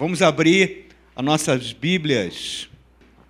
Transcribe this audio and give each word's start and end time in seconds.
Vamos 0.00 0.22
abrir 0.22 0.86
as 1.14 1.22
nossas 1.22 1.74
Bíblias, 1.74 2.70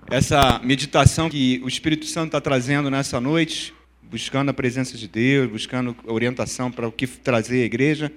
essa 0.08 0.60
meditação 0.62 1.28
que 1.28 1.60
o 1.64 1.68
Espírito 1.68 2.06
Santo 2.06 2.26
está 2.26 2.40
trazendo 2.40 2.88
nessa 2.88 3.20
noite, 3.20 3.74
buscando 4.00 4.50
a 4.50 4.54
presença 4.54 4.96
de 4.96 5.08
Deus, 5.08 5.50
buscando 5.50 5.96
orientação 6.06 6.70
para 6.70 6.86
o 6.86 6.92
que 6.92 7.08
trazer 7.08 7.62
à 7.62 7.64
igreja. 7.64 8.12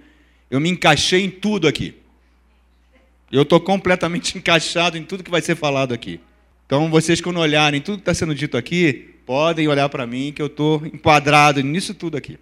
Eu 0.51 0.59
me 0.59 0.69
encaixei 0.69 1.23
em 1.23 1.31
tudo 1.31 1.67
aqui. 1.67 1.95
Eu 3.31 3.41
estou 3.41 3.59
completamente 3.59 4.38
encaixado 4.38 4.99
em 4.99 5.04
tudo 5.04 5.23
que 5.23 5.31
vai 5.31 5.41
ser 5.41 5.55
falado 5.55 5.91
aqui. 5.91 6.20
Então, 6.67 6.91
vocês, 6.91 7.20
quando 7.20 7.39
olharem 7.39 7.81
tudo 7.81 7.95
que 7.95 8.01
está 8.01 8.13
sendo 8.13 8.35
dito 8.35 8.55
aqui, 8.55 9.15
podem 9.25 9.67
olhar 9.67 9.89
para 9.89 10.05
mim, 10.05 10.31
que 10.31 10.43
eu 10.43 10.45
estou 10.45 10.85
enquadrado 10.85 11.59
nisso 11.63 11.95
tudo 11.95 12.17
aqui. 12.17 12.38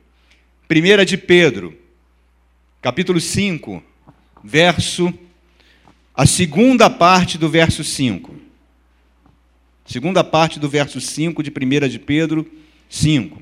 Primeira 0.68 1.05
de 1.05 1.16
Pedro, 1.18 1.73
capítulo 2.82 3.21
5, 3.21 3.82
verso 4.43 5.18
a 6.22 6.26
segunda 6.28 6.88
parte 6.88 7.36
do 7.36 7.50
verso 7.50 7.84
5. 7.84 8.36
Segunda 9.84 10.23
parte 10.23 10.59
do 10.59 10.70
verso 10.70 11.02
5 11.02 11.41
de 11.41 11.50
1 11.50 11.90
de 11.90 11.98
Pedro 11.98 12.45
5. 12.88 13.41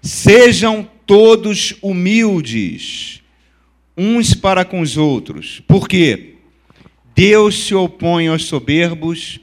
Sejam 0.00 0.88
todos 1.04 1.74
humildes, 1.82 3.20
uns 3.96 4.34
para 4.34 4.64
com 4.64 4.80
os 4.82 4.96
outros. 4.96 5.64
Por 5.66 5.88
quê? 5.88 6.36
Deus 7.12 7.64
se 7.64 7.74
opõe 7.74 8.28
aos 8.28 8.44
soberbos, 8.44 9.40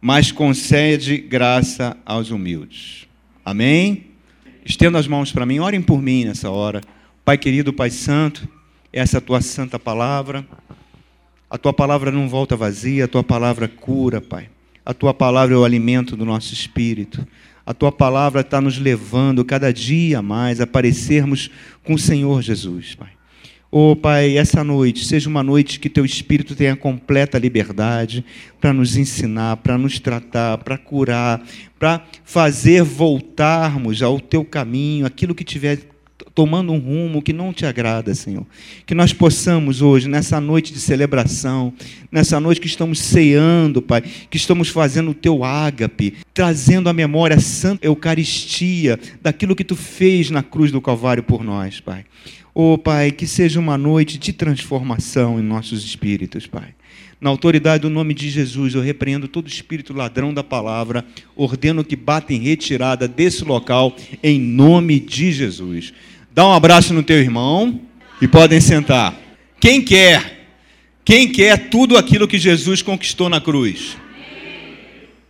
mas 0.00 0.32
concede 0.32 1.18
graça 1.18 1.98
aos 2.06 2.30
humildes. 2.30 3.06
Amém? 3.44 4.06
Estendo 4.64 4.96
as 4.96 5.06
mãos 5.06 5.32
para 5.32 5.44
mim, 5.44 5.58
orem 5.58 5.82
por 5.82 6.00
mim 6.00 6.24
nessa 6.24 6.48
hora. 6.48 6.80
Pai 7.26 7.36
querido, 7.36 7.74
Pai 7.74 7.90
santo, 7.90 8.48
essa 8.90 9.20
tua 9.20 9.42
santa 9.42 9.78
palavra. 9.78 10.46
A 11.48 11.56
tua 11.56 11.72
palavra 11.72 12.10
não 12.10 12.28
volta 12.28 12.56
vazia, 12.56 13.04
a 13.04 13.08
tua 13.08 13.22
palavra 13.22 13.68
cura, 13.68 14.20
Pai. 14.20 14.48
A 14.84 14.92
tua 14.92 15.14
palavra 15.14 15.54
é 15.54 15.58
o 15.58 15.64
alimento 15.64 16.16
do 16.16 16.24
nosso 16.24 16.52
espírito. 16.52 17.26
A 17.64 17.72
tua 17.72 17.92
palavra 17.92 18.40
está 18.40 18.60
nos 18.60 18.78
levando 18.78 19.44
cada 19.44 19.72
dia 19.72 20.20
mais 20.22 20.60
a 20.60 20.66
parecermos 20.66 21.50
com 21.84 21.94
o 21.94 21.98
Senhor 21.98 22.42
Jesus, 22.42 22.94
Pai. 22.94 23.10
Oh, 23.70 23.96
Pai, 23.96 24.38
essa 24.38 24.62
noite 24.62 25.04
seja 25.04 25.28
uma 25.28 25.42
noite 25.42 25.80
que 25.80 25.90
teu 25.90 26.04
Espírito 26.04 26.54
tenha 26.54 26.76
completa 26.76 27.38
liberdade 27.38 28.24
para 28.60 28.72
nos 28.72 28.96
ensinar, 28.96 29.56
para 29.58 29.76
nos 29.76 29.98
tratar, 29.98 30.58
para 30.58 30.78
curar, 30.78 31.44
para 31.78 32.04
fazer 32.24 32.82
voltarmos 32.82 34.02
ao 34.02 34.20
teu 34.20 34.44
caminho, 34.44 35.04
aquilo 35.04 35.34
que 35.34 35.44
tiver 35.44 35.80
tomando 36.36 36.70
um 36.70 36.78
rumo 36.78 37.22
que 37.22 37.32
não 37.32 37.50
te 37.50 37.64
agrada, 37.64 38.14
Senhor. 38.14 38.46
Que 38.84 38.94
nós 38.94 39.10
possamos 39.10 39.80
hoje, 39.80 40.06
nessa 40.06 40.38
noite 40.38 40.70
de 40.70 40.78
celebração, 40.78 41.72
nessa 42.12 42.38
noite 42.38 42.60
que 42.60 42.66
estamos 42.66 42.98
ceando, 42.98 43.80
Pai, 43.80 44.02
que 44.02 44.36
estamos 44.36 44.68
fazendo 44.68 45.12
o 45.12 45.14
teu 45.14 45.42
ágape, 45.42 46.14
trazendo 46.34 46.90
a 46.90 46.92
memória 46.92 47.36
a 47.36 47.40
santa 47.40 47.86
Eucaristia 47.86 49.00
daquilo 49.22 49.56
que 49.56 49.64
tu 49.64 49.74
fez 49.74 50.28
na 50.28 50.42
cruz 50.42 50.70
do 50.70 50.78
Calvário 50.78 51.22
por 51.22 51.42
nós, 51.42 51.80
Pai. 51.80 52.04
Oh, 52.54 52.76
Pai, 52.76 53.12
que 53.12 53.26
seja 53.26 53.58
uma 53.58 53.78
noite 53.78 54.18
de 54.18 54.30
transformação 54.34 55.40
em 55.40 55.42
nossos 55.42 55.82
espíritos, 55.82 56.46
Pai. 56.46 56.74
Na 57.18 57.30
autoridade 57.30 57.82
do 57.82 57.90
nome 57.90 58.12
de 58.12 58.28
Jesus, 58.28 58.74
eu 58.74 58.82
repreendo 58.82 59.26
todo 59.26 59.48
espírito 59.48 59.94
ladrão 59.94 60.34
da 60.34 60.44
palavra, 60.44 61.02
ordeno 61.34 61.82
que 61.82 61.96
bata 61.96 62.34
em 62.34 62.40
retirada 62.40 63.08
desse 63.08 63.42
local, 63.42 63.96
em 64.22 64.38
nome 64.38 65.00
de 65.00 65.32
Jesus. 65.32 65.94
Dá 66.36 66.46
um 66.46 66.52
abraço 66.52 66.92
no 66.92 67.02
teu 67.02 67.16
irmão 67.16 67.80
e 68.20 68.28
podem 68.28 68.60
sentar. 68.60 69.18
Quem 69.58 69.80
quer? 69.80 70.50
Quem 71.02 71.32
quer 71.32 71.70
tudo 71.70 71.96
aquilo 71.96 72.28
que 72.28 72.38
Jesus 72.38 72.82
conquistou 72.82 73.30
na 73.30 73.40
cruz? 73.40 73.96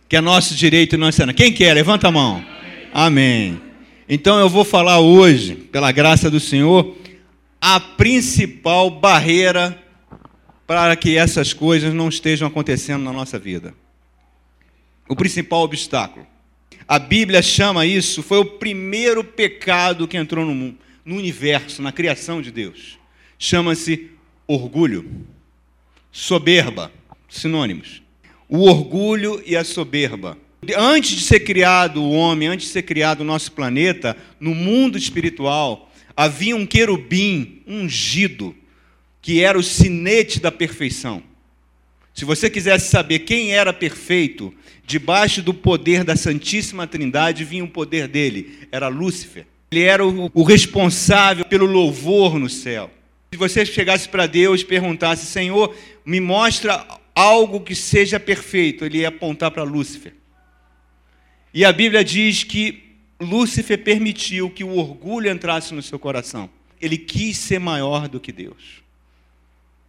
Que 0.09 0.17
é 0.17 0.21
nosso 0.21 0.53
direito 0.53 0.95
e 0.95 0.97
nossa. 0.97 1.33
Quem 1.33 1.53
quer? 1.53 1.73
Levanta 1.73 2.09
a 2.09 2.11
mão. 2.11 2.43
Amém. 2.93 3.57
Então 4.09 4.37
eu 4.37 4.49
vou 4.49 4.65
falar 4.65 4.99
hoje, 4.99 5.55
pela 5.55 5.93
graça 5.93 6.29
do 6.29 6.41
Senhor, 6.41 6.97
a 7.61 7.79
principal 7.79 8.89
barreira 8.89 9.81
para 10.67 10.93
que 10.97 11.15
essas 11.15 11.53
coisas 11.53 11.93
não 11.93 12.09
estejam 12.09 12.49
acontecendo 12.49 13.05
na 13.05 13.13
nossa 13.13 13.39
vida. 13.39 13.73
O 15.07 15.15
principal 15.15 15.61
obstáculo. 15.61 16.27
A 16.85 16.99
Bíblia 16.99 17.41
chama 17.41 17.85
isso, 17.85 18.21
foi 18.21 18.39
o 18.39 18.45
primeiro 18.45 19.23
pecado 19.23 20.05
que 20.05 20.17
entrou 20.17 20.45
no 20.45 20.53
mundo 20.53 20.79
no 21.07 21.15
universo, 21.15 21.81
na 21.81 21.93
criação 21.93 22.41
de 22.41 22.51
Deus. 22.51 22.99
Chama-se 23.39 24.11
orgulho. 24.45 25.09
Soberba, 26.11 26.91
sinônimos. 27.29 28.03
O 28.49 28.69
orgulho 28.69 29.41
e 29.45 29.55
a 29.55 29.63
soberba. 29.63 30.37
Antes 30.75 31.11
de 31.11 31.21
ser 31.21 31.39
criado 31.39 32.03
o 32.03 32.11
homem, 32.11 32.49
antes 32.49 32.67
de 32.67 32.73
ser 32.73 32.81
criado 32.81 33.21
o 33.21 33.23
nosso 33.23 33.53
planeta, 33.53 34.17
no 34.37 34.53
mundo 34.53 34.97
espiritual, 34.97 35.89
havia 36.15 36.57
um 36.57 36.65
querubim 36.65 37.61
ungido, 37.65 38.53
que 39.21 39.41
era 39.41 39.57
o 39.57 39.63
sinete 39.63 40.41
da 40.41 40.51
perfeição. 40.51 41.23
Se 42.13 42.25
você 42.25 42.49
quisesse 42.49 42.89
saber 42.89 43.19
quem 43.19 43.53
era 43.53 43.71
perfeito, 43.71 44.53
debaixo 44.85 45.41
do 45.41 45.53
poder 45.53 46.03
da 46.03 46.17
Santíssima 46.17 46.85
Trindade 46.85 47.45
vinha 47.45 47.63
o 47.63 47.69
poder 47.69 48.09
dele, 48.09 48.67
era 48.73 48.89
Lúcifer. 48.89 49.45
Ele 49.71 49.83
era 49.83 50.05
o, 50.05 50.31
o 50.33 50.43
responsável 50.43 51.45
pelo 51.45 51.65
louvor 51.65 52.39
no 52.39 52.49
céu. 52.49 52.89
Se 53.31 53.37
você 53.37 53.65
chegasse 53.65 54.07
para 54.07 54.25
Deus 54.25 54.61
e 54.61 54.65
perguntasse, 54.65 55.25
Senhor, 55.25 55.75
me 56.05 56.19
mostra 56.19 56.85
algo 57.13 57.59
que 57.59 57.75
seja 57.75 58.19
perfeito, 58.19 58.85
ele 58.85 58.99
ia 58.99 59.09
apontar 59.09 59.51
para 59.51 59.63
Lúcifer. 59.63 60.13
E 61.53 61.65
a 61.65 61.73
Bíblia 61.73 62.03
diz 62.03 62.43
que 62.43 62.83
Lúcifer 63.19 63.83
permitiu 63.83 64.49
que 64.49 64.63
o 64.63 64.77
orgulho 64.77 65.29
entrasse 65.29 65.73
no 65.73 65.81
seu 65.81 65.97
coração. 65.97 66.49
Ele 66.79 66.97
quis 66.97 67.37
ser 67.37 67.59
maior 67.59 68.07
do 68.07 68.19
que 68.19 68.31
Deus. 68.31 68.83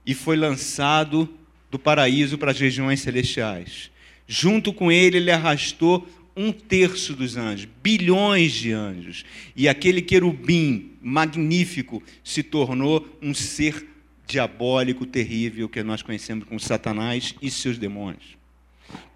E 0.07 0.15
foi 0.15 0.37
lançado 0.37 1.29
do 1.71 1.79
paraíso 1.79 2.39
para 2.39 2.51
as 2.51 2.59
regiões 2.59 3.01
celestiais. 3.01 3.91
Junto 4.27 4.73
com 4.73 4.91
ele, 4.91 5.19
ele 5.19 5.31
arrastou 5.31 6.09
um 6.39 6.53
terço 6.53 7.17
dos 7.17 7.37
anjos, 7.37 7.69
bilhões 7.83 8.53
de 8.53 8.71
anjos. 8.71 9.25
E 9.57 9.69
aquele 9.69 10.01
querubim 10.01 10.93
magnífico 11.03 12.01
se 12.23 12.45
tornou 12.45 13.05
um 13.21 13.35
ser 13.35 13.89
diabólico, 14.25 15.05
terrível, 15.05 15.69
que 15.69 15.83
nós 15.83 16.01
conhecemos 16.01 16.47
como 16.47 16.61
Satanás 16.61 17.35
e 17.43 17.51
seus 17.51 17.77
demônios. 17.77 18.39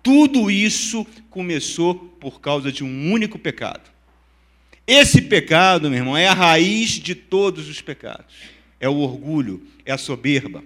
Tudo 0.03 0.51
isso 0.51 1.07
começou 1.31 1.95
por 1.95 2.41
causa 2.41 2.73
de 2.73 2.83
um 2.83 3.13
único 3.13 3.39
pecado. 3.39 3.89
Esse 4.85 5.23
pecado, 5.23 5.89
meu 5.89 6.01
irmão, 6.01 6.17
é 6.17 6.27
a 6.27 6.35
raiz 6.35 6.91
de 6.91 7.15
todos 7.15 7.69
os 7.69 7.81
pecados. 7.81 8.35
É 8.81 8.89
o 8.89 8.97
orgulho, 8.97 9.63
é 9.87 9.93
a 9.93 9.99
soberba. 9.99 10.65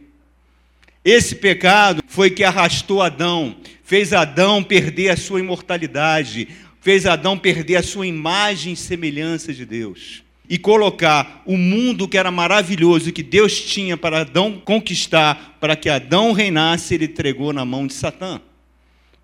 Esse 1.04 1.34
pecado 1.34 2.02
foi 2.06 2.30
que 2.30 2.42
arrastou 2.42 3.02
Adão, 3.02 3.56
fez 3.86 4.12
Adão 4.12 4.64
perder 4.64 5.10
a 5.10 5.16
sua 5.16 5.38
imortalidade, 5.38 6.48
fez 6.80 7.06
Adão 7.06 7.38
perder 7.38 7.76
a 7.76 7.82
sua 7.84 8.04
imagem 8.04 8.72
e 8.72 8.76
semelhança 8.76 9.54
de 9.54 9.64
Deus. 9.64 10.24
E 10.48 10.58
colocar 10.58 11.42
o 11.46 11.56
mundo 11.56 12.08
que 12.08 12.18
era 12.18 12.30
maravilhoso, 12.32 13.12
que 13.12 13.22
Deus 13.22 13.60
tinha 13.60 13.96
para 13.96 14.22
Adão 14.22 14.60
conquistar, 14.64 15.56
para 15.60 15.76
que 15.76 15.88
Adão 15.88 16.32
reinasse, 16.32 16.94
ele 16.94 17.04
entregou 17.04 17.52
na 17.52 17.64
mão 17.64 17.86
de 17.86 17.94
Satã. 17.94 18.40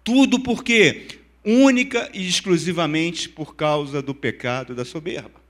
Tudo 0.04 0.38
por 0.38 0.62
quê? 0.62 1.08
Única 1.44 2.08
e 2.14 2.26
exclusivamente 2.26 3.28
por 3.28 3.56
causa 3.56 4.00
do 4.00 4.14
pecado 4.14 4.76
da 4.76 4.84
soberba. 4.84 5.40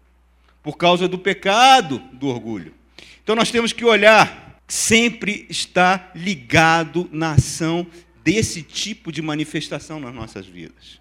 Por 0.63 0.79
causa 0.79 1.07
do 1.07 1.19
pecado 1.19 2.03
do 2.15 2.29
orgulho. 2.29 2.73
Então 3.23 3.37
nós 3.37 3.51
temos 3.51 3.75
que 3.75 3.85
olhar, 3.85 4.59
sempre 4.67 5.47
está 5.51 6.11
ligado 6.15 7.11
na 7.13 7.33
ação 7.33 7.87
desse 8.23 8.63
tipo 8.63 9.11
de 9.11 9.21
manifestação 9.21 9.99
nas 10.01 10.15
nossas 10.15 10.47
vidas. 10.47 11.01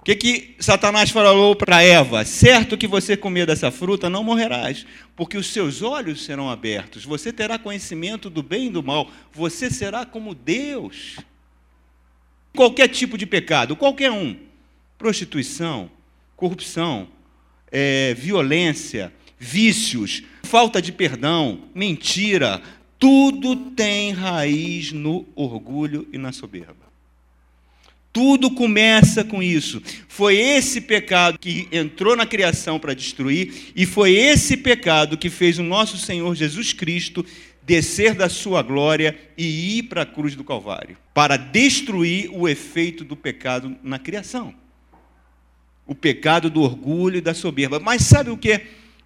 O 0.00 0.02
que, 0.04 0.14
que 0.14 0.54
Satanás 0.58 1.10
falou 1.10 1.54
para 1.54 1.82
Eva? 1.82 2.24
Certo 2.24 2.78
que 2.78 2.86
você 2.86 3.16
comer 3.16 3.46
dessa 3.46 3.70
fruta, 3.70 4.08
não 4.08 4.24
morrerás, 4.24 4.86
porque 5.14 5.36
os 5.36 5.48
seus 5.48 5.82
olhos 5.82 6.24
serão 6.24 6.48
abertos, 6.48 7.04
você 7.04 7.32
terá 7.32 7.58
conhecimento 7.58 8.30
do 8.30 8.42
bem 8.42 8.68
e 8.68 8.70
do 8.70 8.82
mal, 8.82 9.10
você 9.32 9.70
será 9.70 10.06
como 10.06 10.34
Deus. 10.34 11.16
Qualquer 12.54 12.88
tipo 12.88 13.18
de 13.18 13.26
pecado, 13.26 13.76
qualquer 13.76 14.10
um: 14.10 14.36
prostituição, 14.96 15.90
corrupção, 16.36 17.08
é, 17.70 18.14
violência, 18.14 19.12
vícios, 19.38 20.22
falta 20.42 20.80
de 20.80 20.90
perdão, 20.90 21.64
mentira, 21.74 22.62
tudo 22.98 23.56
tem 23.56 24.12
raiz 24.12 24.92
no 24.92 25.26
orgulho 25.34 26.08
e 26.12 26.18
na 26.18 26.32
soberba. 26.32 26.88
Tudo 28.12 28.50
começa 28.50 29.22
com 29.22 29.42
isso. 29.42 29.80
Foi 30.08 30.36
esse 30.36 30.80
pecado 30.80 31.38
que 31.38 31.68
entrou 31.70 32.16
na 32.16 32.26
criação 32.26 32.78
para 32.78 32.94
destruir, 32.94 33.72
e 33.76 33.86
foi 33.86 34.14
esse 34.14 34.56
pecado 34.56 35.16
que 35.16 35.30
fez 35.30 35.58
o 35.58 35.62
nosso 35.62 35.96
Senhor 35.96 36.34
Jesus 36.34 36.72
Cristo 36.72 37.24
descer 37.62 38.14
da 38.14 38.28
sua 38.28 38.62
glória 38.62 39.16
e 39.36 39.78
ir 39.78 39.84
para 39.84 40.02
a 40.02 40.06
cruz 40.06 40.34
do 40.34 40.42
Calvário, 40.42 40.96
para 41.12 41.36
destruir 41.36 42.30
o 42.32 42.48
efeito 42.48 43.04
do 43.04 43.14
pecado 43.14 43.76
na 43.82 43.98
criação. 43.98 44.54
O 45.86 45.94
pecado 45.94 46.50
do 46.50 46.62
orgulho 46.62 47.18
e 47.18 47.20
da 47.20 47.34
soberba. 47.34 47.78
Mas 47.78 48.02
sabe 48.02 48.30
o 48.30 48.36
que 48.36 48.60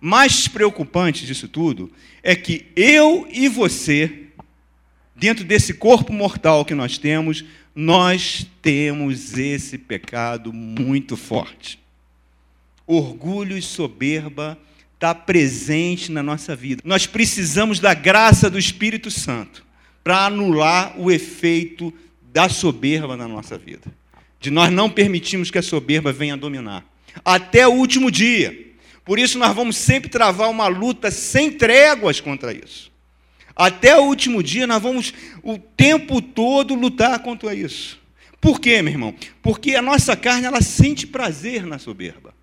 mais 0.04 0.48
preocupante 0.48 1.24
disso 1.24 1.46
tudo? 1.46 1.88
É 2.24 2.34
que 2.34 2.66
eu 2.74 3.24
e 3.30 3.48
você, 3.48 4.24
dentro 5.14 5.44
desse 5.44 5.74
corpo 5.74 6.12
mortal 6.12 6.64
que 6.64 6.74
nós 6.74 6.98
temos, 6.98 7.44
nós 7.72 8.44
temos 8.60 9.38
esse 9.38 9.78
pecado 9.78 10.52
muito 10.52 11.16
forte. 11.16 11.78
Orgulho 12.84 13.56
e 13.56 13.62
soberba 13.62 14.58
está 14.94 15.14
presente 15.14 16.10
na 16.10 16.20
nossa 16.20 16.56
vida. 16.56 16.82
Nós 16.84 17.06
precisamos 17.06 17.78
da 17.78 17.94
graça 17.94 18.50
do 18.50 18.58
Espírito 18.58 19.08
Santo 19.08 19.64
para 20.02 20.26
anular 20.26 20.98
o 20.98 21.12
efeito 21.12 21.94
da 22.32 22.48
soberba 22.48 23.16
na 23.16 23.28
nossa 23.28 23.56
vida. 23.56 23.86
De 24.40 24.50
nós 24.50 24.72
não 24.72 24.90
permitirmos 24.90 25.48
que 25.48 25.58
a 25.58 25.62
soberba 25.62 26.12
venha 26.12 26.36
dominar. 26.36 26.84
Até 27.24 27.68
o 27.68 27.72
último 27.72 28.10
dia. 28.10 28.71
Por 29.04 29.18
isso, 29.18 29.38
nós 29.38 29.54
vamos 29.54 29.76
sempre 29.76 30.08
travar 30.08 30.48
uma 30.48 30.68
luta 30.68 31.10
sem 31.10 31.50
tréguas 31.50 32.20
contra 32.20 32.52
isso. 32.52 32.90
Até 33.54 33.96
o 33.98 34.04
último 34.04 34.42
dia, 34.42 34.66
nós 34.66 34.82
vamos 34.82 35.12
o 35.42 35.58
tempo 35.58 36.22
todo 36.22 36.74
lutar 36.74 37.18
contra 37.20 37.54
isso. 37.54 38.00
Por 38.40 38.60
quê, 38.60 38.82
meu 38.82 38.92
irmão? 38.92 39.14
Porque 39.40 39.74
a 39.74 39.82
nossa 39.82 40.16
carne 40.16 40.46
ela 40.46 40.60
sente 40.60 41.06
prazer 41.06 41.64
na 41.64 41.78
soberba. 41.78 42.34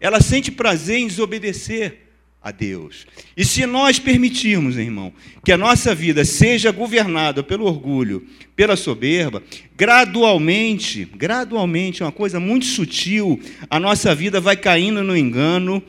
Ela 0.00 0.20
sente 0.20 0.50
prazer 0.50 0.98
em 0.98 1.06
desobedecer 1.06 2.05
a 2.46 2.52
Deus. 2.52 3.08
E 3.36 3.44
se 3.44 3.66
nós 3.66 3.98
permitirmos, 3.98 4.76
irmão, 4.76 5.12
que 5.44 5.50
a 5.50 5.58
nossa 5.58 5.92
vida 5.92 6.24
seja 6.24 6.70
governada 6.70 7.42
pelo 7.42 7.64
orgulho, 7.64 8.24
pela 8.54 8.76
soberba, 8.76 9.42
gradualmente, 9.76 11.04
gradualmente, 11.06 12.04
é 12.04 12.06
uma 12.06 12.12
coisa 12.12 12.38
muito 12.38 12.64
sutil, 12.64 13.40
a 13.68 13.80
nossa 13.80 14.14
vida 14.14 14.40
vai 14.40 14.56
caindo 14.56 15.02
no 15.02 15.16
engano, 15.16 15.82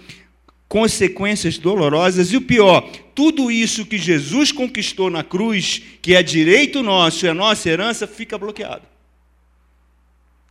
consequências 0.67 1.59
dolorosas 1.59 2.31
e 2.31 2.37
o 2.37 2.41
pior, 2.41 2.89
tudo 3.13 3.51
isso 3.51 3.85
que 3.85 3.99
Jesus 3.99 4.51
conquistou 4.51 5.11
na 5.11 5.23
cruz, 5.23 5.83
que 6.01 6.15
é 6.15 6.23
direito 6.23 6.81
nosso, 6.81 7.27
é 7.27 7.33
nossa 7.33 7.69
herança, 7.69 8.07
fica 8.07 8.35
bloqueado. 8.35 8.87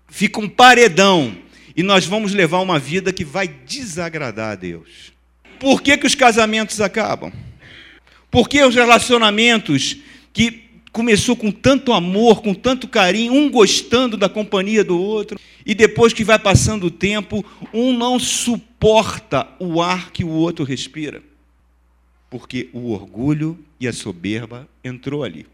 Fica 0.08 0.38
um 0.38 0.48
paredão 0.48 1.36
e 1.74 1.82
nós 1.82 2.06
vamos 2.06 2.32
levar 2.32 2.60
uma 2.60 2.78
vida 2.78 3.12
que 3.12 3.24
vai 3.24 3.48
desagradar 3.48 4.52
a 4.52 4.54
Deus. 4.54 5.15
Por 5.58 5.82
que, 5.82 5.96
que 5.96 6.06
os 6.06 6.14
casamentos 6.14 6.80
acabam? 6.80 7.32
Por 8.30 8.48
que 8.48 8.62
os 8.62 8.74
relacionamentos 8.74 9.96
que 10.32 10.66
começou 10.92 11.36
com 11.36 11.50
tanto 11.50 11.92
amor, 11.92 12.40
com 12.40 12.54
tanto 12.54 12.88
carinho, 12.88 13.32
um 13.34 13.50
gostando 13.50 14.16
da 14.16 14.28
companhia 14.28 14.82
do 14.82 14.98
outro, 14.98 15.38
e 15.64 15.74
depois 15.74 16.12
que 16.12 16.24
vai 16.24 16.38
passando 16.38 16.86
o 16.86 16.90
tempo, 16.90 17.44
um 17.72 17.92
não 17.92 18.18
suporta 18.18 19.46
o 19.58 19.82
ar 19.82 20.10
que 20.10 20.24
o 20.24 20.30
outro 20.30 20.64
respira? 20.64 21.22
Porque 22.30 22.70
o 22.72 22.92
orgulho 22.92 23.58
e 23.78 23.86
a 23.86 23.92
soberba 23.92 24.68
entrou 24.82 25.22
ali. 25.22 25.46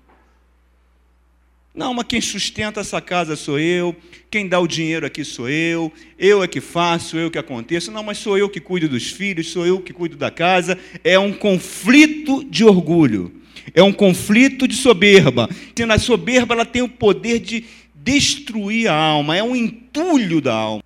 Não, 1.74 1.94
mas 1.94 2.04
quem 2.06 2.20
sustenta 2.20 2.80
essa 2.80 3.00
casa 3.00 3.34
sou 3.34 3.58
eu, 3.58 3.96
quem 4.30 4.46
dá 4.46 4.60
o 4.60 4.68
dinheiro 4.68 5.06
aqui 5.06 5.24
sou 5.24 5.48
eu, 5.48 5.90
eu 6.18 6.42
é 6.42 6.48
que 6.48 6.60
faço, 6.60 7.16
eu 7.16 7.30
que 7.30 7.38
aconteço. 7.38 7.90
Não, 7.90 8.02
mas 8.02 8.18
sou 8.18 8.36
eu 8.36 8.48
que 8.48 8.60
cuido 8.60 8.88
dos 8.90 9.10
filhos, 9.10 9.50
sou 9.50 9.66
eu 9.66 9.80
que 9.80 9.92
cuido 9.92 10.16
da 10.16 10.30
casa. 10.30 10.78
É 11.02 11.18
um 11.18 11.32
conflito 11.32 12.44
de 12.44 12.62
orgulho, 12.62 13.32
é 13.74 13.82
um 13.82 13.92
conflito 13.92 14.68
de 14.68 14.76
soberba. 14.76 15.48
E 15.74 15.86
na 15.86 15.98
soberba 15.98 16.54
ela 16.54 16.66
tem 16.66 16.82
o 16.82 16.88
poder 16.88 17.38
de 17.38 17.64
destruir 17.94 18.88
a 18.88 18.94
alma, 18.94 19.36
é 19.36 19.42
um 19.42 19.56
entulho 19.56 20.40
da 20.40 20.52
alma, 20.52 20.82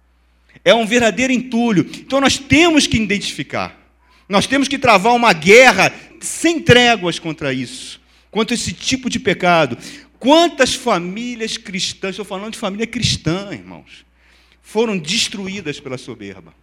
é 0.65 0.73
um 0.73 0.87
verdadeiro 0.87 1.33
entulho. 1.33 1.85
Então 1.99 2.21
nós 2.21 2.39
temos 2.39 2.87
que 2.87 2.97
identificar, 2.97 3.77
nós 4.29 4.47
temos 4.47 4.69
que 4.69 4.79
travar 4.79 5.15
uma 5.15 5.33
guerra 5.33 5.93
sem 6.21 6.61
tréguas 6.61 7.19
contra 7.19 7.53
isso, 7.53 8.01
contra 8.31 8.55
esse 8.55 8.73
tipo 8.73 9.09
de 9.09 9.19
pecado. 9.19 9.77
Quantas 10.19 10.75
famílias 10.75 11.57
cristãs, 11.57 12.11
estou 12.11 12.25
falando 12.25 12.53
de 12.53 12.59
família 12.59 12.87
cristã, 12.87 13.51
irmãos, 13.53 14.05
foram 14.63 14.97
destruídas 14.97 15.79
pela 15.79 15.99
soberba? 15.99 16.55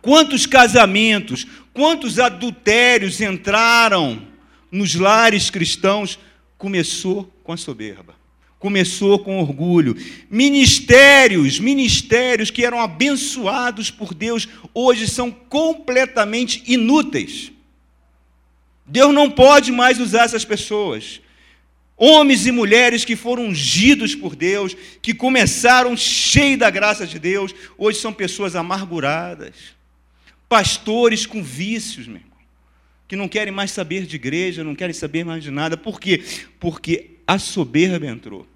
Quantos 0.00 0.46
casamentos, 0.46 1.46
quantos 1.72 2.18
adultérios 2.18 3.20
entraram 3.20 4.26
nos 4.70 4.94
lares 4.94 5.50
cristãos? 5.50 6.18
Começou 6.56 7.24
com 7.42 7.52
a 7.52 7.56
soberba, 7.56 8.14
começou 8.58 9.18
com 9.18 9.40
orgulho. 9.40 9.96
Ministérios, 10.30 11.58
ministérios 11.58 12.50
que 12.50 12.64
eram 12.64 12.80
abençoados 12.80 13.90
por 13.90 14.14
Deus, 14.14 14.48
hoje 14.72 15.08
são 15.08 15.30
completamente 15.30 16.62
inúteis. 16.66 17.52
Deus 18.86 19.12
não 19.14 19.30
pode 19.30 19.70
mais 19.70 20.00
usar 20.00 20.24
essas 20.24 20.44
pessoas. 20.44 21.20
Homens 22.02 22.46
e 22.46 22.50
mulheres 22.50 23.04
que 23.04 23.14
foram 23.14 23.48
ungidos 23.48 24.14
por 24.14 24.34
Deus, 24.34 24.74
que 25.02 25.12
começaram 25.12 25.94
cheios 25.94 26.58
da 26.58 26.70
graça 26.70 27.06
de 27.06 27.18
Deus, 27.18 27.54
hoje 27.76 27.98
são 27.98 28.10
pessoas 28.10 28.56
amarguradas. 28.56 29.54
Pastores 30.48 31.26
com 31.26 31.42
vícios, 31.42 32.06
meu 32.06 32.16
irmão, 32.16 32.38
que 33.06 33.14
não 33.14 33.28
querem 33.28 33.52
mais 33.52 33.70
saber 33.70 34.06
de 34.06 34.16
igreja, 34.16 34.64
não 34.64 34.74
querem 34.74 34.94
saber 34.94 35.26
mais 35.26 35.42
de 35.42 35.50
nada. 35.50 35.76
Por 35.76 36.00
quê? 36.00 36.24
Porque 36.58 37.10
a 37.26 37.38
soberba 37.38 38.06
entrou. 38.06 38.46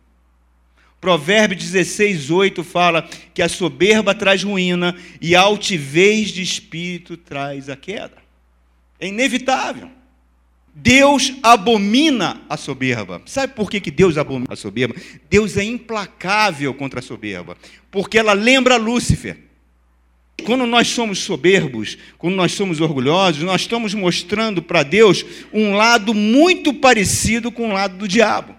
Provérbio 0.99 1.55
16, 1.55 2.31
8 2.31 2.65
fala 2.65 3.07
que 3.35 3.43
a 3.43 3.49
soberba 3.51 4.15
traz 4.15 4.43
ruína 4.43 4.97
e 5.21 5.37
a 5.37 5.43
altivez 5.43 6.31
de 6.31 6.41
espírito 6.41 7.15
traz 7.19 7.69
a 7.69 7.77
queda. 7.77 8.17
É 8.99 9.07
inevitável. 9.07 9.91
Deus 10.75 11.35
abomina 11.41 12.43
a 12.49 12.57
soberba. 12.57 13.23
Sabe 13.27 13.55
por 13.55 13.71
que, 13.71 13.81
que 13.81 13.93
Deus 13.93 14.19
abomina 14.19 14.53
a 14.53 14.57
soberba? 14.57 14.97
Deus 15.31 15.57
é 15.57 15.63
implacável 15.63 16.75
contra 16.75 16.99
a 16.99 17.03
soberba, 17.03 17.57
porque 17.93 18.19
ela 18.19 18.33
lembra 18.33 18.77
Lúcifer. 18.77 19.39
Quando 20.45 20.67
nós 20.67 20.89
somos 20.89 21.21
soberbos, 21.21 21.97
quando 22.19 22.35
nós 22.35 22.53
somos 22.53 22.81
orgulhosos, 22.81 23.45
nós 23.45 23.61
estamos 23.61 23.95
mostrando 23.95 24.61
para 24.61 24.83
Deus 24.83 25.25
um 25.53 25.77
lado 25.77 26.13
muito 26.13 26.75
parecido 26.75 27.53
com 27.53 27.71
o 27.71 27.73
lado 27.73 27.97
do 27.97 28.09
diabo. 28.09 28.57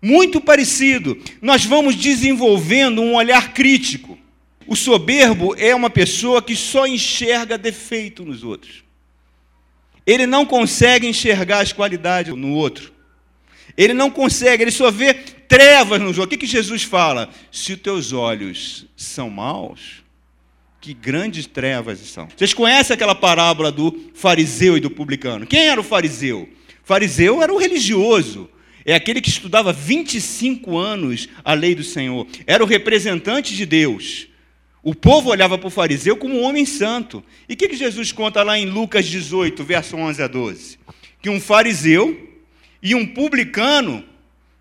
Muito 0.00 0.40
parecido. 0.40 1.18
Nós 1.42 1.66
vamos 1.66 1.94
desenvolvendo 1.94 3.02
um 3.02 3.16
olhar 3.16 3.52
crítico. 3.52 4.18
O 4.66 4.74
soberbo 4.74 5.54
é 5.56 5.74
uma 5.74 5.90
pessoa 5.90 6.40
que 6.40 6.56
só 6.56 6.86
enxerga 6.86 7.58
defeito 7.58 8.24
nos 8.24 8.42
outros. 8.42 8.87
Ele 10.08 10.26
não 10.26 10.46
consegue 10.46 11.06
enxergar 11.06 11.60
as 11.60 11.70
qualidades 11.70 12.34
no 12.34 12.54
outro. 12.54 12.90
Ele 13.76 13.92
não 13.92 14.10
consegue, 14.10 14.62
ele 14.62 14.70
só 14.70 14.90
vê 14.90 15.12
trevas 15.12 16.00
nos 16.00 16.16
outros. 16.16 16.24
O 16.24 16.28
que, 16.30 16.46
que 16.46 16.50
Jesus 16.50 16.82
fala? 16.82 17.28
Se 17.52 17.74
os 17.74 17.80
teus 17.80 18.14
olhos 18.14 18.86
são 18.96 19.28
maus, 19.28 20.02
que 20.80 20.94
grandes 20.94 21.46
trevas 21.46 21.98
são. 21.98 22.26
Vocês 22.34 22.54
conhecem 22.54 22.94
aquela 22.94 23.14
parábola 23.14 23.70
do 23.70 24.10
fariseu 24.14 24.78
e 24.78 24.80
do 24.80 24.90
publicano? 24.90 25.46
Quem 25.46 25.68
era 25.68 25.78
o 25.78 25.84
fariseu? 25.84 26.48
O 26.82 26.86
fariseu 26.86 27.42
era 27.42 27.52
o 27.52 27.58
religioso. 27.58 28.48
É 28.86 28.94
aquele 28.94 29.20
que 29.20 29.28
estudava 29.28 29.74
25 29.74 30.78
anos 30.78 31.28
a 31.44 31.52
lei 31.52 31.74
do 31.74 31.84
Senhor. 31.84 32.26
Era 32.46 32.64
o 32.64 32.66
representante 32.66 33.54
de 33.54 33.66
Deus. 33.66 34.27
O 34.82 34.94
povo 34.94 35.30
olhava 35.30 35.58
para 35.58 35.66
o 35.66 35.70
fariseu 35.70 36.16
como 36.16 36.34
um 36.34 36.42
homem 36.42 36.64
santo. 36.64 37.22
E 37.48 37.54
o 37.54 37.56
que, 37.56 37.68
que 37.68 37.76
Jesus 37.76 38.12
conta 38.12 38.42
lá 38.42 38.58
em 38.58 38.66
Lucas 38.66 39.06
18, 39.06 39.62
verso 39.64 39.96
11 39.96 40.22
a 40.22 40.26
12? 40.26 40.78
Que 41.20 41.28
um 41.28 41.40
fariseu 41.40 42.28
e 42.82 42.94
um 42.94 43.06
publicano 43.06 44.04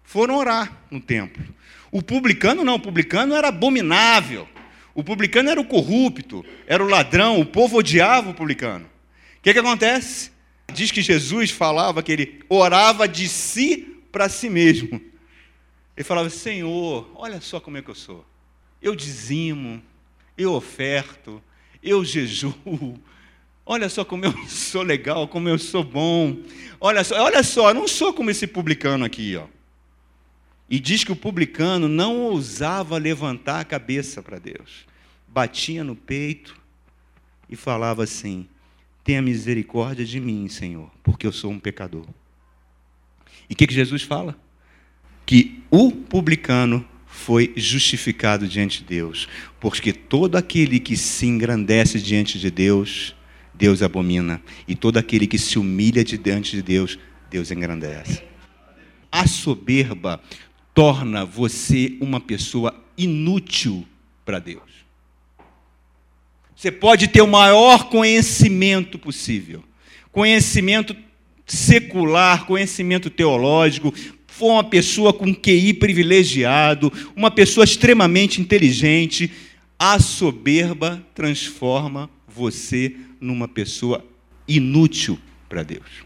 foram 0.03 0.35
orar 0.35 0.85
no 0.89 0.99
templo. 0.99 1.43
O 1.91 2.01
publicano 2.01 2.63
não, 2.63 2.75
o 2.75 2.79
publicano 2.79 3.35
era 3.35 3.49
abominável. 3.49 4.47
O 4.95 5.03
publicano 5.03 5.49
era 5.49 5.61
o 5.61 5.65
corrupto, 5.65 6.43
era 6.65 6.83
o 6.83 6.87
ladrão, 6.87 7.39
o 7.39 7.45
povo 7.45 7.77
odiava 7.77 8.31
o 8.31 8.33
publicano. 8.33 8.85
O 8.85 9.41
que, 9.43 9.53
que 9.53 9.59
acontece? 9.59 10.31
Diz 10.73 10.91
que 10.91 11.03
Jesus 11.03 11.51
falava 11.51 12.01
que 12.01 12.11
ele 12.11 12.43
orava 12.49 13.07
de 13.07 13.27
si 13.27 13.95
para 14.11 14.27
si 14.27 14.49
mesmo. 14.49 14.99
Ele 15.95 16.03
falava: 16.03 16.29
Senhor, 16.29 17.09
olha 17.15 17.39
só 17.39 17.59
como 17.59 17.77
é 17.77 17.81
que 17.81 17.89
eu 17.89 17.95
sou. 17.95 18.25
Eu 18.81 18.95
dizimo, 18.95 19.81
eu 20.37 20.53
oferto, 20.53 21.41
eu 21.81 22.05
jejuo. 22.05 22.99
Olha 23.65 23.89
só 23.89 24.05
como 24.05 24.25
eu 24.25 24.33
sou 24.47 24.81
legal, 24.81 25.27
como 25.27 25.49
eu 25.49 25.57
sou 25.57 25.83
bom. 25.83 26.37
Olha 26.79 27.03
só, 27.03 27.21
olha 27.21 27.43
só, 27.43 27.69
eu 27.69 27.73
não 27.73 27.87
sou 27.87 28.13
como 28.13 28.29
esse 28.29 28.47
publicano 28.47 29.03
aqui, 29.03 29.35
ó. 29.35 29.47
E 30.69 30.79
diz 30.79 31.03
que 31.03 31.11
o 31.11 31.15
publicano 31.15 31.87
não 31.87 32.17
ousava 32.17 32.97
levantar 32.97 33.61
a 33.61 33.65
cabeça 33.65 34.21
para 34.21 34.37
Deus. 34.37 34.85
Batia 35.27 35.83
no 35.83 35.95
peito 35.95 36.57
e 37.49 37.55
falava 37.55 38.03
assim: 38.03 38.47
tenha 39.03 39.21
misericórdia 39.21 40.05
de 40.05 40.19
mim, 40.19 40.47
Senhor, 40.49 40.91
porque 41.03 41.25
eu 41.25 41.31
sou 41.31 41.51
um 41.51 41.59
pecador. 41.59 42.05
E 43.49 43.53
o 43.53 43.55
que, 43.55 43.65
que 43.65 43.73
Jesus 43.73 44.03
fala? 44.03 44.37
Que 45.25 45.63
o 45.71 45.91
publicano 45.91 46.85
foi 47.17 47.51
justificado 47.57 48.47
diante 48.47 48.79
de 48.79 48.85
Deus, 48.85 49.27
porque 49.59 49.91
todo 49.91 50.35
aquele 50.35 50.79
que 50.79 50.95
se 50.95 51.25
engrandece 51.25 51.99
diante 51.99 52.37
de 52.37 52.51
Deus, 52.51 53.15
Deus 53.53 53.81
abomina, 53.81 54.39
e 54.67 54.75
todo 54.75 54.97
aquele 54.97 55.25
que 55.25 55.39
se 55.39 55.57
humilha 55.57 56.03
diante 56.03 56.51
de 56.55 56.61
Deus, 56.61 56.97
Deus 57.29 57.49
engrandece. 57.49 58.23
A 59.11 59.25
soberba 59.27 60.21
torna 60.75 61.25
você 61.25 61.97
uma 61.99 62.21
pessoa 62.21 62.85
inútil 62.95 63.85
para 64.23 64.37
Deus. 64.37 64.85
Você 66.55 66.71
pode 66.71 67.07
ter 67.07 67.21
o 67.21 67.27
maior 67.27 67.89
conhecimento 67.89 68.99
possível, 68.99 69.63
conhecimento 70.11 70.95
secular, 71.47 72.45
conhecimento 72.45 73.09
teológico, 73.09 73.93
for 74.37 74.51
uma 74.51 74.63
pessoa 74.63 75.11
com 75.11 75.33
QI 75.33 75.73
privilegiado, 75.73 76.93
uma 77.15 77.31
pessoa 77.31 77.63
extremamente 77.63 78.39
inteligente, 78.39 79.31
a 79.79 79.99
soberba 79.99 81.03
transforma 81.15 82.07
você 82.27 82.95
numa 83.19 83.47
pessoa 83.47 84.05
inútil 84.47 85.17
para 85.49 85.63
Deus. 85.63 86.05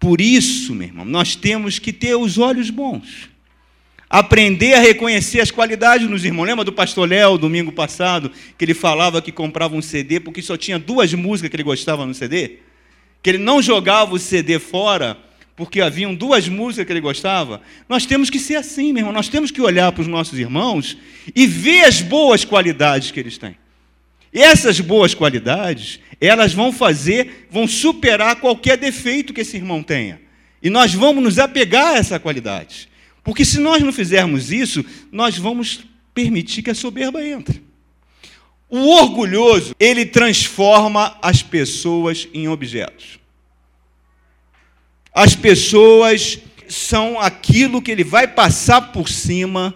Por 0.00 0.20
isso, 0.20 0.74
meu 0.74 0.88
irmão, 0.88 1.04
nós 1.04 1.36
temos 1.36 1.78
que 1.78 1.92
ter 1.92 2.16
os 2.16 2.36
olhos 2.36 2.68
bons. 2.68 3.30
Aprender 4.08 4.74
a 4.74 4.80
reconhecer 4.80 5.40
as 5.40 5.52
qualidades 5.52 6.10
nos 6.10 6.24
irmãos. 6.24 6.46
Lembra 6.46 6.64
do 6.64 6.72
pastor 6.72 7.08
Léo, 7.08 7.38
domingo 7.38 7.70
passado, 7.70 8.32
que 8.58 8.64
ele 8.64 8.74
falava 8.74 9.22
que 9.22 9.30
comprava 9.30 9.76
um 9.76 9.82
CD 9.82 10.18
porque 10.18 10.42
só 10.42 10.56
tinha 10.56 10.80
duas 10.80 11.14
músicas 11.14 11.48
que 11.48 11.54
ele 11.54 11.62
gostava 11.62 12.04
no 12.04 12.12
CD? 12.12 12.58
Que 13.22 13.30
ele 13.30 13.38
não 13.38 13.62
jogava 13.62 14.12
o 14.12 14.18
CD 14.18 14.58
fora 14.58 15.29
porque 15.60 15.82
haviam 15.82 16.14
duas 16.14 16.48
músicas 16.48 16.86
que 16.86 16.92
ele 16.94 17.02
gostava? 17.02 17.60
Nós 17.86 18.06
temos 18.06 18.30
que 18.30 18.38
ser 18.38 18.56
assim, 18.56 18.94
meu 18.94 19.02
irmão. 19.02 19.12
Nós 19.12 19.28
temos 19.28 19.50
que 19.50 19.60
olhar 19.60 19.92
para 19.92 20.00
os 20.00 20.06
nossos 20.06 20.38
irmãos 20.38 20.96
e 21.36 21.46
ver 21.46 21.82
as 21.82 22.00
boas 22.00 22.46
qualidades 22.46 23.10
que 23.10 23.20
eles 23.20 23.36
têm. 23.36 23.54
E 24.32 24.40
essas 24.40 24.80
boas 24.80 25.12
qualidades, 25.12 26.00
elas 26.18 26.54
vão 26.54 26.72
fazer, 26.72 27.46
vão 27.50 27.68
superar 27.68 28.36
qualquer 28.36 28.78
defeito 28.78 29.34
que 29.34 29.42
esse 29.42 29.58
irmão 29.58 29.82
tenha. 29.82 30.18
E 30.62 30.70
nós 30.70 30.94
vamos 30.94 31.22
nos 31.22 31.38
apegar 31.38 31.88
a 31.88 31.98
essa 31.98 32.18
qualidade. 32.18 32.88
Porque 33.22 33.44
se 33.44 33.60
nós 33.60 33.82
não 33.82 33.92
fizermos 33.92 34.50
isso, 34.50 34.82
nós 35.12 35.36
vamos 35.36 35.84
permitir 36.14 36.62
que 36.62 36.70
a 36.70 36.74
soberba 36.74 37.22
entre. 37.22 37.62
O 38.66 38.78
orgulhoso, 38.94 39.74
ele 39.78 40.06
transforma 40.06 41.18
as 41.20 41.42
pessoas 41.42 42.26
em 42.32 42.48
objetos. 42.48 43.19
As 45.12 45.34
pessoas 45.34 46.38
são 46.68 47.18
aquilo 47.18 47.82
que 47.82 47.90
ele 47.90 48.04
vai 48.04 48.28
passar 48.28 48.92
por 48.92 49.08
cima 49.08 49.74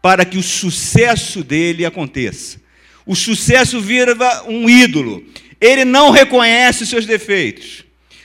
para 0.00 0.24
que 0.24 0.38
o 0.38 0.42
sucesso 0.42 1.44
dele 1.44 1.84
aconteça. 1.84 2.60
O 3.04 3.14
sucesso 3.14 3.80
vira 3.80 4.16
um 4.46 4.68
ídolo 4.68 5.24
ele 5.62 5.84
não 5.84 6.10
reconhece 6.10 6.82
os 6.82 6.88
seus 6.88 7.06
defeitos. 7.06 7.84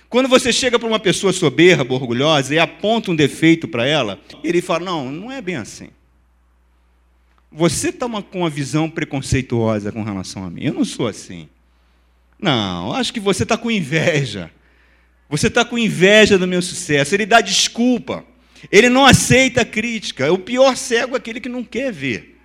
Quando 0.09 0.27
você 0.27 0.51
chega 0.51 0.79
para 0.79 0.87
uma 0.87 0.99
pessoa 0.99 1.31
soberba, 1.31 1.93
orgulhosa, 1.93 2.55
e 2.55 2.57
aponta 2.57 3.11
um 3.11 3.15
defeito 3.15 3.67
para 3.67 3.85
ela, 3.85 4.19
ele 4.43 4.59
fala: 4.59 4.85
Não, 4.85 5.11
não 5.11 5.31
é 5.31 5.39
bem 5.39 5.57
assim. 5.57 5.89
Você 7.51 7.89
está 7.89 8.09
com 8.09 8.39
uma 8.39 8.49
visão 8.49 8.89
preconceituosa 8.89 9.91
com 9.91 10.01
relação 10.01 10.43
a 10.43 10.49
mim. 10.49 10.63
Eu 10.63 10.73
não 10.73 10.83
sou 10.83 11.07
assim. 11.07 11.47
Não, 12.39 12.91
acho 12.93 13.13
que 13.13 13.19
você 13.19 13.43
está 13.43 13.55
com 13.55 13.69
inveja. 13.69 14.51
Você 15.29 15.47
está 15.47 15.65
com 15.65 15.77
inveja 15.77 16.37
do 16.37 16.47
meu 16.47 16.61
sucesso. 16.61 17.13
Ele 17.13 17.25
dá 17.25 17.41
desculpa. 17.41 18.25
Ele 18.71 18.89
não 18.89 19.05
aceita 19.05 19.65
crítica. 19.65 20.31
O 20.31 20.37
pior 20.37 20.75
cego 20.75 21.15
é 21.15 21.17
aquele 21.17 21.39
que 21.39 21.49
não 21.49 21.63
quer 21.63 21.91
ver. 21.91 22.37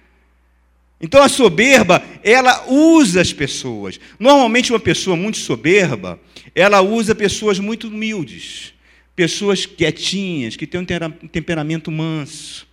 Então 1.01 1.21
a 1.21 1.29
soberba, 1.29 2.01
ela 2.23 2.65
usa 2.69 3.21
as 3.21 3.33
pessoas. 3.33 3.99
Normalmente 4.21 4.73
uma 4.73 4.79
pessoa 4.79 5.17
muito 5.17 5.37
soberba, 5.39 6.21
ela 6.55 6.81
usa 6.81 7.13
pessoas 7.13 7.59
muito 7.59 7.89
humildes, 7.89 8.73
pessoas 9.17 9.67
quietinhas, 9.67 10.55
que 10.55 10.65
têm 10.65 10.81
um 10.81 11.29
temperamento 11.29 11.91
manso, 11.91 12.69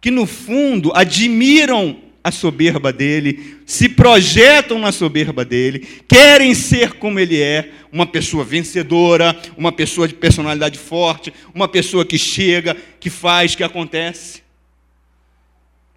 que 0.00 0.12
no 0.12 0.26
fundo 0.26 0.92
admiram 0.94 2.00
a 2.26 2.32
soberba 2.32 2.92
dele, 2.92 3.56
se 3.64 3.88
projetam 3.88 4.80
na 4.80 4.90
soberba 4.90 5.44
dele, 5.44 5.86
querem 6.08 6.56
ser 6.56 6.94
como 6.94 7.20
ele 7.20 7.40
é, 7.40 7.70
uma 7.92 8.04
pessoa 8.04 8.44
vencedora, 8.44 9.40
uma 9.56 9.70
pessoa 9.70 10.08
de 10.08 10.14
personalidade 10.14 10.76
forte, 10.76 11.32
uma 11.54 11.68
pessoa 11.68 12.04
que 12.04 12.18
chega, 12.18 12.76
que 12.98 13.08
faz, 13.08 13.54
que 13.54 13.62
acontece. 13.62 14.42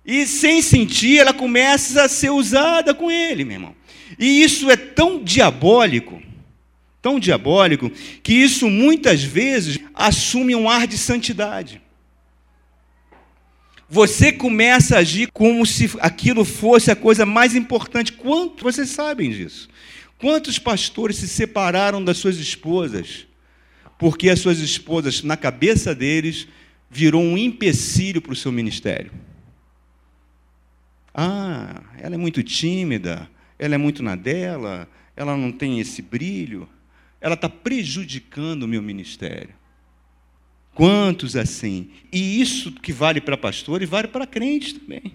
E 0.05 0.27
sem 0.27 0.62
sentir, 0.62 1.17
ela 1.17 1.33
começa 1.33 2.03
a 2.03 2.07
ser 2.07 2.29
usada 2.29 2.93
com 2.93 3.09
ele, 3.09 3.43
meu 3.43 3.55
irmão. 3.55 3.75
E 4.19 4.43
isso 4.43 4.69
é 4.69 4.77
tão 4.77 5.24
diabólico, 5.24 6.21
tão 7.01 7.19
diabólico, 7.19 7.91
que 8.21 8.33
isso 8.33 8.69
muitas 8.69 9.24
vezes 9.24 9.79
assume 9.95 10.55
um 10.55 10.69
ar 10.69 10.86
de 10.86 10.95
santidade. 10.95 11.81
Você 13.89 14.31
começa 14.31 14.96
a 14.96 15.00
agir 15.00 15.31
como 15.31 15.65
se 15.65 15.89
aquilo 16.00 16.46
fosse 16.46 16.91
a 16.91 16.96
coisa 16.96 17.25
mais 17.25 17.55
importante. 17.55 18.13
Quanto 18.13 18.63
vocês 18.63 18.89
sabem 18.89 19.31
disso? 19.31 19.67
Quantos 20.19 20.60
pastores 20.60 21.17
se 21.17 21.27
separaram 21.27 22.03
das 22.03 22.17
suas 22.17 22.38
esposas 22.38 23.25
porque 23.98 24.29
as 24.29 24.39
suas 24.39 24.60
esposas, 24.60 25.24
na 25.24 25.36
cabeça 25.36 25.93
deles, 25.93 26.48
virou 26.89 27.22
um 27.22 27.38
empecilho 27.38 28.22
para 28.22 28.31
o 28.31 28.36
seu 28.36 28.51
ministério? 28.51 29.12
Ah, 31.13 31.81
ela 31.98 32.15
é 32.15 32.17
muito 32.17 32.41
tímida, 32.41 33.29
ela 33.58 33.75
é 33.75 33.77
muito 33.77 34.01
na 34.01 34.15
dela, 34.15 34.88
ela 35.17 35.36
não 35.36 35.51
tem 35.51 35.81
esse 35.81 36.01
brilho, 36.01 36.69
ela 37.19 37.36
está 37.36 37.50
prejudicando 37.50 38.63
o 38.63 38.67
meu 38.67 38.81
ministério. 38.81 39.53
Quantos 40.74 41.36
assim? 41.36 41.90
E 42.12 42.42
isso 42.42 42.72
que 42.72 42.94
vale 42.94 43.20
para 43.20 43.38
pastor 43.38 43.82
e 43.82 43.86
vale 43.86 44.08
para 44.08 44.26
crentes 44.26 44.74
também. 44.74 45.14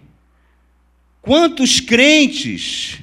Quantos 1.22 1.80
crentes? 1.80 2.98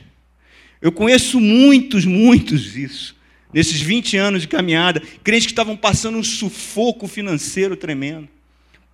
Eu 0.81 0.91
conheço 0.91 1.39
muitos, 1.39 2.05
muitos 2.05 2.75
isso. 2.75 3.15
Nesses 3.53 3.81
20 3.81 4.15
anos 4.17 4.41
de 4.43 4.47
caminhada, 4.47 5.01
crentes 5.23 5.47
que 5.47 5.51
estavam 5.51 5.75
passando 5.75 6.17
um 6.17 6.23
sufoco 6.23 7.07
financeiro 7.07 7.75
tremendo 7.75 8.29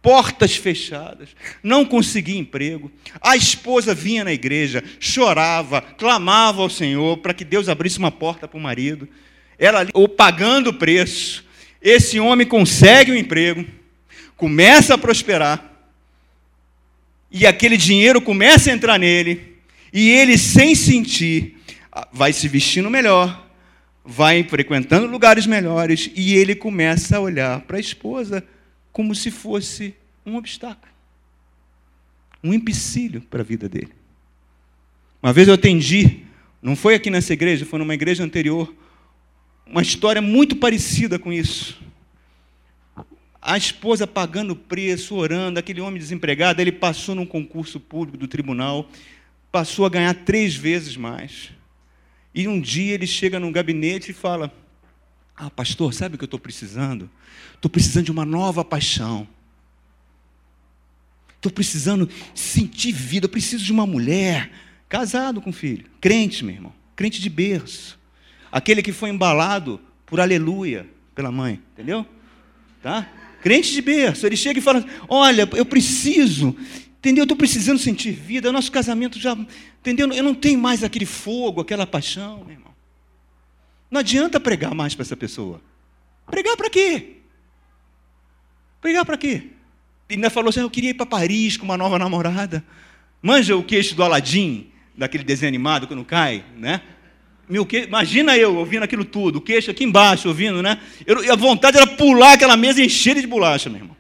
portas 0.08 0.56
fechadas, 0.56 1.30
não 1.62 1.84
conseguia 1.84 2.38
emprego. 2.38 2.90
A 3.20 3.36
esposa 3.36 3.94
vinha 3.94 4.24
na 4.24 4.32
igreja, 4.32 4.82
chorava, 5.02 5.82
clamava 5.82 6.62
ao 6.62 6.70
Senhor 6.70 7.18
para 7.18 7.34
que 7.34 7.44
Deus 7.44 7.68
abrisse 7.68 8.00
uma 8.00 8.10
porta 8.10 8.48
para 8.48 8.58
o 8.58 8.62
marido. 8.62 9.06
Ela 9.60 9.86
ou 9.94 10.08
pagando 10.08 10.70
o 10.70 10.74
preço. 10.74 11.46
Esse 11.81 12.19
homem 12.19 12.46
consegue 12.46 13.12
um 13.12 13.15
emprego, 13.15 13.65
começa 14.36 14.93
a 14.93 14.98
prosperar, 14.98 15.74
e 17.31 17.46
aquele 17.46 17.77
dinheiro 17.77 18.22
começa 18.22 18.72
a 18.72 18.74
entrar 18.74 18.98
nele, 18.98 19.57
e 19.91 20.10
ele, 20.10 20.38
sem 20.38 20.75
sentir, 20.75 21.57
vai 22.12 22.34
se 22.34 22.48
vestindo 22.48 22.89
melhor, 22.89 23.48
vai 24.03 24.43
frequentando 24.43 25.07
lugares 25.07 25.46
melhores, 25.46 26.10
e 26.15 26.36
ele 26.36 26.55
começa 26.55 27.17
a 27.17 27.19
olhar 27.19 27.62
para 27.62 27.77
a 27.77 27.79
esposa 27.79 28.43
como 28.91 29.13
se 29.13 29.29
fosse 29.29 29.93
um 30.25 30.36
obstáculo, 30.36 30.91
um 32.43 32.53
empecilho 32.53 33.22
para 33.22 33.41
a 33.41 33.46
vida 33.46 33.67
dele. 33.69 33.91
Uma 35.22 35.34
vez 35.34 35.48
eu 35.48 35.53
atendi, 35.53 36.24
não 36.62 36.75
foi 36.75 36.96
aqui 36.96 37.10
nessa 37.10 37.34
igreja, 37.34 37.65
foi 37.65 37.79
numa 37.79 37.93
igreja 37.93 38.24
anterior, 38.24 38.74
uma 39.69 39.81
história 39.81 40.21
muito 40.21 40.55
parecida 40.55 41.19
com 41.19 41.31
isso. 41.31 41.77
A 43.41 43.57
esposa 43.57 44.05
pagando 44.05 44.55
preço, 44.55 45.15
orando, 45.15 45.59
aquele 45.59 45.79
homem 45.79 46.00
desempregado, 46.00 46.62
ele 46.62 46.71
passou 46.71 47.15
num 47.15 47.25
concurso 47.25 47.79
público 47.79 48.17
do 48.17 48.27
tribunal, 48.27 48.89
passou 49.51 49.86
a 49.86 49.89
ganhar 49.89 50.13
três 50.13 50.55
vezes 50.55 50.97
mais. 50.97 51.51
E 52.33 52.47
um 52.47 52.59
dia 52.59 52.93
ele 52.93 53.07
chega 53.07 53.39
num 53.39 53.51
gabinete 53.51 54.12
e 54.12 54.13
fala: 54.13 54.53
ah, 55.36 55.50
pastor, 55.50 55.93
sabe 55.93 56.15
o 56.15 56.17
que 56.17 56.24
eu 56.24 56.27
estou 56.27 56.39
precisando? 56.39 57.09
Estou 57.55 57.69
precisando 57.69 58.05
de 58.05 58.12
uma 58.12 58.25
nova 58.25 58.65
paixão. 58.65 59.27
Estou 61.36 61.51
precisando 61.51 62.09
sentir 62.33 62.91
vida. 62.91 63.25
Eu 63.25 63.29
preciso 63.29 63.63
de 63.63 63.71
uma 63.71 63.86
mulher, 63.86 64.51
casado 64.89 65.39
com 65.39 65.53
filho, 65.53 65.86
crente, 66.01 66.43
meu 66.43 66.55
irmão, 66.55 66.74
crente 66.95 67.21
de 67.21 67.29
berço. 67.29 67.97
Aquele 68.51 68.82
que 68.82 68.92
foi 68.92 69.10
embalado 69.10 69.80
por 70.06 70.20
aleluia 70.20 70.88
pela 71.13 71.32
mãe, 71.32 71.62
entendeu? 71.74 72.06
Tá? 72.82 73.08
Crente 73.42 73.72
de 73.72 73.82
berço. 73.82 74.25
Ele 74.25 74.38
chega 74.38 74.60
e 74.60 74.62
fala: 74.62 74.86
Olha, 75.08 75.48
eu 75.54 75.66
preciso, 75.66 76.56
entendeu? 76.98 77.22
Eu 77.22 77.25
estou 77.25 77.38
precisando 77.38 77.80
sentir 77.80 78.12
vida. 78.12 78.50
O 78.50 78.54
nosso 78.54 78.72
casamento 78.72 79.20
já, 79.20 79.38
entendeu? 79.80 80.12
Eu 80.12 80.24
não 80.24 80.34
tenho 80.34 80.60
mais 80.60 80.84
aquele 80.84 81.06
fogo, 81.06 81.62
aquela 81.62 81.86
paixão, 81.86 82.44
meu 82.44 82.51
irmão. 82.51 82.74
Não 83.89 84.00
adianta 84.00 84.39
pregar 84.39 84.74
mais 84.74 84.96
para 84.96 85.04
essa 85.04 85.16
pessoa. 85.16 85.62
Pregar 86.30 86.58
para 86.58 86.70
quê? 86.70 87.18
Pregar 88.82 89.06
para 89.06 89.18
quê? 89.18 89.50
Ele 90.10 90.18
ainda 90.18 90.30
falou 90.30 90.50
assim: 90.50 90.62
eu 90.62 90.70
queria 90.70 90.92
ir 90.92 90.94
para 90.94 91.06
Paris 91.06 91.58
com 91.58 91.66
uma 91.66 91.77
nova 91.77 91.98
namorada. 91.98 92.63
Manja 93.22 93.56
o 93.56 93.63
queixo 93.63 93.96
do 93.96 94.04
Aladim, 94.04 94.68
daquele 94.96 95.24
desenho 95.24 95.50
animado 95.50 95.88
quando 95.88 96.04
cai, 96.06 96.46
né? 96.56 96.82
Meu 97.48 97.66
que... 97.66 97.84
Imagina 97.84 98.38
eu 98.38 98.56
ouvindo 98.58 98.84
aquilo 98.84 99.06
tudo, 99.06 99.38
o 99.38 99.42
queixo 99.42 99.72
aqui 99.72 99.84
embaixo 99.84 100.27
ouvindo, 100.27 100.62
né? 100.62 100.80
Eu, 101.06 101.32
a 101.32 101.36
vontade 101.36 101.77
era 101.77 101.88
pular 101.88 102.34
aquela 102.34 102.58
mesa 102.58 102.82
e 102.82 102.86
encher 102.86 103.20
de 103.20 103.27
bolacha, 103.27 103.70
meu 103.70 103.80
irmão. 103.80 103.98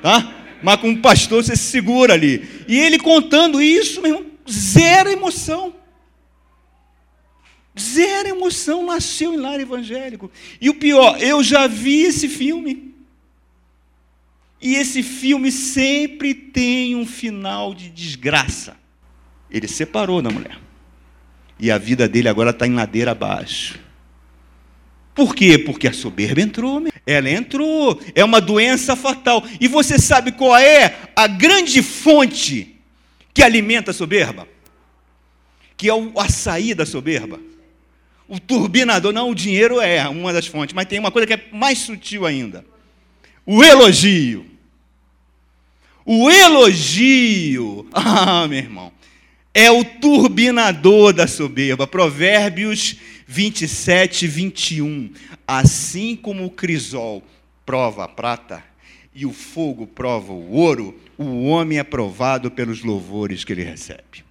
Tá? 0.00 0.34
Mas 0.62 0.80
com 0.80 0.88
um 0.88 1.00
pastor 1.00 1.44
você 1.44 1.56
se 1.56 1.64
segura 1.64 2.14
ali. 2.14 2.48
E 2.66 2.78
ele 2.78 2.98
contando 2.98 3.60
isso, 3.60 4.00
meu 4.00 4.14
irmão, 4.14 4.30
zero 4.50 5.10
emoção. 5.10 5.74
Zero 7.78 8.28
emoção, 8.28 8.84
nasceu 8.84 9.34
em 9.34 9.36
lar 9.36 9.60
evangélico. 9.60 10.30
E 10.60 10.68
o 10.68 10.74
pior, 10.74 11.20
eu 11.20 11.42
já 11.42 11.66
vi 11.66 12.02
esse 12.02 12.28
filme. 12.28 12.94
E 14.60 14.74
esse 14.74 15.02
filme 15.02 15.50
sempre 15.50 16.34
tem 16.34 16.94
um 16.94 17.06
final 17.06 17.74
de 17.74 17.88
desgraça. 17.88 18.76
Ele 19.50 19.66
separou 19.66 20.20
da 20.20 20.30
mulher. 20.30 20.58
E 21.60 21.70
a 21.70 21.78
vida 21.78 22.08
dele 22.08 22.28
agora 22.28 22.50
está 22.50 22.66
em 22.66 22.74
ladeira 22.74 23.10
abaixo. 23.10 23.78
Por 25.14 25.34
quê? 25.34 25.58
Porque 25.58 25.86
a 25.86 25.92
soberba 25.92 26.40
entrou. 26.40 26.82
Ela 27.06 27.28
entrou. 27.30 28.00
É 28.14 28.24
uma 28.24 28.40
doença 28.40 28.96
fatal. 28.96 29.44
E 29.60 29.68
você 29.68 29.98
sabe 29.98 30.32
qual 30.32 30.56
é 30.56 30.96
a 31.14 31.26
grande 31.26 31.82
fonte 31.82 32.76
que 33.34 33.42
alimenta 33.42 33.90
a 33.90 33.94
soberba? 33.94 34.48
Que 35.76 35.88
é 35.88 35.94
o 35.94 36.18
açaí 36.18 36.72
da 36.72 36.86
soberba. 36.86 37.38
O 38.26 38.38
turbinador, 38.38 39.12
não, 39.12 39.30
o 39.30 39.34
dinheiro 39.34 39.80
é 39.80 40.08
uma 40.08 40.32
das 40.32 40.46
fontes, 40.46 40.72
mas 40.72 40.86
tem 40.86 41.00
uma 41.00 41.10
coisa 41.10 41.26
que 41.26 41.34
é 41.34 41.44
mais 41.52 41.78
sutil 41.78 42.24
ainda: 42.24 42.64
o 43.44 43.62
elogio. 43.62 44.46
O 46.06 46.30
elogio, 46.30 47.86
ah, 47.92 48.46
meu 48.48 48.58
irmão, 48.58 48.92
é 49.54 49.70
o 49.70 49.84
turbinador 49.84 51.12
da 51.12 51.26
soberba. 51.26 51.86
Provérbios 51.86 52.96
27, 53.26 54.26
21. 54.26 55.12
Assim 55.46 56.16
como 56.16 56.44
o 56.44 56.50
crisol 56.50 57.22
prova 57.66 58.04
a 58.04 58.08
prata 58.08 58.64
e 59.14 59.26
o 59.26 59.32
fogo 59.32 59.86
prova 59.86 60.32
o 60.32 60.52
ouro, 60.52 60.98
o 61.18 61.46
homem 61.46 61.78
é 61.78 61.84
provado 61.84 62.50
pelos 62.50 62.82
louvores 62.82 63.44
que 63.44 63.52
ele 63.52 63.64
recebe. 63.64 64.24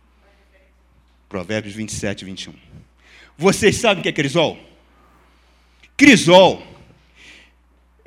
Provérbios 1.27 1.75
27, 1.75 2.25
21. 2.25 2.53
Vocês 3.37 3.75
sabem 3.75 3.99
o 3.99 4.03
que 4.03 4.09
é 4.09 4.13
crisol? 4.13 4.57
Crisol, 5.95 6.63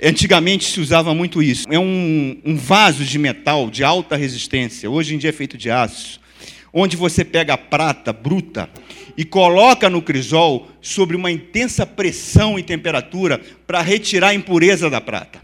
antigamente 0.02 0.64
se 0.64 0.80
usava 0.80 1.14
muito 1.14 1.42
isso. 1.42 1.66
É 1.70 1.78
um, 1.78 2.40
um 2.44 2.56
vaso 2.56 3.04
de 3.04 3.18
metal 3.18 3.70
de 3.70 3.84
alta 3.84 4.16
resistência, 4.16 4.90
hoje 4.90 5.14
em 5.14 5.18
dia 5.18 5.30
é 5.30 5.32
feito 5.32 5.56
de 5.56 5.70
aço, 5.70 6.21
onde 6.72 6.96
você 6.96 7.24
pega 7.24 7.54
a 7.54 7.58
prata 7.58 8.12
bruta 8.12 8.68
e 9.16 9.24
coloca 9.24 9.90
no 9.90 10.00
crisol 10.00 10.68
sobre 10.80 11.16
uma 11.16 11.30
intensa 11.30 11.84
pressão 11.84 12.58
e 12.58 12.62
temperatura 12.62 13.40
para 13.66 13.82
retirar 13.82 14.28
a 14.28 14.34
impureza 14.34 14.88
da 14.88 15.00
prata. 15.00 15.42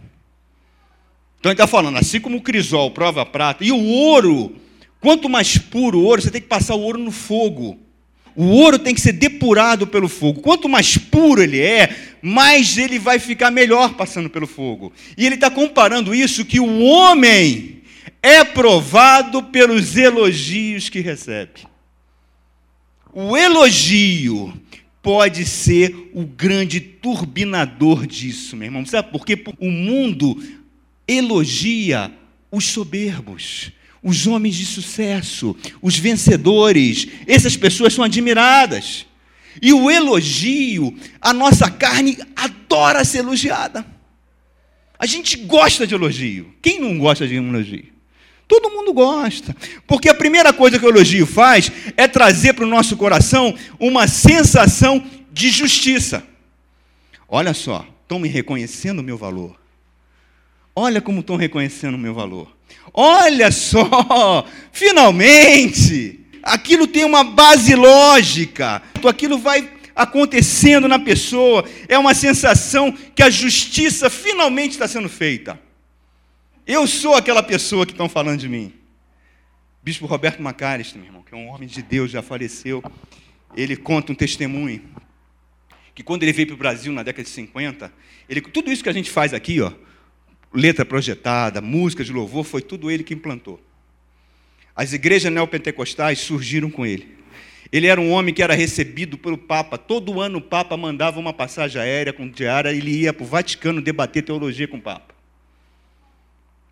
Então 1.38 1.50
ele 1.50 1.54
está 1.54 1.66
falando, 1.66 1.98
assim 1.98 2.20
como 2.20 2.38
o 2.38 2.42
crisol 2.42 2.90
prova 2.90 3.22
a 3.22 3.26
prata, 3.26 3.64
e 3.64 3.70
o 3.70 3.84
ouro, 3.84 4.56
quanto 5.00 5.28
mais 5.28 5.58
puro 5.58 5.98
o 5.98 6.04
ouro, 6.04 6.22
você 6.22 6.30
tem 6.30 6.40
que 6.40 6.48
passar 6.48 6.74
o 6.74 6.80
ouro 6.80 6.98
no 6.98 7.12
fogo. 7.12 7.78
O 8.34 8.46
ouro 8.46 8.78
tem 8.78 8.94
que 8.94 9.00
ser 9.00 9.12
depurado 9.12 9.86
pelo 9.86 10.08
fogo. 10.08 10.40
Quanto 10.40 10.68
mais 10.68 10.96
puro 10.96 11.42
ele 11.42 11.60
é, 11.60 11.94
mais 12.22 12.78
ele 12.78 12.98
vai 12.98 13.18
ficar 13.18 13.50
melhor 13.50 13.94
passando 13.94 14.30
pelo 14.30 14.46
fogo. 14.46 14.92
E 15.16 15.26
ele 15.26 15.34
está 15.34 15.50
comparando 15.50 16.14
isso 16.14 16.44
que 16.44 16.60
o 16.60 16.80
homem 16.82 17.77
é 18.28 18.44
provado 18.44 19.42
pelos 19.44 19.96
elogios 19.96 20.88
que 20.88 21.00
recebe. 21.00 21.66
O 23.12 23.36
elogio 23.36 24.52
pode 25.02 25.46
ser 25.46 26.10
o 26.12 26.24
grande 26.24 26.80
turbinador 26.80 28.06
disso, 28.06 28.56
meu 28.56 28.66
irmão. 28.66 28.84
Sabe 28.84 29.10
por 29.10 29.24
quê? 29.24 29.42
O 29.58 29.70
mundo 29.70 30.36
elogia 31.06 32.12
os 32.50 32.66
soberbos 32.66 33.72
os 34.02 34.26
homens 34.26 34.54
de 34.54 34.64
sucesso, 34.64 35.56
os 35.82 35.98
vencedores, 35.98 37.06
essas 37.26 37.56
pessoas 37.56 37.92
são 37.92 38.04
admiradas. 38.04 39.06
E 39.60 39.72
o 39.72 39.90
elogio, 39.90 40.96
a 41.20 41.32
nossa 41.32 41.70
carne 41.70 42.16
adora 42.36 43.04
ser 43.04 43.18
elogiada. 43.18 43.84
A 44.98 45.06
gente 45.06 45.36
gosta 45.36 45.86
de 45.86 45.94
elogio. 45.94 46.54
Quem 46.62 46.80
não 46.80 46.98
gosta 46.98 47.26
de 47.26 47.34
elogio? 47.34 47.97
Todo 48.48 48.70
mundo 48.70 48.94
gosta. 48.94 49.54
Porque 49.86 50.08
a 50.08 50.14
primeira 50.14 50.52
coisa 50.54 50.78
que 50.78 50.86
o 50.86 50.88
elogio 50.88 51.26
faz 51.26 51.70
é 51.96 52.08
trazer 52.08 52.54
para 52.54 52.64
o 52.64 52.68
nosso 52.68 52.96
coração 52.96 53.54
uma 53.78 54.08
sensação 54.08 55.04
de 55.30 55.50
justiça. 55.50 56.24
Olha 57.28 57.52
só, 57.52 57.86
estão 58.02 58.18
me 58.18 58.26
reconhecendo 58.26 59.00
o 59.00 59.04
meu 59.04 59.18
valor. 59.18 59.54
Olha 60.74 61.00
como 61.02 61.20
estão 61.20 61.36
reconhecendo 61.36 61.96
o 61.96 61.98
meu 61.98 62.14
valor. 62.14 62.56
Olha 62.94 63.50
só, 63.50 64.46
finalmente, 64.72 66.20
aquilo 66.42 66.86
tem 66.86 67.04
uma 67.04 67.22
base 67.22 67.74
lógica, 67.74 68.80
aquilo 69.06 69.38
vai 69.38 69.70
acontecendo 69.94 70.88
na 70.88 70.98
pessoa, 70.98 71.64
é 71.88 71.98
uma 71.98 72.14
sensação 72.14 72.96
que 73.14 73.22
a 73.22 73.28
justiça 73.28 74.08
finalmente 74.08 74.70
está 74.70 74.86
sendo 74.86 75.08
feita. 75.08 75.60
Eu 76.70 76.86
sou 76.86 77.14
aquela 77.14 77.42
pessoa 77.42 77.86
que 77.86 77.92
estão 77.92 78.10
falando 78.10 78.40
de 78.40 78.46
mim. 78.46 78.74
Bispo 79.82 80.04
Roberto 80.04 80.42
Macaristo, 80.42 80.98
meu 80.98 81.06
irmão, 81.06 81.22
que 81.22 81.34
é 81.34 81.36
um 81.36 81.48
homem 81.48 81.66
de 81.66 81.80
Deus, 81.80 82.10
já 82.10 82.20
faleceu, 82.20 82.84
ele 83.56 83.74
conta 83.74 84.12
um 84.12 84.14
testemunho 84.14 84.82
que 85.94 86.02
quando 86.02 86.24
ele 86.24 86.32
veio 86.34 86.48
para 86.48 86.54
o 86.54 86.58
Brasil 86.58 86.92
na 86.92 87.02
década 87.02 87.22
de 87.22 87.30
50, 87.30 87.90
ele, 88.28 88.42
tudo 88.42 88.70
isso 88.70 88.82
que 88.82 88.90
a 88.90 88.92
gente 88.92 89.10
faz 89.10 89.32
aqui, 89.32 89.62
ó, 89.62 89.72
letra 90.52 90.84
projetada, 90.84 91.62
música 91.62 92.04
de 92.04 92.12
louvor, 92.12 92.44
foi 92.44 92.60
tudo 92.60 92.90
ele 92.90 93.02
que 93.02 93.14
implantou. 93.14 93.58
As 94.76 94.92
igrejas 94.92 95.32
neopentecostais 95.32 96.18
surgiram 96.18 96.70
com 96.70 96.84
ele. 96.84 97.16
Ele 97.72 97.86
era 97.86 97.98
um 97.98 98.10
homem 98.10 98.34
que 98.34 98.42
era 98.42 98.52
recebido 98.52 99.16
pelo 99.16 99.38
Papa. 99.38 99.78
Todo 99.78 100.20
ano 100.20 100.36
o 100.36 100.42
Papa 100.42 100.76
mandava 100.76 101.18
uma 101.18 101.32
passagem 101.32 101.80
aérea 101.80 102.12
com 102.12 102.28
diária 102.28 102.68
ele 102.68 102.90
ia 102.90 103.14
para 103.14 103.24
o 103.24 103.26
Vaticano 103.26 103.80
debater 103.80 104.22
teologia 104.22 104.68
com 104.68 104.76
o 104.76 104.82
Papa. 104.82 105.16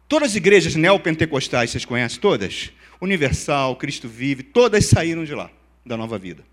Todas 0.09 0.31
as 0.31 0.37
igrejas 0.37 0.77
neopentecostais, 0.77 1.71
vocês 1.71 1.85
conhecem 1.85 2.21
todas? 2.21 2.71
Universal, 3.01 3.77
Cristo 3.77 4.09
Vive, 4.09 4.43
todas 4.43 4.87
saíram 4.87 5.25
de 5.25 5.35
lá, 5.35 5.51
da 5.85 5.97
nova 5.97 6.17
vida. 6.19 6.45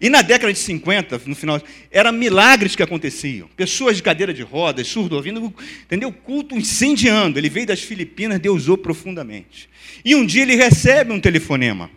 E 0.00 0.08
na 0.08 0.22
década 0.22 0.52
de 0.52 0.58
50, 0.58 1.20
no 1.26 1.34
final, 1.34 1.60
eram 1.90 2.12
milagres 2.12 2.76
que 2.76 2.82
aconteciam. 2.82 3.48
Pessoas 3.56 3.96
de 3.96 4.02
cadeira 4.02 4.32
de 4.32 4.42
rodas, 4.42 4.86
surdo 4.86 5.16
ouvindo, 5.16 5.52
entendeu? 5.82 6.12
Culto 6.12 6.56
incendiando. 6.56 7.38
Ele 7.38 7.48
veio 7.48 7.66
das 7.66 7.80
Filipinas, 7.80 8.38
Deus 8.38 8.62
usou 8.62 8.78
profundamente. 8.78 9.68
E 10.04 10.14
um 10.14 10.24
dia 10.24 10.42
ele 10.42 10.56
recebe 10.56 11.12
um 11.12 11.20
telefonema 11.20 11.90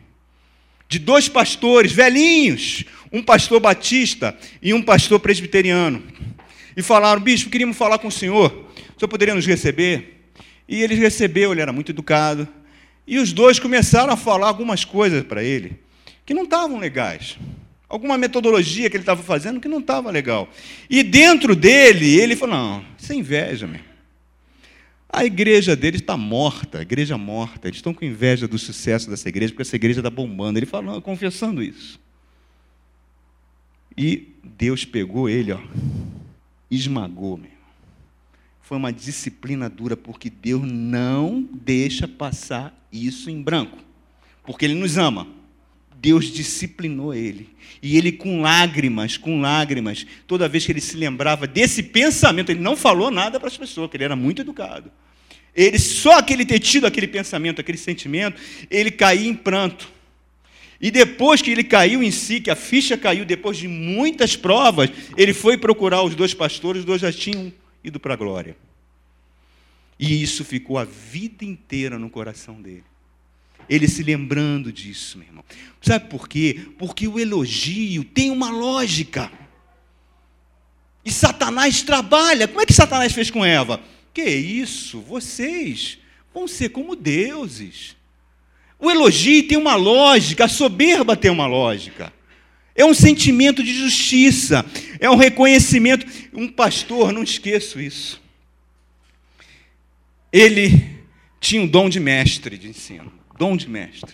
de 0.87 0.99
dois 0.99 1.29
pastores 1.29 1.91
velhinhos, 1.91 2.83
um 3.11 3.21
pastor 3.21 3.59
batista 3.59 4.37
e 4.61 4.73
um 4.73 4.81
pastor 4.81 5.19
presbiteriano. 5.19 6.03
E 6.75 6.81
falaram: 6.81 7.21
Bispo, 7.21 7.49
queríamos 7.49 7.77
falar 7.77 7.99
com 7.99 8.07
o 8.07 8.11
senhor. 8.11 8.51
O 8.95 8.99
senhor 8.99 9.09
poderia 9.09 9.35
nos 9.35 9.45
receber? 9.45 10.20
E 10.71 10.81
ele 10.81 10.95
recebeu, 10.95 11.51
ele 11.51 11.61
era 11.61 11.71
muito 11.71 11.91
educado. 11.91 12.47
E 13.05 13.19
os 13.19 13.31
dois 13.31 13.59
começaram 13.59 14.11
a 14.11 14.17
falar 14.17 14.47
algumas 14.47 14.83
coisas 14.83 15.23
para 15.23 15.43
ele 15.43 15.77
que 16.25 16.33
não 16.33 16.43
estavam 16.43 16.79
legais 16.79 17.37
alguma 17.91 18.17
metodologia 18.17 18.89
que 18.89 18.95
ele 18.95 19.01
estava 19.01 19.21
fazendo 19.21 19.59
que 19.59 19.67
não 19.67 19.79
estava 19.79 20.09
legal. 20.09 20.49
E 20.89 21.03
dentro 21.03 21.55
dele, 21.55 22.17
ele 22.17 22.35
falou: 22.37 22.55
não, 22.55 22.85
isso 22.97 23.11
é 23.11 23.15
inveja, 23.15 23.67
meu. 23.67 23.81
A 25.09 25.25
igreja 25.25 25.75
dele 25.75 25.97
está 25.97 26.15
morta, 26.15 26.79
a 26.79 26.81
igreja 26.81 27.17
morta. 27.17 27.67
Eles 27.67 27.79
estão 27.79 27.93
com 27.93 28.05
inveja 28.05 28.47
do 28.47 28.57
sucesso 28.57 29.09
dessa 29.09 29.27
igreja, 29.27 29.51
porque 29.51 29.63
essa 29.63 29.75
igreja 29.75 29.99
está 29.99 30.09
bombando. 30.09 30.57
Ele 30.57 30.65
falou, 30.65 31.01
confessando 31.01 31.61
isso. 31.61 31.99
E 33.97 34.29
Deus 34.41 34.85
pegou 34.85 35.27
ele, 35.27 35.51
ó, 35.51 35.59
esmagou, 36.69 37.35
meu. 37.35 37.60
Foi 38.71 38.77
uma 38.77 38.93
disciplina 38.93 39.69
dura, 39.69 39.97
porque 39.97 40.29
Deus 40.29 40.61
não 40.65 41.45
deixa 41.51 42.07
passar 42.07 42.73
isso 42.89 43.29
em 43.29 43.41
branco. 43.41 43.77
Porque 44.45 44.63
Ele 44.63 44.75
nos 44.75 44.97
ama. 44.97 45.27
Deus 45.93 46.31
disciplinou 46.31 47.13
ele. 47.13 47.49
E 47.83 47.97
ele, 47.97 48.13
com 48.13 48.39
lágrimas, 48.39 49.17
com 49.17 49.41
lágrimas, 49.41 50.07
toda 50.25 50.47
vez 50.47 50.65
que 50.65 50.71
ele 50.71 50.79
se 50.79 50.95
lembrava 50.95 51.45
desse 51.45 51.83
pensamento, 51.83 52.49
ele 52.49 52.61
não 52.61 52.77
falou 52.77 53.11
nada 53.11 53.41
para 53.41 53.49
as 53.49 53.57
pessoas, 53.57 53.87
porque 53.87 53.97
ele 53.97 54.05
era 54.05 54.15
muito 54.15 54.41
educado. 54.41 54.89
Ele, 55.53 55.77
só 55.77 56.19
aquele 56.19 56.45
ter 56.45 56.59
tido 56.59 56.87
aquele 56.87 57.07
pensamento, 57.07 57.59
aquele 57.59 57.77
sentimento, 57.77 58.39
ele 58.69 58.89
caía 58.89 59.27
em 59.27 59.35
pranto. 59.35 59.91
E 60.79 60.89
depois 60.89 61.41
que 61.41 61.51
ele 61.51 61.65
caiu 61.65 62.01
em 62.01 62.09
si, 62.09 62.39
que 62.39 62.49
a 62.49 62.55
ficha 62.55 62.95
caiu, 62.95 63.25
depois 63.25 63.57
de 63.57 63.67
muitas 63.67 64.37
provas, 64.37 64.89
ele 65.17 65.33
foi 65.33 65.57
procurar 65.57 66.03
os 66.03 66.15
dois 66.15 66.33
pastores, 66.33 66.79
os 66.79 66.85
dois 66.85 67.01
já 67.01 67.11
tinham 67.11 67.51
ido 67.83 67.99
para 67.99 68.13
a 68.13 68.17
glória. 68.17 68.55
E 69.99 70.21
isso 70.21 70.43
ficou 70.43 70.77
a 70.77 70.83
vida 70.83 71.45
inteira 71.45 71.99
no 71.99 72.09
coração 72.09 72.61
dele. 72.61 72.83
Ele 73.69 73.87
se 73.87 74.03
lembrando 74.03 74.71
disso, 74.71 75.17
meu 75.17 75.27
irmão. 75.27 75.45
Sabe 75.81 76.09
por 76.09 76.27
quê? 76.27 76.67
Porque 76.77 77.07
o 77.07 77.19
elogio 77.19 78.03
tem 78.03 78.31
uma 78.31 78.49
lógica. 78.49 79.31
E 81.05 81.11
Satanás 81.11 81.81
trabalha. 81.83 82.47
Como 82.47 82.61
é 82.61 82.65
que 82.65 82.73
Satanás 82.73 83.13
fez 83.13 83.29
com 83.29 83.45
Eva? 83.45 83.79
Que 84.13 84.23
isso? 84.23 84.99
Vocês 85.01 85.99
vão 86.33 86.47
ser 86.47 86.69
como 86.69 86.95
deuses. 86.95 87.95
O 88.79 88.89
elogio 88.89 89.47
tem 89.47 89.57
uma 89.57 89.75
lógica, 89.75 90.45
a 90.45 90.49
soberba 90.49 91.15
tem 91.15 91.29
uma 91.29 91.45
lógica. 91.45 92.11
É 92.75 92.85
um 92.85 92.93
sentimento 92.93 93.63
de 93.63 93.73
justiça, 93.73 94.65
é 94.99 95.09
um 95.09 95.15
reconhecimento. 95.15 96.05
Um 96.33 96.47
pastor, 96.47 97.11
não 97.11 97.23
esqueço 97.23 97.79
isso. 97.79 98.21
Ele 100.31 101.01
tinha 101.39 101.61
um 101.61 101.67
dom 101.67 101.89
de 101.89 101.99
mestre 101.99 102.57
de 102.57 102.69
ensino, 102.69 103.11
dom 103.37 103.57
de 103.57 103.69
mestre. 103.69 104.13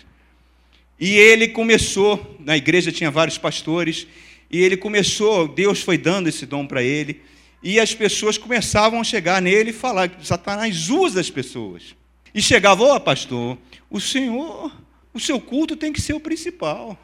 E 1.00 1.12
ele 1.12 1.50
começou, 1.50 2.38
na 2.39 2.58
igreja 2.58 2.91
tinha 2.91 3.12
vários 3.12 3.38
pastores, 3.38 4.08
e 4.50 4.60
ele 4.60 4.76
começou, 4.76 5.48
Deus 5.48 5.82
foi 5.82 5.98
dando 5.98 6.28
esse 6.28 6.46
dom 6.46 6.65
para 6.65 6.82
ele, 6.82 7.22
e 7.62 7.80
as 7.80 7.93
pessoas 7.93 8.38
começavam 8.38 9.02
a 9.02 9.04
chegar 9.04 9.41
nele 9.41 9.70
e 9.70 9.74
falar 9.74 10.12
Satanás 10.24 10.89
usa 10.89 11.20
as 11.20 11.30
pessoas. 11.30 11.96
E 12.34 12.41
chegava, 12.41 12.84
ó 12.84 12.96
oh, 12.96 13.00
pastor, 13.00 13.58
o 13.89 14.00
senhor, 14.00 14.72
o 15.13 15.20
seu 15.20 15.39
culto 15.39 15.76
tem 15.76 15.91
que 15.91 16.02
ser 16.02 16.13
o 16.13 16.20
principal. 16.20 16.98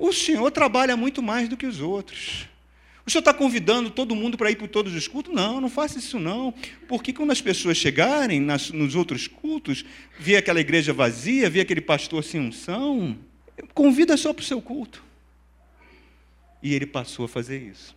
O 0.00 0.14
senhor 0.14 0.50
trabalha 0.50 0.96
muito 0.96 1.22
mais 1.22 1.46
do 1.46 1.58
que 1.58 1.66
os 1.66 1.78
outros. 1.78 2.48
O 3.04 3.10
senhor 3.10 3.20
está 3.20 3.34
convidando 3.34 3.90
todo 3.90 4.16
mundo 4.16 4.38
para 4.38 4.50
ir 4.50 4.56
para 4.56 4.66
todos 4.66 4.94
os 4.94 5.06
cultos? 5.06 5.34
Não, 5.34 5.60
não 5.60 5.68
faça 5.68 5.98
isso 5.98 6.18
não. 6.18 6.54
Porque 6.88 7.12
quando 7.12 7.32
as 7.32 7.40
pessoas 7.42 7.76
chegarem 7.76 8.40
nas, 8.40 8.70
nos 8.70 8.94
outros 8.94 9.26
cultos, 9.26 9.84
ver 10.18 10.36
aquela 10.36 10.58
igreja 10.58 10.94
vazia, 10.94 11.50
ver 11.50 11.60
aquele 11.60 11.82
pastor 11.82 12.24
sem 12.24 12.40
unção, 12.40 13.14
convida 13.74 14.16
só 14.16 14.32
para 14.32 14.40
o 14.40 14.44
seu 14.44 14.62
culto. 14.62 15.04
E 16.62 16.74
ele 16.74 16.86
passou 16.86 17.26
a 17.26 17.28
fazer 17.28 17.60
isso 17.60 17.94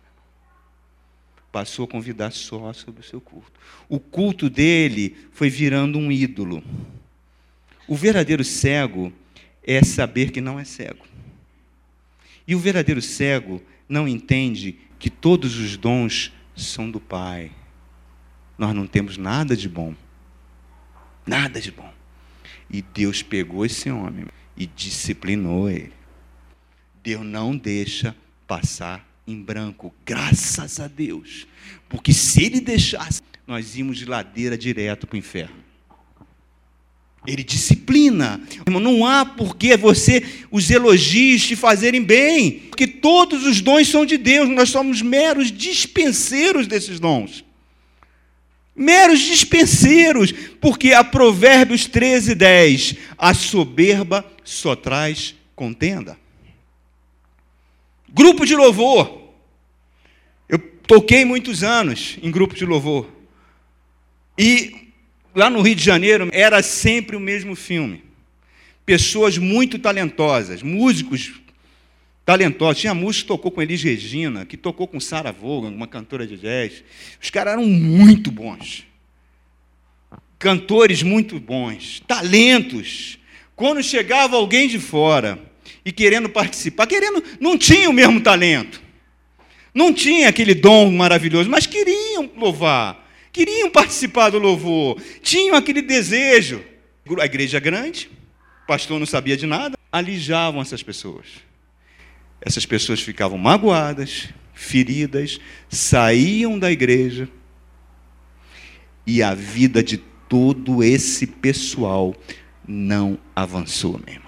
passou 1.54 1.84
a 1.84 1.88
convidar 1.88 2.32
só 2.32 2.72
sobre 2.72 3.00
o 3.00 3.04
seu 3.04 3.20
culto. 3.20 3.52
O 3.88 4.00
culto 4.00 4.50
dele 4.50 5.16
foi 5.30 5.48
virando 5.48 5.96
um 5.96 6.10
ídolo. 6.10 6.64
O 7.86 7.94
verdadeiro 7.94 8.42
cego 8.42 9.12
é 9.62 9.80
saber 9.84 10.32
que 10.32 10.40
não 10.40 10.58
é 10.58 10.64
cego. 10.64 11.13
E 12.46 12.54
o 12.54 12.58
verdadeiro 12.58 13.00
cego 13.00 13.62
não 13.88 14.06
entende 14.06 14.78
que 14.98 15.10
todos 15.10 15.56
os 15.56 15.76
dons 15.76 16.32
são 16.54 16.90
do 16.90 17.00
Pai. 17.00 17.50
Nós 18.56 18.74
não 18.74 18.86
temos 18.86 19.16
nada 19.16 19.56
de 19.56 19.68
bom. 19.68 19.94
Nada 21.26 21.60
de 21.60 21.70
bom. 21.70 21.92
E 22.70 22.82
Deus 22.82 23.22
pegou 23.22 23.64
esse 23.64 23.90
homem 23.90 24.26
e 24.56 24.66
disciplinou 24.66 25.68
ele. 25.68 25.92
Deus 27.02 27.24
não 27.24 27.56
deixa 27.56 28.14
passar 28.46 29.06
em 29.26 29.40
branco, 29.40 29.94
graças 30.04 30.80
a 30.80 30.86
Deus. 30.86 31.46
Porque 31.88 32.12
se 32.12 32.44
ele 32.44 32.60
deixasse, 32.60 33.22
nós 33.46 33.76
íamos 33.76 33.98
de 33.98 34.04
ladeira 34.04 34.56
direto 34.56 35.06
para 35.06 35.16
o 35.16 35.18
inferno. 35.18 35.63
Ele 37.26 37.42
disciplina. 37.42 38.40
Não 38.66 39.06
há 39.06 39.24
por 39.24 39.56
que 39.56 39.76
você, 39.76 40.22
os 40.50 40.70
elogios 40.70 41.46
te 41.46 41.56
fazerem 41.56 42.02
bem. 42.02 42.60
Porque 42.68 42.86
todos 42.86 43.44
os 43.44 43.60
dons 43.60 43.88
são 43.88 44.04
de 44.04 44.18
Deus. 44.18 44.48
Nós 44.50 44.70
somos 44.70 45.00
meros 45.00 45.50
dispenseiros 45.50 46.66
desses 46.66 47.00
dons. 47.00 47.44
Meros 48.76 49.20
dispenseiros. 49.20 50.32
Porque 50.60 50.92
a 50.92 51.02
Provérbios 51.02 51.86
13, 51.86 52.34
10. 52.34 52.94
A 53.16 53.32
soberba 53.32 54.24
só 54.44 54.76
traz 54.76 55.34
contenda. 55.56 56.18
Grupo 58.08 58.44
de 58.44 58.54
louvor. 58.54 59.22
Eu 60.46 60.58
toquei 60.86 61.24
muitos 61.24 61.62
anos 61.62 62.18
em 62.22 62.30
grupo 62.30 62.54
de 62.54 62.66
louvor. 62.66 63.08
E 64.38 64.83
lá 65.34 65.50
no 65.50 65.60
Rio 65.60 65.74
de 65.74 65.84
Janeiro 65.84 66.28
era 66.32 66.62
sempre 66.62 67.16
o 67.16 67.20
mesmo 67.20 67.54
filme. 67.54 68.02
Pessoas 68.86 69.38
muito 69.38 69.78
talentosas, 69.78 70.62
músicos 70.62 71.32
talentosos. 72.24 72.80
Tinha 72.80 72.94
músico 72.94 73.24
que 73.24 73.28
tocou 73.28 73.50
com 73.50 73.62
Elis 73.62 73.82
Regina, 73.82 74.44
que 74.44 74.56
tocou 74.56 74.86
com 74.86 75.00
Sarah 75.00 75.32
Vaughan, 75.32 75.70
uma 75.70 75.86
cantora 75.86 76.26
de 76.26 76.36
jazz. 76.36 76.84
Os 77.22 77.30
caras 77.30 77.54
eram 77.54 77.66
muito 77.66 78.30
bons. 78.30 78.86
Cantores 80.38 81.02
muito 81.02 81.40
bons, 81.40 82.00
talentos. 82.06 83.18
Quando 83.56 83.82
chegava 83.82 84.36
alguém 84.36 84.68
de 84.68 84.78
fora, 84.78 85.38
e 85.84 85.92
querendo 85.92 86.28
participar, 86.28 86.86
querendo, 86.86 87.22
não 87.38 87.58
tinham 87.58 87.90
o 87.90 87.94
mesmo 87.94 88.20
talento, 88.20 88.82
não 89.74 89.92
tinha 89.92 90.28
aquele 90.28 90.54
dom 90.54 90.90
maravilhoso, 90.90 91.50
mas 91.50 91.66
queriam 91.66 92.30
louvar, 92.36 93.03
queriam 93.34 93.68
participar 93.68 94.30
do 94.30 94.38
louvor, 94.38 95.02
tinham 95.20 95.56
aquele 95.56 95.82
desejo. 95.82 96.64
A 97.20 97.26
igreja 97.26 97.58
grande, 97.58 98.08
o 98.62 98.66
pastor 98.66 98.98
não 98.98 99.04
sabia 99.04 99.36
de 99.36 99.44
nada, 99.44 99.76
alijavam 99.92 100.62
essas 100.62 100.82
pessoas. 100.82 101.26
Essas 102.40 102.64
pessoas 102.64 103.00
ficavam 103.00 103.36
magoadas, 103.36 104.28
feridas, 104.54 105.40
saíam 105.68 106.58
da 106.58 106.70
igreja 106.70 107.28
e 109.04 109.22
a 109.22 109.34
vida 109.34 109.82
de 109.82 109.98
todo 109.98 110.82
esse 110.82 111.26
pessoal 111.26 112.14
não 112.66 113.18
avançou 113.34 114.00
mesmo. 114.06 114.22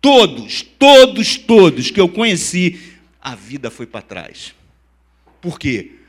Todos, 0.00 0.62
todos, 0.62 1.36
todos 1.36 1.90
que 1.90 2.00
eu 2.00 2.08
conheci, 2.08 2.80
a 3.20 3.36
vida 3.36 3.70
foi 3.70 3.86
para 3.86 4.02
trás. 4.02 4.54
Por 5.40 5.58
quê? 5.58 6.01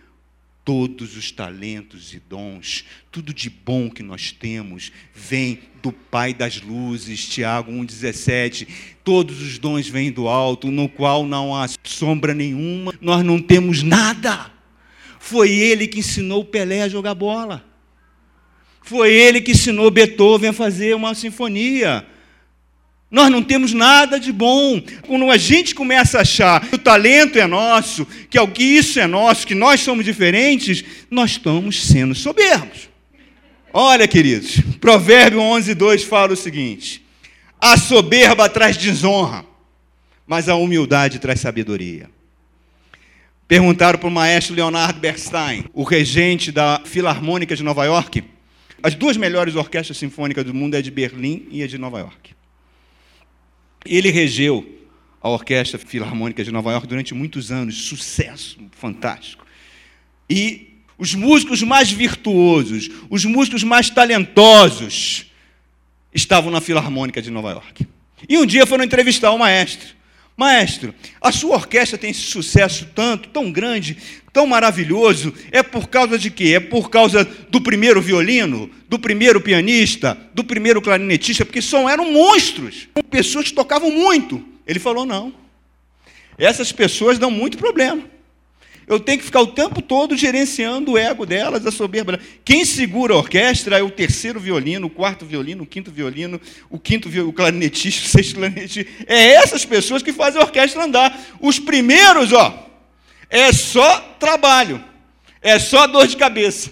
Todos 0.63 1.17
os 1.17 1.32
talentos 1.32 2.13
e 2.13 2.19
dons, 2.19 2.86
tudo 3.12 3.34
de 3.34 3.49
bom 3.49 3.89
que 3.89 4.02
nós 4.02 4.32
temos, 4.32 4.91
vem 5.13 5.60
do 5.82 5.91
Pai 5.91 6.34
das 6.34 6.62
luzes, 6.62 7.28
Tiago 7.28 7.71
1,17. 7.71 8.67
Todos 9.04 9.41
os 9.41 9.58
dons 9.58 9.88
vêm 9.89 10.12
do 10.12 10.30
alto, 10.30 10.71
no 10.71 10.88
qual 10.88 11.26
não 11.26 11.54
há 11.54 11.67
sombra 11.84 12.34
nenhuma, 12.34 12.93
nós 13.02 13.26
não 13.26 13.41
temos 13.41 13.84
nada. 13.84 14.52
Foi 15.19 15.52
ele 15.52 15.88
que 15.88 15.99
ensinou 15.99 16.45
Pelé 16.45 16.84
a 16.84 16.89
jogar 16.89 17.13
bola. 17.13 17.65
Foi 18.84 19.13
ele 19.13 19.41
que 19.41 19.52
ensinou 19.52 19.89
Beethoven 19.89 20.49
a 20.49 20.54
fazer 20.54 20.95
uma 20.95 21.15
sinfonia. 21.15 22.06
Nós 23.13 23.30
não 23.30 23.43
temos 23.43 23.73
nada 23.73 24.19
de 24.19 24.32
bom. 24.32 24.82
Quando 25.06 25.30
a 25.30 25.38
gente 25.38 25.76
começa 25.76 26.17
a 26.17 26.21
achar 26.21 26.67
que 26.67 26.73
o 26.73 26.80
talento 26.80 27.38
é 27.38 27.45
nosso, 27.45 28.08
que 28.28 28.63
isso 28.63 28.99
é 28.99 29.06
nosso, 29.06 29.45
que 29.45 29.54
nós 29.54 29.82
somos 29.82 30.04
diferentes, 30.04 30.84
nós 31.12 31.30
estamos 31.30 31.86
sendo 31.86 32.15
soberbos. 32.15 32.89
Olha, 33.71 34.08
queridos, 34.08 34.60
Provérbio 34.82 35.39
11, 35.39 35.76
2 35.76 36.04
fala 36.06 36.34
o 36.34 36.36
seguinte: 36.36 37.06
A 37.62 37.78
soberba 37.78 38.49
traz 38.49 38.78
desonra, 38.78 39.45
mas 40.26 40.49
a 40.49 40.56
humildade 40.56 41.19
traz 41.19 41.39
sabedoria. 41.39 42.10
Perguntaram 43.47 43.99
para 43.99 44.08
o 44.08 44.12
maestro 44.12 44.56
Leonardo 44.56 44.99
Bernstein, 44.99 45.65
o 45.71 45.84
regente 45.84 46.52
da 46.52 46.82
Filarmônica 46.84 47.56
de 47.56 47.62
Nova 47.62 47.86
York. 47.86 48.23
As 48.82 48.95
duas 48.95 49.17
melhores 49.17 49.56
orquestras 49.56 49.99
sinfônicas 49.99 50.43
do 50.43 50.54
mundo 50.54 50.76
é 50.76 50.82
de 50.82 50.89
Berlim 50.89 51.45
e 51.52 51.62
a 51.62 51.67
de 51.67 51.78
Nova 51.78 51.99
York. 51.99 52.34
Ele 53.86 54.10
regeu 54.10 54.67
a 55.22 55.30
Orquestra 55.30 55.80
Filarmônica 55.80 56.43
de 56.43 56.52
Nova 56.52 56.72
York 56.72 56.88
durante 56.88 57.13
muitos 57.13 57.52
anos, 57.52 57.84
sucesso 57.84 58.60
fantástico. 58.72 59.46
E 60.30 60.80
os 60.98 61.15
músicos 61.15 61.63
mais 61.63 61.91
virtuosos, 61.91 62.89
os 63.10 63.26
músicos 63.26 63.63
mais 63.63 63.89
talentosos, 63.89 65.32
estavam 66.13 66.52
na 66.52 66.62
Filarmônica 66.62 67.22
de 67.22 67.32
Nova 67.32 67.52
York. 67.52 67.88
E 68.28 68.38
um 68.38 68.46
dia 68.46 68.65
foram 68.65 68.84
entrevistar 68.84 69.32
o 69.32 69.38
maestro. 69.38 69.96
Maestro, 70.36 70.96
a 71.22 71.32
sua 71.32 71.56
orquestra 71.56 71.98
tem 71.98 72.10
esse 72.10 72.22
sucesso 72.22 72.89
tanto, 72.96 73.30
tão 73.30 73.52
grande, 73.52 73.98
tão 74.32 74.48
maravilhoso, 74.48 75.32
é 75.52 75.62
por 75.62 75.88
causa 75.88 76.17
de 76.17 76.32
quê? 76.32 76.54
É 76.56 76.60
por 76.60 76.89
causa 76.89 77.24
do 77.24 77.62
primeiro 77.62 78.02
violino, 78.02 78.69
do 78.89 78.98
primeiro 78.98 79.39
pianista, 79.39 80.17
do 80.34 80.43
primeiro 80.43 80.82
clarinetista, 80.82 81.46
porque 81.46 81.62
só 81.62 81.88
eram 81.88 82.12
monstros, 82.12 82.88
pessoas 83.12 83.46
que 83.46 83.54
tocavam 83.54 83.91
muito. 83.91 84.43
Ele 84.65 84.80
falou: 84.80 85.06
não. 85.06 85.34
Essas 86.36 86.72
pessoas 86.72 87.19
dão 87.19 87.30
muito 87.30 87.58
problema. 87.58 88.04
Eu 88.86 89.00
tenho 89.00 89.19
que 89.19 89.26
ficar 89.26 89.41
o 89.41 89.48
tempo 89.48 89.82
todo 89.82 90.15
gerenciando 90.17 90.91
o 90.91 90.98
ego 90.98 91.26
delas, 91.26 91.65
a 91.65 91.72
soberba. 91.72 92.19
Quem 92.43 92.65
segura 92.65 93.13
a 93.13 93.17
orquestra 93.17 93.78
é 93.78 93.84
o 93.84 93.89
terceiro 93.89 94.39
violino, 94.39 94.88
o 94.88 94.89
quarto 94.89 95.26
violino, 95.26 95.63
o 95.63 95.65
quinto 95.65 95.91
violino, 95.91 96.39
o 96.69 96.78
quinto 96.78 97.10
o 97.10 97.34
clarinetista, 97.34 98.06
o 98.06 98.10
sexto 98.10 98.36
clarinetista. 98.36 98.91
É 99.08 99.34
essas 99.34 99.63
pessoas 99.63 100.04
que 100.04 100.12
fazem 100.12 100.41
a 100.41 100.43
orquestra 100.43 100.84
andar. 100.84 101.17
Os 101.39 101.60
primeiros, 101.60 102.34
ó, 102.34 102.69
é 103.30 103.54
só 103.54 104.00
trabalho, 104.19 104.84
é 105.41 105.58
só 105.60 105.88
dor 105.88 106.08
de 106.08 106.17
cabeça. 106.17 106.72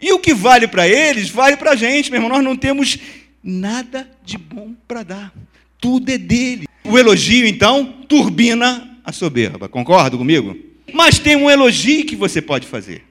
E 0.00 0.12
o 0.12 0.18
que 0.18 0.32
vale 0.32 0.66
para 0.66 0.88
eles, 0.88 1.28
vale 1.28 1.56
para 1.56 1.72
a 1.72 1.76
gente, 1.76 2.10
meu 2.10 2.18
irmão. 2.18 2.36
Nós 2.36 2.44
não 2.44 2.56
temos 2.56 2.98
nada 3.42 4.08
de 4.24 4.38
bom 4.38 4.72
para 4.86 5.02
dar. 5.02 5.32
Tudo 5.80 6.10
é 6.10 6.18
dele. 6.18 6.66
O 6.84 6.98
elogio, 6.98 7.46
então, 7.46 7.84
turbina 8.08 8.87
a 9.08 9.12
soberba. 9.12 9.70
Concorda 9.70 10.18
comigo? 10.18 10.54
Mas 10.92 11.18
tem 11.18 11.34
um 11.34 11.48
elogio 11.48 12.04
que 12.04 12.14
você 12.14 12.42
pode 12.42 12.66
fazer. 12.66 13.04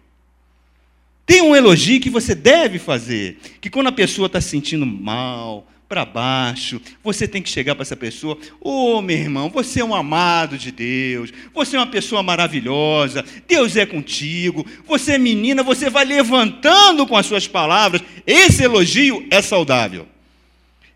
Tem 1.25 1.41
um 1.41 1.55
elogio 1.55 1.99
que 1.99 2.09
você 2.09 2.35
deve 2.35 2.77
fazer. 2.77 3.39
Que 3.59 3.67
quando 3.67 3.87
a 3.87 3.91
pessoa 3.91 4.27
está 4.27 4.39
se 4.39 4.49
sentindo 4.49 4.85
mal, 4.85 5.67
para 5.89 6.05
baixo, 6.05 6.79
você 7.03 7.27
tem 7.27 7.41
que 7.41 7.49
chegar 7.49 7.73
para 7.73 7.81
essa 7.81 7.95
pessoa: 7.95 8.37
Ô 8.61 8.97
oh, 8.97 9.01
meu 9.01 9.17
irmão, 9.17 9.49
você 9.49 9.79
é 9.79 9.85
um 9.85 9.95
amado 9.95 10.55
de 10.55 10.71
Deus, 10.71 11.33
você 11.51 11.75
é 11.75 11.79
uma 11.79 11.87
pessoa 11.87 12.21
maravilhosa, 12.21 13.25
Deus 13.47 13.75
é 13.75 13.85
contigo, 13.85 14.65
você 14.85 15.13
é 15.13 15.17
menina, 15.17 15.63
você 15.63 15.89
vai 15.89 16.05
levantando 16.05 17.07
com 17.07 17.17
as 17.17 17.25
suas 17.25 17.47
palavras. 17.47 18.03
Esse 18.25 18.63
elogio 18.63 19.25
é 19.31 19.41
saudável. 19.41 20.07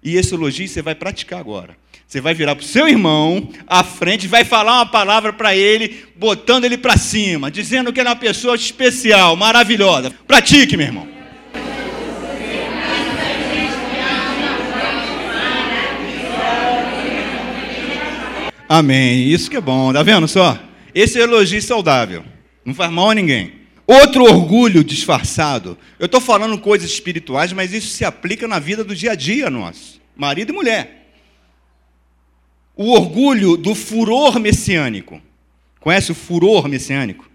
E 0.03 0.15
esse 0.15 0.33
elogio 0.35 0.67
você 0.67 0.81
vai 0.81 0.93
praticar 0.93 1.39
agora. 1.39 1.75
Você 2.11 2.19
vai 2.19 2.33
virar 2.33 2.57
para 2.57 2.65
o 2.65 2.67
seu 2.67 2.89
irmão 2.89 3.47
à 3.65 3.85
frente, 3.85 4.27
vai 4.27 4.43
falar 4.43 4.79
uma 4.79 4.85
palavra 4.85 5.31
para 5.31 5.55
ele, 5.55 6.03
botando 6.17 6.65
ele 6.65 6.77
para 6.77 6.97
cima, 6.97 7.49
dizendo 7.49 7.93
que 7.93 8.01
ele 8.01 8.09
é 8.09 8.11
uma 8.11 8.17
pessoa 8.17 8.53
especial, 8.53 9.37
maravilhosa. 9.37 10.11
Pratique, 10.27 10.75
meu 10.75 10.87
irmão. 10.87 11.07
Amém. 18.67 19.29
Isso 19.29 19.49
que 19.49 19.55
é 19.55 19.61
bom, 19.61 19.93
tá 19.93 20.03
vendo 20.03 20.27
só? 20.27 20.59
Esse 20.93 21.17
é 21.17 21.23
elogio 21.23 21.61
saudável. 21.61 22.25
Não 22.65 22.73
faz 22.73 22.91
mal 22.91 23.11
a 23.11 23.15
ninguém. 23.15 23.53
Outro 23.87 24.25
orgulho 24.25 24.83
disfarçado. 24.83 25.77
Eu 25.97 26.07
estou 26.07 26.19
falando 26.19 26.57
coisas 26.57 26.91
espirituais, 26.91 27.53
mas 27.53 27.71
isso 27.71 27.87
se 27.87 28.03
aplica 28.03 28.49
na 28.49 28.59
vida 28.59 28.83
do 28.83 28.93
dia 28.93 29.13
a 29.13 29.15
dia 29.15 29.49
nosso. 29.49 30.01
Marido 30.13 30.51
e 30.51 30.53
mulher 30.53 31.00
o 32.75 32.91
orgulho 32.91 33.57
do 33.57 33.75
furor 33.75 34.39
messiânico. 34.39 35.21
Conhece 35.79 36.11
o 36.11 36.15
furor 36.15 36.67
messiânico? 36.67 37.29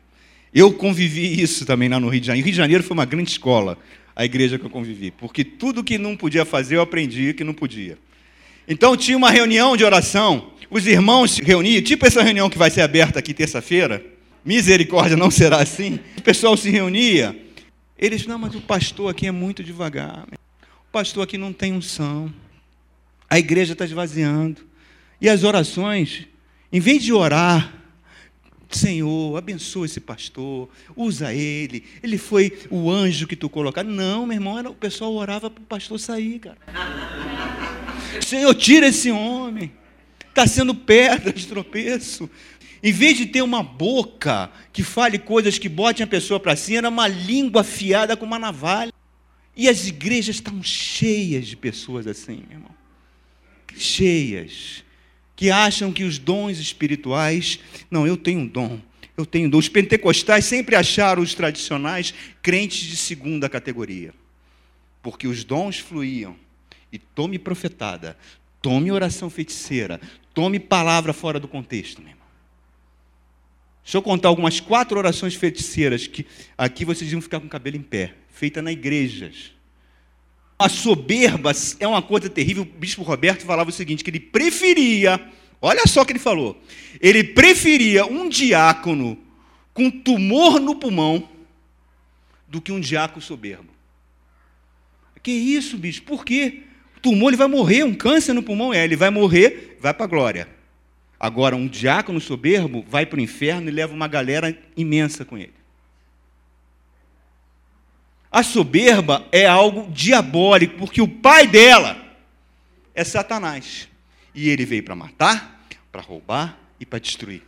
Eu 0.55 0.72
convivi 0.72 1.40
isso 1.40 1.66
também 1.66 1.88
lá 1.88 2.01
no 2.01 2.09
Rio 2.09 2.20
de 2.20 2.27
Janeiro. 2.27 2.46
Rio 2.46 2.53
de 2.53 2.57
Janeiro 2.57 2.83
foi 2.83 2.94
uma 2.94 3.05
grande 3.05 3.31
escola, 3.31 3.79
a 4.14 4.25
igreja 4.25 4.59
que 4.59 4.64
eu 4.64 4.70
convivi, 4.70 5.11
porque 5.11 5.44
tudo 5.44 5.85
que 5.85 5.99
não 5.99 6.16
podia 6.16 6.44
fazer 6.44 6.77
eu 6.77 6.83
aprendi 6.83 7.35
que 7.35 7.44
não 7.44 7.53
podia. 7.53 7.99
Então 8.66 8.96
tinha 8.96 9.16
uma 9.16 9.31
reunião 9.31 9.77
de 9.77 9.85
oração, 9.85 10.53
os 10.70 10.87
irmãos 10.87 11.33
se 11.33 11.42
reuniam, 11.42 11.83
tipo 11.83 12.07
essa 12.07 12.22
reunião 12.22 12.51
que 12.51 12.59
vai 12.59 12.70
ser 12.70 12.81
aberta 12.81 13.18
aqui 13.18 13.35
terça-feira. 13.35 14.05
Misericórdia 14.44 15.16
não 15.16 15.31
será 15.31 15.61
assim. 15.61 15.99
O 16.16 16.22
pessoal 16.22 16.57
se 16.57 16.70
reunia. 16.70 17.37
Eles, 17.99 18.27
não, 18.27 18.38
mas 18.38 18.55
o 18.55 18.61
pastor 18.61 19.11
aqui 19.11 19.27
é 19.27 19.33
muito 19.33 19.64
devagar. 19.64 20.25
O 20.88 20.92
pastor 20.92 21.25
aqui 21.25 21.37
não 21.37 21.53
tem 21.53 21.72
unção. 21.72 22.33
A 23.29 23.38
igreja 23.38 23.72
está 23.72 23.85
esvaziando. 23.85 24.61
E 25.21 25.29
as 25.29 25.45
orações, 25.45 26.27
em 26.73 26.81
vez 26.81 27.03
de 27.03 27.13
orar, 27.13 27.73
Senhor, 28.69 29.37
abençoa 29.37 29.87
esse 29.87 30.01
pastor, 30.01 30.69
usa 30.95 31.33
ele, 31.33 31.85
ele 32.03 32.19
foi 32.19 32.53
o 32.71 32.91
anjo 32.91 33.27
que 33.27 33.37
tu 33.37 33.49
colocaste. 33.49 33.91
Não, 33.91 34.27
meu 34.27 34.37
irmão, 34.37 34.59
era, 34.59 34.69
o 34.69 34.75
pessoal 34.75 35.15
orava 35.15 35.49
para 35.49 35.63
o 35.63 35.67
pastor 35.67 35.99
sair, 35.99 36.41
cara. 36.41 36.59
Senhor, 38.21 38.55
tira 38.55 38.89
esse 38.89 39.11
homem, 39.11 39.73
está 40.29 40.47
sendo 40.47 40.75
pedra 40.75 41.33
de 41.33 41.47
tropeço. 41.49 42.29
Em 42.83 42.93
vez 42.93 43.17
de 43.17 43.27
ter 43.27 43.43
uma 43.43 43.63
boca 43.63 44.51
que 44.73 44.83
fale 44.83 45.19
coisas 45.19 45.59
que 45.59 45.69
botem 45.69 46.05
a 46.05 46.07
pessoa 46.07 46.39
para 46.39 46.55
cima, 46.57 46.79
era 46.79 46.89
uma 46.89 47.09
língua 47.09 47.63
afiada 47.63 48.17
com 48.17 48.27
uma 48.27 48.39
navalha. 48.39 48.93
E 49.57 49.69
as 49.69 49.87
igrejas 49.87 50.37
estão 50.37 50.63
cheias 50.63 51.47
de 51.47 51.57
pessoas 51.57 52.07
assim, 52.07 52.43
meu 52.49 52.59
irmão. 52.59 52.75
Cheias 53.75 54.85
que 55.37 55.51
acham 55.51 55.92
que 55.92 56.03
os 56.03 56.18
dons 56.18 56.59
espirituais, 56.59 57.61
não, 57.90 58.07
eu 58.07 58.16
tenho 58.16 58.40
um 58.40 58.46
dom, 58.46 58.81
eu 59.16 59.27
tenho 59.27 59.46
um 59.46 59.51
dom. 59.51 59.59
Os 59.59 59.68
pentecostais 59.68 60.46
sempre 60.46 60.75
acharam 60.75 61.22
os 61.22 61.35
tradicionais 61.35 62.14
crentes 62.42 62.88
de 62.88 62.96
segunda 62.96 63.49
categoria, 63.49 64.14
porque 65.03 65.29
os 65.29 65.44
dons 65.44 65.79
fluíam. 65.79 66.35
E 66.90 66.99
tome 66.99 67.38
profetada, 67.38 68.16
tome 68.62 68.90
oração 68.90 69.29
feiticeira, 69.29 70.01
tome 70.33 70.59
palavra 70.59 71.12
fora 71.12 71.38
do 71.38 71.46
contexto, 71.49 72.01
meu 72.01 72.11
irmão. 72.11 72.27
Deixa 73.85 73.99
eu 73.99 74.03
contar 74.03 74.29
algumas 74.29 74.61
quatro 74.61 74.96
orações 74.99 75.35
feiticeiras 75.35 76.07
que 76.07 76.25
aqui 76.57 76.85
vocês 76.85 77.12
iam 77.12 77.20
ficar 77.20 77.38
com 77.38 77.46
o 77.46 77.51
cabelo 77.51 77.77
em 77.77 77.83
pé, 77.83 78.14
feita 78.31 78.62
nas 78.62 78.72
igrejas. 78.72 79.56
A 80.59 80.69
soberba 80.69 81.53
é 81.79 81.87
uma 81.87 82.01
coisa 82.01 82.31
terrível. 82.31 82.62
O 82.62 82.79
bispo 82.79 83.03
Roberto 83.03 83.45
falava 83.45 83.71
o 83.71 83.73
seguinte: 83.73 84.03
que 84.03 84.11
ele 84.11 84.21
preferia, 84.21 85.21
olha 85.61 85.87
só 85.87 86.03
o 86.03 86.07
que 86.07 86.12
ele 86.12 86.19
falou, 86.19 86.61
ele 87.01 87.23
preferia 87.23 88.07
um 88.07 88.29
diácono 88.29 89.19
com 89.75 89.90
tumor 89.90 90.59
no 90.59 90.77
pulmão 90.77 91.29
do 92.49 92.61
que 92.61 92.73
um 92.73 92.81
diácono 92.81 93.21
soberbo. 93.21 93.77
Que 95.23 95.33
isso, 95.33 95.77
bispo? 95.77 96.07
Por 96.07 96.25
quê? 96.25 96.62
O 96.97 97.01
tumor 97.01 97.31
ele 97.31 97.37
vai 97.37 97.49
morrer, 97.49 97.83
um 97.83 97.92
câncer 97.92 98.33
no 98.33 98.45
pulmão 98.45 98.73
é, 98.73 98.85
ele 98.85 98.95
vai 98.95 99.11
morrer, 99.11 99.77
vai 99.81 99.92
para 99.92 100.05
a 100.05 100.09
glória. 100.09 100.49
Agora, 101.19 101.57
um 101.57 101.66
diácono 101.66 102.21
soberbo 102.21 102.85
vai 102.88 103.05
para 103.05 103.19
o 103.19 103.21
inferno 103.21 103.69
e 103.69 103.73
leva 103.73 103.92
uma 103.92 104.07
galera 104.07 104.57
imensa 104.77 105.25
com 105.25 105.37
ele. 105.37 105.53
A 108.37 108.42
soberba 108.42 109.27
é 109.33 109.46
algo 109.46 109.90
diabólico, 109.90 110.77
porque 110.77 111.01
o 111.01 111.09
pai 111.09 111.46
dela 111.46 111.96
é 112.94 113.03
Satanás. 113.03 113.88
E 114.35 114.51
ele 114.51 114.66
veio 114.66 114.83
para 114.83 114.94
matar, 114.94 115.66
para 115.90 116.03
roubar 116.03 116.61
e 116.79 116.85
para 116.85 116.99
destruir. 116.99 117.40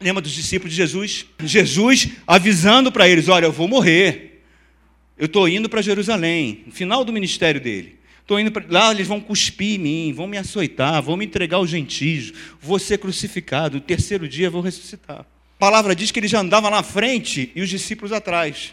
Lembra 0.00 0.22
dos 0.22 0.32
discípulos 0.32 0.72
de 0.72 0.78
Jesus? 0.78 1.26
Jesus 1.44 2.08
avisando 2.26 2.90
para 2.90 3.06
eles: 3.06 3.28
Olha, 3.28 3.44
eu 3.44 3.52
vou 3.52 3.68
morrer. 3.68 4.42
Eu 5.18 5.26
estou 5.26 5.46
indo 5.46 5.68
para 5.68 5.82
Jerusalém, 5.82 6.62
no 6.64 6.72
final 6.72 7.04
do 7.04 7.12
ministério 7.12 7.60
dele. 7.60 7.98
Estou 8.22 8.40
indo 8.40 8.50
lá, 8.70 8.92
eles 8.92 9.06
vão 9.06 9.20
cuspir 9.20 9.74
em 9.74 9.78
mim, 9.78 10.12
vão 10.14 10.26
me 10.26 10.38
açoitar, 10.38 11.02
vão 11.02 11.18
me 11.18 11.26
entregar 11.26 11.58
aos 11.58 11.68
gentios, 11.68 12.32
vou 12.58 12.78
ser 12.78 12.96
crucificado, 12.96 13.74
no 13.74 13.82
terceiro 13.82 14.26
dia 14.26 14.48
vou 14.48 14.62
ressuscitar. 14.62 15.20
A 15.20 15.58
palavra 15.58 15.94
diz 15.94 16.10
que 16.10 16.18
ele 16.18 16.28
já 16.28 16.40
andava 16.40 16.70
na 16.70 16.82
frente 16.82 17.52
e 17.54 17.60
os 17.60 17.68
discípulos 17.68 18.10
atrás 18.10 18.72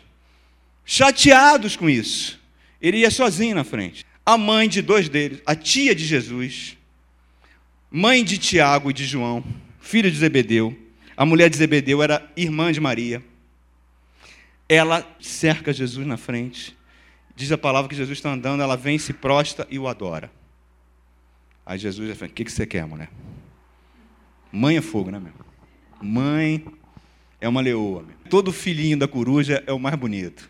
chateados 0.90 1.76
com 1.76 1.88
isso. 1.88 2.42
Ele 2.82 2.98
ia 2.98 3.12
sozinho 3.12 3.54
na 3.54 3.64
frente. 3.64 4.04
A 4.26 4.36
mãe 4.36 4.68
de 4.68 4.82
dois 4.82 5.08
deles, 5.08 5.40
a 5.46 5.56
tia 5.56 5.94
de 5.94 6.04
Jesus, 6.04 6.76
mãe 7.92 8.24
de 8.24 8.40
Tiago 8.40 8.90
e 8.90 8.94
de 8.94 9.06
João, 9.06 9.44
filho 9.80 10.10
de 10.10 10.18
Zebedeu, 10.18 10.76
a 11.16 11.28
mulher 11.28 11.48
de 11.48 11.58
Zebedeu 11.58 12.02
era 12.02 12.28
irmã 12.36 12.72
de 12.72 12.80
Maria. 12.80 13.24
Ela 14.68 15.08
cerca 15.20 15.72
Jesus 15.72 16.08
na 16.08 16.18
frente. 16.18 16.76
Diz 17.36 17.52
a 17.52 17.58
palavra 17.58 17.88
que 17.88 17.96
Jesus 17.96 18.18
está 18.18 18.32
andando, 18.32 18.64
ela 18.64 18.76
vem, 18.76 18.98
se 18.98 19.14
prosta 19.14 19.68
e 19.70 19.78
o 19.78 19.88
adora. 19.88 20.32
Aí 21.64 21.78
Jesus 21.78 22.18
fala: 22.18 22.32
O 22.32 22.34
que, 22.34 22.46
que 22.46 22.52
você 22.52 22.66
quer, 22.66 22.86
mulher? 22.88 23.12
Mãe 24.52 24.78
é 24.78 24.82
fogo, 24.82 25.12
né, 25.12 25.20
meu? 25.20 25.34
Mãe 26.02 26.66
é 27.40 27.48
uma 27.48 27.62
leoa. 27.62 28.02
Meu. 28.02 28.16
Todo 28.28 28.52
filhinho 28.52 28.98
da 28.98 29.08
coruja 29.08 29.64
é 29.68 29.72
o 29.72 29.80
mais 29.80 29.96
bonito. 29.96 30.50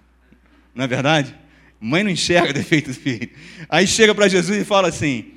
Não 0.74 0.86
é 0.86 0.88
verdade? 0.88 1.36
Mãe 1.80 2.04
não 2.04 2.12
enxerga 2.12 2.52
defeito 2.54 2.88
do 2.88 2.94
filho. 2.94 3.30
Aí 3.70 3.88
chega 3.88 4.14
para 4.14 4.28
Jesus 4.28 4.62
e 4.62 4.66
fala 4.66 4.90
assim: 4.90 5.32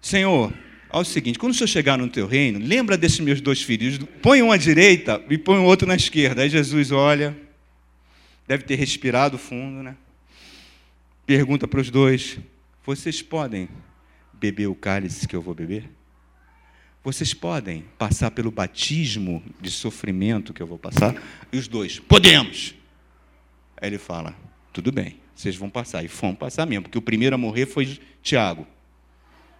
Senhor, 0.00 0.52
olha 0.90 1.02
o 1.02 1.04
seguinte, 1.04 1.38
quando 1.38 1.52
o 1.52 1.54
senhor 1.54 1.68
chegar 1.68 1.96
no 1.96 2.08
teu 2.08 2.26
reino, 2.26 2.58
lembra 2.58 2.96
desses 2.96 3.20
meus 3.20 3.40
dois 3.40 3.62
filhos, 3.62 3.98
põe 4.20 4.42
um 4.42 4.50
à 4.50 4.56
direita 4.56 5.22
e 5.30 5.38
põe 5.38 5.58
o 5.58 5.64
outro 5.64 5.86
na 5.86 5.94
esquerda. 5.94 6.42
Aí 6.42 6.48
Jesus 6.48 6.90
olha, 6.90 7.36
deve 8.46 8.64
ter 8.64 8.74
respirado 8.74 9.38
fundo, 9.38 9.82
né? 9.82 9.96
Pergunta 11.26 11.66
para 11.66 11.80
os 11.80 11.90
dois: 11.90 12.38
Vocês 12.84 13.22
podem 13.22 13.68
beber 14.32 14.66
o 14.66 14.74
cálice 14.74 15.26
que 15.26 15.34
eu 15.34 15.40
vou 15.40 15.54
beber? 15.54 15.88
Vocês 17.02 17.34
podem 17.34 17.84
passar 17.98 18.30
pelo 18.30 18.50
batismo 18.50 19.42
de 19.60 19.70
sofrimento 19.70 20.54
que 20.54 20.62
eu 20.62 20.66
vou 20.66 20.78
passar? 20.78 21.14
E 21.52 21.56
os 21.56 21.68
dois: 21.68 21.98
Podemos. 21.98 22.74
Aí 23.80 23.88
ele 23.88 23.98
fala: 23.98 24.34
tudo 24.74 24.90
bem, 24.90 25.20
vocês 25.36 25.54
vão 25.54 25.70
passar. 25.70 26.04
E 26.04 26.08
vão 26.08 26.34
passar 26.34 26.66
mesmo, 26.66 26.82
porque 26.82 26.98
o 26.98 27.02
primeiro 27.02 27.36
a 27.36 27.38
morrer 27.38 27.64
foi 27.64 27.96
Tiago. 28.20 28.66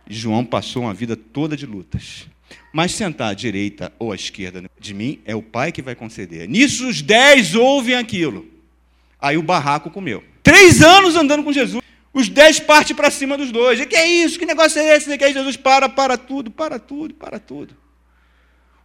João 0.08 0.44
passou 0.44 0.82
uma 0.82 0.92
vida 0.92 1.16
toda 1.16 1.56
de 1.56 1.64
lutas. 1.64 2.26
Mas 2.72 2.92
sentar 2.92 3.30
à 3.30 3.34
direita 3.34 3.92
ou 3.96 4.10
à 4.10 4.16
esquerda 4.16 4.68
de 4.78 4.92
mim 4.92 5.20
é 5.24 5.34
o 5.34 5.40
Pai 5.40 5.70
que 5.70 5.80
vai 5.80 5.94
conceder. 5.94 6.48
Nisso 6.48 6.88
os 6.88 7.00
dez 7.00 7.54
ouvem 7.54 7.94
aquilo. 7.94 8.46
Aí 9.20 9.38
o 9.38 9.42
barraco 9.42 9.88
comeu. 9.88 10.22
Três 10.42 10.82
anos 10.82 11.14
andando 11.14 11.44
com 11.44 11.52
Jesus. 11.52 11.82
Os 12.12 12.28
dez 12.28 12.58
partem 12.58 12.94
para 12.94 13.10
cima 13.10 13.38
dos 13.38 13.52
dois. 13.52 13.78
E 13.78 13.86
que 13.86 13.96
é 13.96 14.06
isso? 14.06 14.36
Que 14.36 14.44
negócio 14.44 14.80
é 14.80 14.96
esse? 14.96 15.16
Que 15.16 15.24
é 15.24 15.32
Jesus 15.32 15.56
para, 15.56 15.88
para 15.88 16.18
tudo, 16.18 16.50
para 16.50 16.80
tudo, 16.80 17.14
para 17.14 17.38
tudo. 17.38 17.76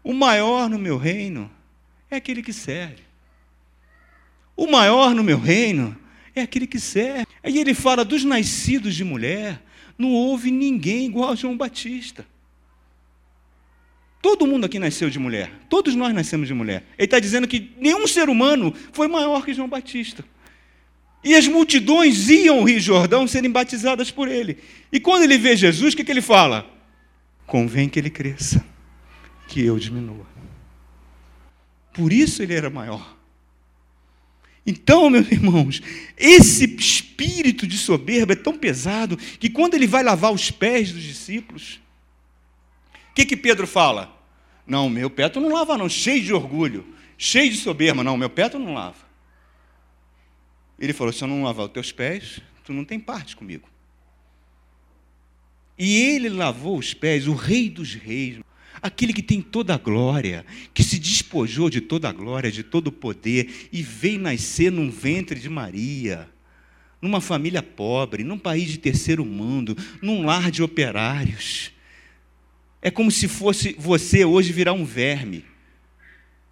O 0.03 0.13
maior 0.13 0.69
no 0.69 0.77
meu 0.77 0.97
reino 0.97 1.49
é 2.09 2.17
aquele 2.17 2.43
que 2.43 2.53
serve. 2.53 3.01
O 4.55 4.67
maior 4.67 5.15
no 5.15 5.23
meu 5.23 5.39
reino 5.39 5.97
é 6.35 6.41
aquele 6.41 6.67
que 6.67 6.79
serve. 6.79 7.25
Aí 7.43 7.57
ele 7.57 7.73
fala 7.73 8.03
dos 8.05 8.23
nascidos 8.23 8.95
de 8.95 9.03
mulher. 9.03 9.61
Não 9.97 10.11
houve 10.11 10.51
ninguém 10.51 11.05
igual 11.05 11.31
a 11.31 11.35
João 11.35 11.57
Batista. 11.57 12.25
Todo 14.21 14.45
mundo 14.45 14.65
aqui 14.65 14.79
nasceu 14.79 15.09
de 15.09 15.17
mulher. 15.17 15.51
Todos 15.69 15.95
nós 15.95 16.13
nascemos 16.13 16.47
de 16.47 16.53
mulher. 16.53 16.83
Ele 16.97 17.05
está 17.05 17.19
dizendo 17.19 17.47
que 17.47 17.71
nenhum 17.77 18.05
ser 18.05 18.29
humano 18.29 18.73
foi 18.91 19.07
maior 19.07 19.45
que 19.45 19.53
João 19.53 19.69
Batista. 19.69 20.25
E 21.23 21.35
as 21.35 21.47
multidões 21.47 22.29
iam 22.29 22.59
ao 22.59 22.63
Rio 22.63 22.79
Jordão 22.79 23.27
serem 23.27 23.51
batizadas 23.51 24.11
por 24.11 24.27
ele. 24.27 24.57
E 24.91 24.99
quando 24.99 25.23
ele 25.23 25.37
vê 25.37 25.55
Jesus, 25.55 25.93
o 25.93 25.97
que, 25.97 26.03
que 26.03 26.11
ele 26.11 26.21
fala? 26.21 26.69
Convém 27.45 27.89
que 27.89 27.99
ele 27.99 28.09
cresça, 28.09 28.63
que 29.47 29.61
eu 29.61 29.77
diminua. 29.77 30.25
Por 31.93 32.13
isso 32.13 32.41
ele 32.41 32.53
era 32.53 32.69
maior. 32.69 33.18
Então, 34.69 35.09
meus 35.09 35.31
irmãos, 35.31 35.81
esse 36.15 36.65
espírito 36.75 37.65
de 37.65 37.75
soberba 37.75 38.33
é 38.33 38.35
tão 38.35 38.55
pesado 38.55 39.17
que 39.17 39.49
quando 39.49 39.73
ele 39.73 39.87
vai 39.87 40.03
lavar 40.03 40.31
os 40.31 40.51
pés 40.51 40.91
dos 40.91 41.01
discípulos, 41.01 41.81
o 43.09 43.15
que, 43.15 43.25
que 43.25 43.35
Pedro 43.35 43.65
fala? 43.65 44.15
Não, 44.67 44.87
meu 44.87 45.09
pé 45.09 45.27
tu 45.27 45.39
não 45.39 45.51
lava, 45.51 45.75
não, 45.75 45.89
cheio 45.89 46.23
de 46.23 46.31
orgulho, 46.31 46.85
cheio 47.17 47.49
de 47.49 47.57
soberba. 47.57 48.03
Não, 48.03 48.15
meu 48.15 48.29
pé 48.29 48.47
tu 48.47 48.59
não 48.59 48.75
lava. 48.75 49.09
Ele 50.77 50.93
falou: 50.93 51.11
se 51.11 51.23
eu 51.23 51.27
não 51.27 51.41
lavar 51.41 51.65
os 51.65 51.71
teus 51.71 51.91
pés, 51.91 52.39
tu 52.63 52.71
não 52.71 52.85
tem 52.85 52.99
parte 52.99 53.35
comigo. 53.35 53.67
E 55.79 55.97
ele 55.97 56.29
lavou 56.29 56.77
os 56.77 56.93
pés, 56.93 57.27
o 57.27 57.33
Rei 57.33 57.71
dos 57.71 57.95
Reis, 57.95 58.37
aquele 58.81 59.13
que 59.13 59.21
tem 59.21 59.41
toda 59.41 59.73
a 59.73 59.77
glória, 59.77 60.45
que 60.73 60.83
se 60.83 60.99
despojou 60.99 61.69
de 61.69 61.81
toda 61.81 62.09
a 62.09 62.13
glória, 62.13 62.51
de 62.51 62.63
todo 62.63 62.87
o 62.87 62.91
poder, 62.91 63.69
e 63.71 63.81
veio 63.81 64.19
nascer 64.19 64.71
num 64.71 64.89
ventre 64.89 65.39
de 65.39 65.49
Maria, 65.49 66.29
numa 67.01 67.21
família 67.21 67.63
pobre, 67.63 68.23
num 68.23 68.37
país 68.37 68.69
de 68.69 68.77
terceiro 68.77 69.25
mundo, 69.25 69.77
num 70.01 70.25
lar 70.25 70.51
de 70.51 70.61
operários. 70.61 71.71
É 72.81 72.89
como 72.89 73.11
se 73.11 73.27
fosse 73.27 73.75
você 73.77 74.23
hoje 74.23 74.53
virar 74.53 74.73
um 74.73 74.85
verme. 74.85 75.43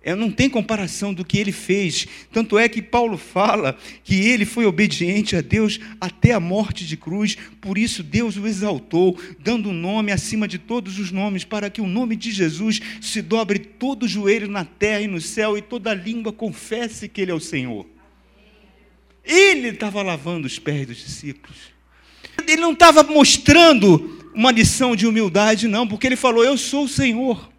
É, 0.03 0.15
não 0.15 0.31
tem 0.31 0.49
comparação 0.49 1.13
do 1.13 1.25
que 1.25 1.37
ele 1.37 1.51
fez. 1.51 2.07
Tanto 2.31 2.57
é 2.57 2.69
que 2.69 2.81
Paulo 2.81 3.17
fala 3.17 3.77
que 4.03 4.15
ele 4.15 4.45
foi 4.45 4.65
obediente 4.65 5.35
a 5.35 5.41
Deus 5.41 5.79
até 5.99 6.31
a 6.31 6.39
morte 6.39 6.85
de 6.85 6.95
cruz, 6.95 7.37
por 7.59 7.77
isso 7.77 8.03
Deus 8.03 8.37
o 8.37 8.47
exaltou, 8.47 9.19
dando 9.39 9.69
um 9.69 9.73
nome 9.73 10.11
acima 10.11 10.47
de 10.47 10.57
todos 10.57 10.97
os 10.97 11.11
nomes, 11.11 11.43
para 11.43 11.69
que 11.69 11.81
o 11.81 11.87
nome 11.87 12.15
de 12.15 12.31
Jesus 12.31 12.79
se 13.01 13.21
dobre 13.21 13.59
todo 13.59 14.07
joelho 14.07 14.47
na 14.47 14.63
terra 14.63 15.01
e 15.01 15.07
no 15.07 15.19
céu 15.19 15.57
e 15.57 15.61
toda 15.61 15.93
língua 15.93 16.31
confesse 16.31 17.09
que 17.09 17.19
Ele 17.19 17.31
é 17.31 17.35
o 17.35 17.39
Senhor. 17.39 17.85
Ele 19.25 19.69
estava 19.69 20.01
lavando 20.01 20.47
os 20.47 20.57
pés 20.57 20.87
dos 20.87 20.97
discípulos. 20.97 21.57
Ele 22.47 22.61
não 22.61 22.71
estava 22.71 23.03
mostrando 23.03 24.23
uma 24.33 24.51
lição 24.51 24.95
de 24.95 25.05
humildade, 25.05 25.67
não, 25.67 25.85
porque 25.85 26.07
ele 26.07 26.15
falou: 26.15 26.43
Eu 26.43 26.57
sou 26.57 26.85
o 26.85 26.89
Senhor. 26.89 27.51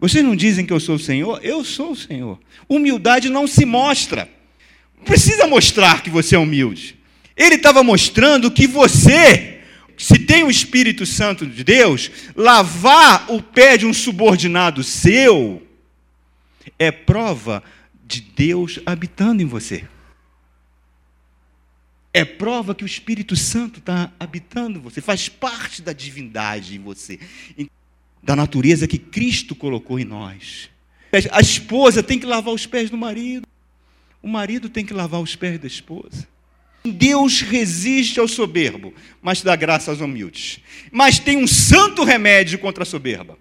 Vocês 0.00 0.24
não 0.24 0.34
dizem 0.34 0.64
que 0.64 0.72
eu 0.72 0.80
sou 0.80 0.96
o 0.96 0.98
Senhor? 0.98 1.38
Eu 1.42 1.62
sou 1.64 1.92
o 1.92 1.96
Senhor. 1.96 2.38
Humildade 2.68 3.28
não 3.28 3.46
se 3.46 3.66
mostra. 3.66 4.28
Não 4.96 5.04
precisa 5.04 5.46
mostrar 5.46 6.02
que 6.02 6.08
você 6.08 6.34
é 6.34 6.38
humilde. 6.38 6.98
Ele 7.36 7.56
estava 7.56 7.82
mostrando 7.82 8.50
que 8.50 8.66
você, 8.66 9.60
se 9.96 10.18
tem 10.18 10.42
o 10.42 10.50
Espírito 10.50 11.04
Santo 11.04 11.46
de 11.46 11.62
Deus, 11.62 12.10
lavar 12.34 13.30
o 13.30 13.42
pé 13.42 13.76
de 13.76 13.86
um 13.86 13.92
subordinado 13.92 14.82
seu 14.82 15.62
é 16.78 16.90
prova 16.90 17.62
de 18.06 18.20
Deus 18.20 18.80
habitando 18.86 19.42
em 19.42 19.46
você 19.46 19.84
é 22.12 22.24
prova 22.24 22.74
que 22.74 22.84
o 22.84 22.86
Espírito 22.86 23.36
Santo 23.36 23.78
está 23.78 24.12
habitando 24.18 24.78
em 24.78 24.82
você, 24.82 25.00
faz 25.00 25.28
parte 25.28 25.80
da 25.80 25.92
divindade 25.92 26.76
em 26.76 26.80
você, 26.80 27.20
da 28.22 28.36
natureza 28.36 28.86
que 28.86 28.98
Cristo 28.98 29.54
colocou 29.54 29.98
em 29.98 30.04
nós. 30.04 30.70
A 31.32 31.40
esposa 31.40 32.02
tem 32.02 32.18
que 32.18 32.26
lavar 32.26 32.54
os 32.54 32.66
pés 32.66 32.90
do 32.90 32.96
marido, 32.96 33.46
o 34.22 34.28
marido 34.28 34.68
tem 34.68 34.84
que 34.84 34.92
lavar 34.92 35.20
os 35.20 35.34
pés 35.34 35.58
da 35.58 35.66
esposa. 35.66 36.28
Deus 36.84 37.42
resiste 37.42 38.20
ao 38.20 38.28
soberbo, 38.28 38.94
mas 39.20 39.42
dá 39.42 39.54
graça 39.54 39.90
aos 39.90 40.00
humildes. 40.00 40.60
Mas 40.90 41.18
tem 41.18 41.36
um 41.36 41.46
santo 41.46 42.04
remédio 42.04 42.58
contra 42.58 42.84
a 42.84 42.86
soberba. 42.86 43.38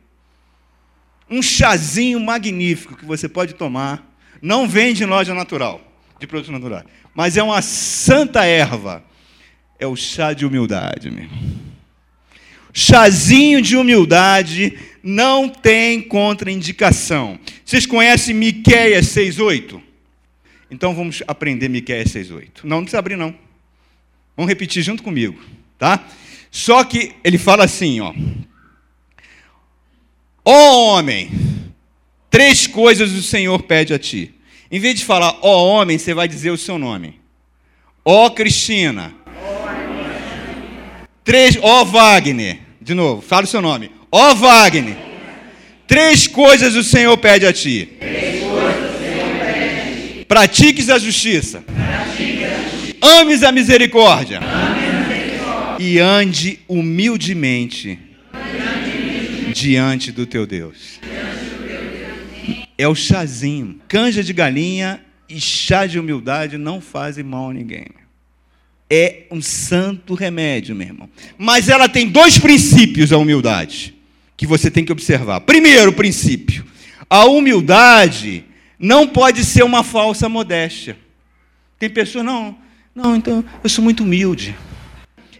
Um 1.30 1.42
chazinho 1.42 2.20
magnífico 2.20 2.98
que 2.98 3.06
você 3.06 3.30
pode 3.30 3.54
tomar. 3.54 4.06
Não 4.42 4.68
vende 4.68 5.04
em 5.04 5.08
loja 5.08 5.34
natural, 5.34 5.82
de 6.20 6.26
produtos 6.26 6.52
naturais 6.52 6.86
mas 7.20 7.36
é 7.36 7.44
uma 7.44 7.62
santa 7.62 8.46
erva. 8.46 9.04
É 9.78 9.86
o 9.86 9.94
chá 9.94 10.32
de 10.32 10.46
humildade, 10.46 11.12
meu. 11.12 11.28
Chazinho 12.74 13.62
de 13.62 13.76
humildade 13.76 14.78
não 15.04 15.50
tem 15.50 16.02
contraindicação. 16.02 17.40
Vocês 17.66 17.86
conhecem 17.86 18.36
Miqueias 18.36 19.08
6:8? 19.08 19.82
Então 20.70 20.94
vamos 20.94 21.24
aprender 21.28 21.68
Miqueias 21.68 22.10
6:8. 22.10 22.64
Não, 22.64 22.78
não 22.78 22.84
precisa 22.84 23.00
abrir 23.00 23.16
não. 23.16 23.34
Vamos 24.36 24.50
repetir 24.50 24.84
junto 24.84 25.04
comigo, 25.04 25.40
tá? 25.78 26.08
Só 26.52 26.84
que 26.84 27.14
ele 27.24 27.38
fala 27.38 27.66
assim, 27.66 28.00
ó: 28.00 28.14
Ó 30.46 30.52
oh, 30.52 30.86
homem, 30.86 31.30
três 32.30 32.66
coisas 32.66 33.12
o 33.12 33.22
Senhor 33.22 33.62
pede 33.64 33.94
a 33.94 34.00
ti. 34.00 34.34
Em 34.72 34.80
vez 34.80 35.00
de 35.00 35.06
falar 35.06 35.38
ó 35.42 35.58
oh, 35.58 35.68
homem, 35.68 35.98
você 35.98 36.14
vai 36.14 36.28
dizer 36.28 36.52
o 36.52 36.58
seu 36.58 36.78
nome. 36.78 37.20
Ó 38.06 38.28
oh, 38.28 38.32
Cristina. 38.32 39.16
Três, 41.30 41.60
ó 41.62 41.86
Wagner. 41.86 42.58
De 42.82 42.96
novo, 42.96 43.22
fala 43.22 43.44
o 43.44 43.48
seu 43.48 43.62
nome. 43.62 43.92
Ó 44.12 44.34
Wagner. 44.34 44.98
Três 45.86 46.26
coisas 46.26 46.74
o 46.74 46.84
Senhor 46.84 47.16
pede 47.20 47.46
a 47.46 47.54
ti. 47.54 47.88
Pratiques 50.28 50.90
a 50.90 50.98
justiça. 50.98 51.64
Ames 53.00 53.44
a 53.44 53.52
misericórdia. 53.52 54.40
E 55.78 56.00
ande 56.00 56.62
humildemente 56.68 58.00
diante 59.54 60.12
do 60.12 60.26
teu 60.26 60.48
Deus 60.48 61.00
é 62.76 62.88
o 62.88 62.96
chazinho. 62.96 63.80
Canja 63.88 64.24
de 64.24 64.34
galinha 64.34 65.00
e 65.30 65.40
chá 65.40 65.86
de 65.86 66.00
humildade 66.00 66.58
não 66.58 66.82
fazem 66.82 67.24
mal 67.24 67.52
a 67.52 67.54
ninguém. 67.54 67.99
É 68.90 69.24
um 69.30 69.42
santo 69.42 70.16
remédio, 70.16 70.76
meu 70.76 70.88
irmão. 70.88 71.10
Mas 71.38 71.70
ela 71.70 71.88
tem 71.88 72.08
dois 72.08 72.40
princípios, 72.40 73.14
a 73.14 73.18
humildade, 73.18 73.96
que 74.36 74.48
você 74.48 74.72
tem 74.72 74.84
que 74.84 74.92
observar. 74.92 75.42
Primeiro 75.42 75.94
princípio: 75.94 76.66
a 77.10 77.26
humildade 77.26 78.44
não 78.80 79.08
pode 79.08 79.46
ser 79.46 79.64
uma 79.64 79.84
falsa 79.84 80.28
modéstia. 80.28 80.98
Tem 81.78 81.90
pessoas, 81.90 82.26
não, 82.26 82.58
não, 82.96 83.16
então 83.16 83.46
eu 83.64 83.70
sou 83.70 83.84
muito 83.84 84.04
humilde. 84.04 84.56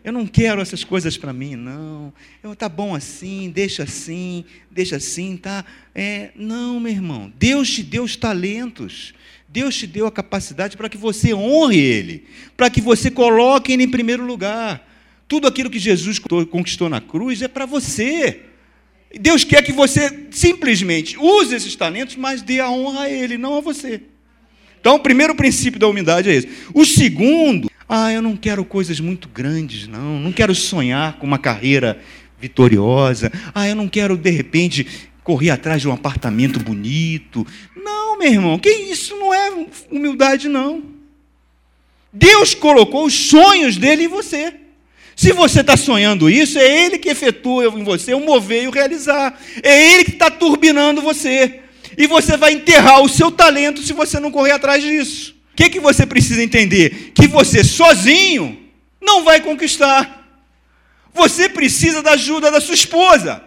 Eu 0.04 0.14
não 0.14 0.26
quero 0.26 0.62
essas 0.62 0.84
coisas 0.84 1.18
para 1.18 1.34
mim, 1.34 1.56
não. 1.56 2.14
Eu, 2.42 2.56
tá 2.56 2.70
bom 2.70 2.96
assim, 2.96 3.50
deixa 3.50 3.84
assim, 3.84 4.46
deixa 4.72 4.96
assim, 4.96 5.36
tá? 5.36 5.66
É, 5.94 6.32
não, 6.36 6.80
meu 6.80 6.92
irmão. 6.92 7.32
Deus 7.38 7.70
te 7.70 7.84
deu 7.84 8.04
os 8.04 8.16
talentos. 8.16 9.14
Deus 9.52 9.76
te 9.76 9.88
deu 9.88 10.06
a 10.06 10.12
capacidade 10.12 10.78
para 10.78 10.88
que 10.88 10.98
você 10.98 11.34
honre 11.34 11.80
Ele, 11.80 12.26
para 12.56 12.70
que 12.70 12.80
você 12.80 13.10
coloque 13.10 13.72
Ele 13.72 13.84
em 13.84 13.90
primeiro 13.90 14.24
lugar. 14.24 14.88
Tudo 15.28 15.48
aquilo 15.48 15.70
que 15.70 15.80
Jesus 15.80 16.20
conquistou 16.20 16.88
na 16.88 17.02
cruz 17.02 17.42
é 17.42 17.48
para 17.48 17.66
você. 17.66 18.42
Deus 19.20 19.44
quer 19.44 19.64
que 19.64 19.72
você 19.72 20.28
simplesmente 20.30 21.18
use 21.18 21.56
esses 21.56 21.76
talentos, 21.76 22.16
mas 22.16 22.44
dê 22.44 22.60
a 22.60 22.70
honra 22.70 23.02
a 23.02 23.10
Ele, 23.10 23.38
não 23.38 23.58
a 23.58 23.62
você. 23.62 24.02
Então, 24.80 24.96
o 24.96 25.00
primeiro 25.00 25.36
princípio 25.36 25.80
da 25.80 25.88
humildade 25.88 26.30
é 26.30 26.36
esse. 26.36 26.50
O 26.74 26.86
segundo 26.86 27.70
ah, 27.92 28.14
eu 28.14 28.22
não 28.22 28.38
quero 28.38 28.64
coisas 28.64 29.00
muito 29.00 29.28
grandes, 29.28 29.88
não. 29.88 30.20
Não 30.20 30.32
quero 30.32 30.54
sonhar 30.54 31.14
com 31.18 31.26
uma 31.26 31.40
carreira 31.40 32.00
vitoriosa. 32.40 33.32
Ah, 33.54 33.68
eu 33.68 33.76
não 33.76 33.90
quero, 33.90 34.16
de 34.16 34.30
repente, 34.30 35.09
correr 35.24 35.52
atrás 35.52 35.82
de 35.82 35.88
um 35.88 35.94
apartamento 35.94 36.60
bonito. 36.60 37.46
Não, 37.76 38.18
meu 38.18 38.32
irmão, 38.32 38.60
que 38.60 38.70
isso 38.70 39.16
não 39.16 39.34
é 39.34 39.52
humildade, 39.92 40.48
não. 40.48 40.84
Deus 42.12 42.54
colocou 42.54 43.06
os 43.06 43.14
sonhos 43.14 43.78
dele 43.78 44.06
em 44.06 44.08
você. 44.08 44.54
Se 45.16 45.34
você 45.34 45.62
está 45.62 45.76
sonhando 45.76 46.30
isso, 46.30 46.58
é 46.58 46.86
Ele 46.86 46.98
que 46.98 47.10
efetua 47.10 47.66
em 47.66 47.84
você 47.84 48.14
o 48.14 48.22
mover 48.22 48.64
e 48.64 48.68
o 48.68 48.72
realizar. 48.72 49.38
É 49.62 49.94
Ele 49.94 50.06
que 50.06 50.12
está 50.12 50.32
turbinando 50.32 51.02
você. 51.02 51.60
E 51.98 52.08
você 52.08 52.38
vai 52.38 52.54
enterrar 52.54 53.02
o 53.02 53.10
seu 53.10 53.30
talento 53.30 53.82
se 53.82 53.92
você 53.92 54.20
não 54.20 54.32
correr 54.32 54.52
atrás 54.52 54.82
disso. 54.82 55.36
O 55.52 55.56
que, 55.56 55.70
que 55.70 55.80
você 55.80 56.06
precisa 56.06 56.42
entender? 56.42 57.12
Que 57.14 57.28
você 57.28 57.66
sozinho 57.66 58.58
não 59.02 59.24
vai 59.26 59.42
conquistar. 59.42 60.26
Você 61.14 61.50
precisa 61.50 62.02
da 62.02 62.12
ajuda 62.12 62.50
da 62.50 62.62
sua 62.62 62.76
esposa. 62.76 63.44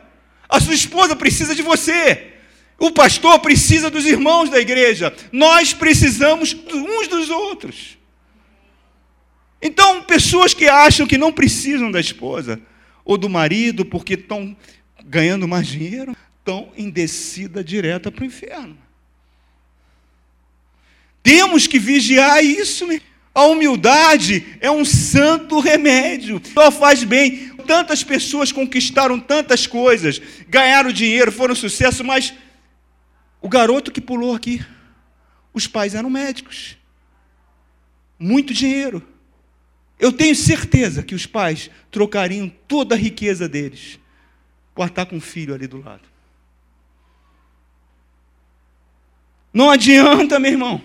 A 0.53 0.61
sua 0.61 0.75
esposa 0.75 1.17
precisa 1.17 1.55
de 1.55 1.63
você. 1.63 2.35
O 2.79 2.91
pastor 2.91 3.39
precisa 3.39 3.89
dos 3.89 4.05
irmãos 4.05 4.51
da 4.51 4.61
igreja. 4.61 5.11
Nós 5.33 5.73
precisamos 5.73 6.55
uns 6.71 7.09
dos 7.09 7.31
outros. 7.31 7.97
Então, 9.63 10.03
pessoas 10.03 10.53
que 10.53 10.69
acham 10.69 11.07
que 11.07 11.17
não 11.17 11.33
precisam 11.33 11.91
da 11.91 11.99
esposa 11.99 12.61
ou 13.03 13.17
do 13.17 13.31
marido 13.31 13.83
porque 13.83 14.13
estão 14.13 14.55
ganhando 15.03 15.49
mais 15.49 15.69
dinheiro, 15.69 16.15
estão 16.39 16.71
em 16.77 16.91
descida 16.91 17.65
direta 17.65 18.13
para 18.13 18.23
o 18.23 18.27
inferno. 18.27 18.77
Temos 21.23 21.67
que 21.67 21.79
vigiar 21.79 22.45
isso. 22.45 22.87
A 23.35 23.47
humildade 23.47 24.59
é 24.61 24.71
um 24.71 24.85
santo 24.85 25.59
remédio. 25.59 26.41
Só 26.53 26.71
faz 26.71 27.03
bem. 27.03 27.51
Tantas 27.67 28.03
pessoas 28.03 28.53
conquistaram 28.53 29.19
tantas 29.19 29.67
coisas, 29.67 30.21
ganharam 30.49 30.93
dinheiro, 30.93 31.31
foram 31.31 31.55
sucesso, 31.55 32.03
mas 32.03 32.35
o 33.41 33.49
garoto 33.49 33.91
que 33.91 34.01
pulou 34.01 34.35
aqui, 34.35 34.65
os 35.55 35.67
pais 35.67 35.95
eram 35.95 36.11
médicos. 36.11 36.77
Muito 38.19 38.53
dinheiro. 38.53 39.03
Eu 39.99 40.13
tenho 40.13 40.35
certeza 40.35 41.03
que 41.03 41.15
os 41.15 41.27
pais 41.27 41.71
trocariam 41.91 42.53
toda 42.67 42.95
a 42.95 42.99
riqueza 42.99 43.49
deles 43.49 43.99
por 44.75 44.89
estar 44.89 45.07
com 45.07 45.17
o 45.17 45.21
filho 45.21 45.55
ali 45.55 45.67
do 45.67 45.81
lado. 45.81 46.03
Não 49.53 49.71
adianta, 49.71 50.39
meu 50.41 50.51
irmão, 50.51 50.81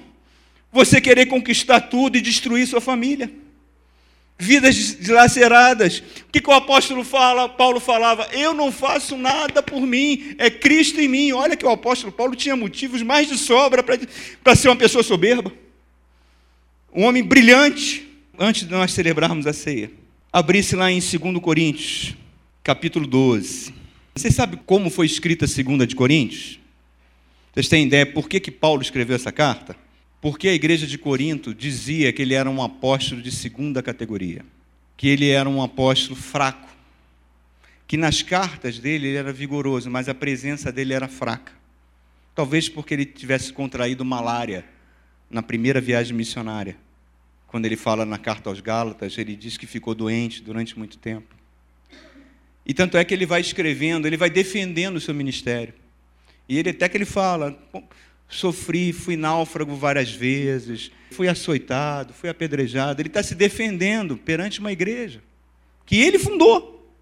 você 0.78 1.02
querer 1.02 1.26
conquistar 1.26 1.82
tudo 1.82 2.18
e 2.18 2.22
destruir 2.22 2.68
sua 2.68 2.80
família. 2.80 3.32
Vidas 4.38 4.96
dilaceradas. 5.00 6.04
O 6.28 6.32
que, 6.32 6.40
que 6.40 6.50
o 6.50 6.54
apóstolo 6.54 7.04
fala, 7.04 7.50
Paulo 7.50 7.80
falava? 7.80 8.30
Eu 8.32 8.54
não 8.54 8.72
faço 8.72 9.18
nada 9.18 9.64
por 9.64 9.82
mim, 9.82 10.36
é 10.38 10.52
Cristo 10.52 11.02
em 11.02 11.08
mim. 11.08 11.32
Olha 11.32 11.58
que 11.58 11.66
o 11.66 11.70
apóstolo 11.72 12.14
Paulo 12.14 12.36
tinha 12.36 12.56
motivos 12.56 13.02
mais 13.02 13.28
de 13.28 13.40
sobra 13.40 13.84
para 13.84 14.56
ser 14.56 14.70
uma 14.70 14.76
pessoa 14.76 15.04
soberba. 15.04 15.52
Um 16.94 17.06
homem 17.06 17.24
brilhante, 17.24 18.08
antes 18.38 18.68
de 18.68 18.72
nós 18.72 18.92
celebrarmos 18.92 19.48
a 19.48 19.54
ceia, 19.54 19.92
abrisse 20.32 20.76
lá 20.76 20.92
em 20.92 21.00
2 21.00 21.40
Coríntios, 21.42 22.14
capítulo 22.64 23.08
12. 23.08 23.74
Você 24.16 24.30
sabe 24.30 24.60
como 24.64 24.92
foi 24.92 25.08
escrita 25.08 25.46
a 25.46 25.48
2 25.48 25.88
de 25.88 25.96
Coríntios? 25.96 26.60
Vocês 27.52 27.68
têm 27.68 27.88
ideia 27.88 28.06
por 28.06 28.30
que, 28.30 28.40
que 28.40 28.52
Paulo 28.52 28.84
escreveu 28.84 29.16
essa 29.16 29.32
carta? 29.32 29.87
Porque 30.20 30.48
a 30.48 30.54
igreja 30.54 30.88
de 30.88 30.98
Corinto 30.98 31.54
dizia 31.54 32.12
que 32.12 32.22
ele 32.22 32.34
era 32.34 32.50
um 32.50 32.62
apóstolo 32.62 33.22
de 33.22 33.32
segunda 33.32 33.84
categoria, 33.84 34.44
que 34.96 35.08
ele 35.08 35.30
era 35.30 35.48
um 35.48 35.62
apóstolo 35.62 36.16
fraco, 36.16 36.68
que 37.88 37.98
nas 37.98 38.22
cartas 38.22 38.80
dele 38.80 39.08
ele 39.08 39.18
era 39.18 39.32
vigoroso, 39.32 39.90
mas 39.90 40.10
a 40.10 40.14
presença 40.14 40.72
dele 40.72 40.94
era 40.94 41.08
fraca. 41.08 41.54
Talvez 42.36 42.68
porque 42.68 42.94
ele 42.94 43.06
tivesse 43.06 43.54
contraído 43.54 44.04
malária 44.04 44.66
na 45.30 45.42
primeira 45.42 45.80
viagem 45.80 46.16
missionária 46.16 46.76
quando 47.48 47.66
ele 47.66 47.78
fala 47.78 48.06
na 48.06 48.18
carta 48.18 48.50
aos 48.50 48.60
Gálatas, 48.60 49.18
ele 49.18 49.36
diz 49.36 49.58
que 49.58 49.66
ficou 49.66 49.96
doente 49.96 50.44
durante 50.44 50.78
muito 50.78 50.98
tempo. 50.98 51.34
E 52.66 52.74
tanto 52.74 52.98
é 52.98 53.06
que 53.06 53.14
ele 53.14 53.26
vai 53.26 53.40
escrevendo, 53.40 54.06
ele 54.06 54.18
vai 54.18 54.30
defendendo 54.30 54.98
o 54.98 55.02
seu 55.02 55.14
ministério. 55.14 55.74
E 56.50 56.58
ele 56.58 56.72
até 56.72 56.90
que 56.90 56.98
ele 56.98 57.06
fala: 57.06 57.58
sofri, 58.30 58.92
fui 58.92 59.16
náufrago 59.16 59.76
várias 59.76 60.12
vezes, 60.12 60.92
fui 61.12 61.28
açoitado, 61.28 62.14
fui 62.14 62.30
apedrejado. 62.30 63.02
Ele 63.02 63.10
está 63.10 63.24
se 63.24 63.36
defendendo 63.36 64.18
perante 64.18 64.60
uma 64.60 64.72
igreja 64.72 65.22
que 65.86 65.98
ele 65.98 66.20
fundou. 66.20 66.94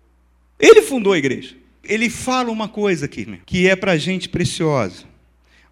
Ele 0.60 0.82
fundou 0.82 1.14
a 1.14 1.18
igreja. 1.18 1.56
Ele 1.84 2.10
fala 2.10 2.52
uma 2.52 2.68
coisa 2.68 3.06
aqui, 3.06 3.40
que 3.46 3.68
é 3.68 3.76
para 3.76 3.94
a 3.94 3.98
gente 3.98 4.30
preciosa. 4.30 5.04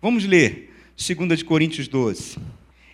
Vamos 0.01 0.25
ler 0.25 0.71
2 0.97 1.41
Coríntios 1.43 1.87
12. 1.87 2.37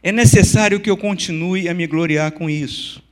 É 0.02 0.12
necessário 0.12 0.80
que 0.80 0.90
eu 0.90 0.96
continue 0.96 1.68
a 1.68 1.74
me 1.74 1.86
gloriar 1.88 2.32
com 2.32 2.50
isso. 2.50 3.04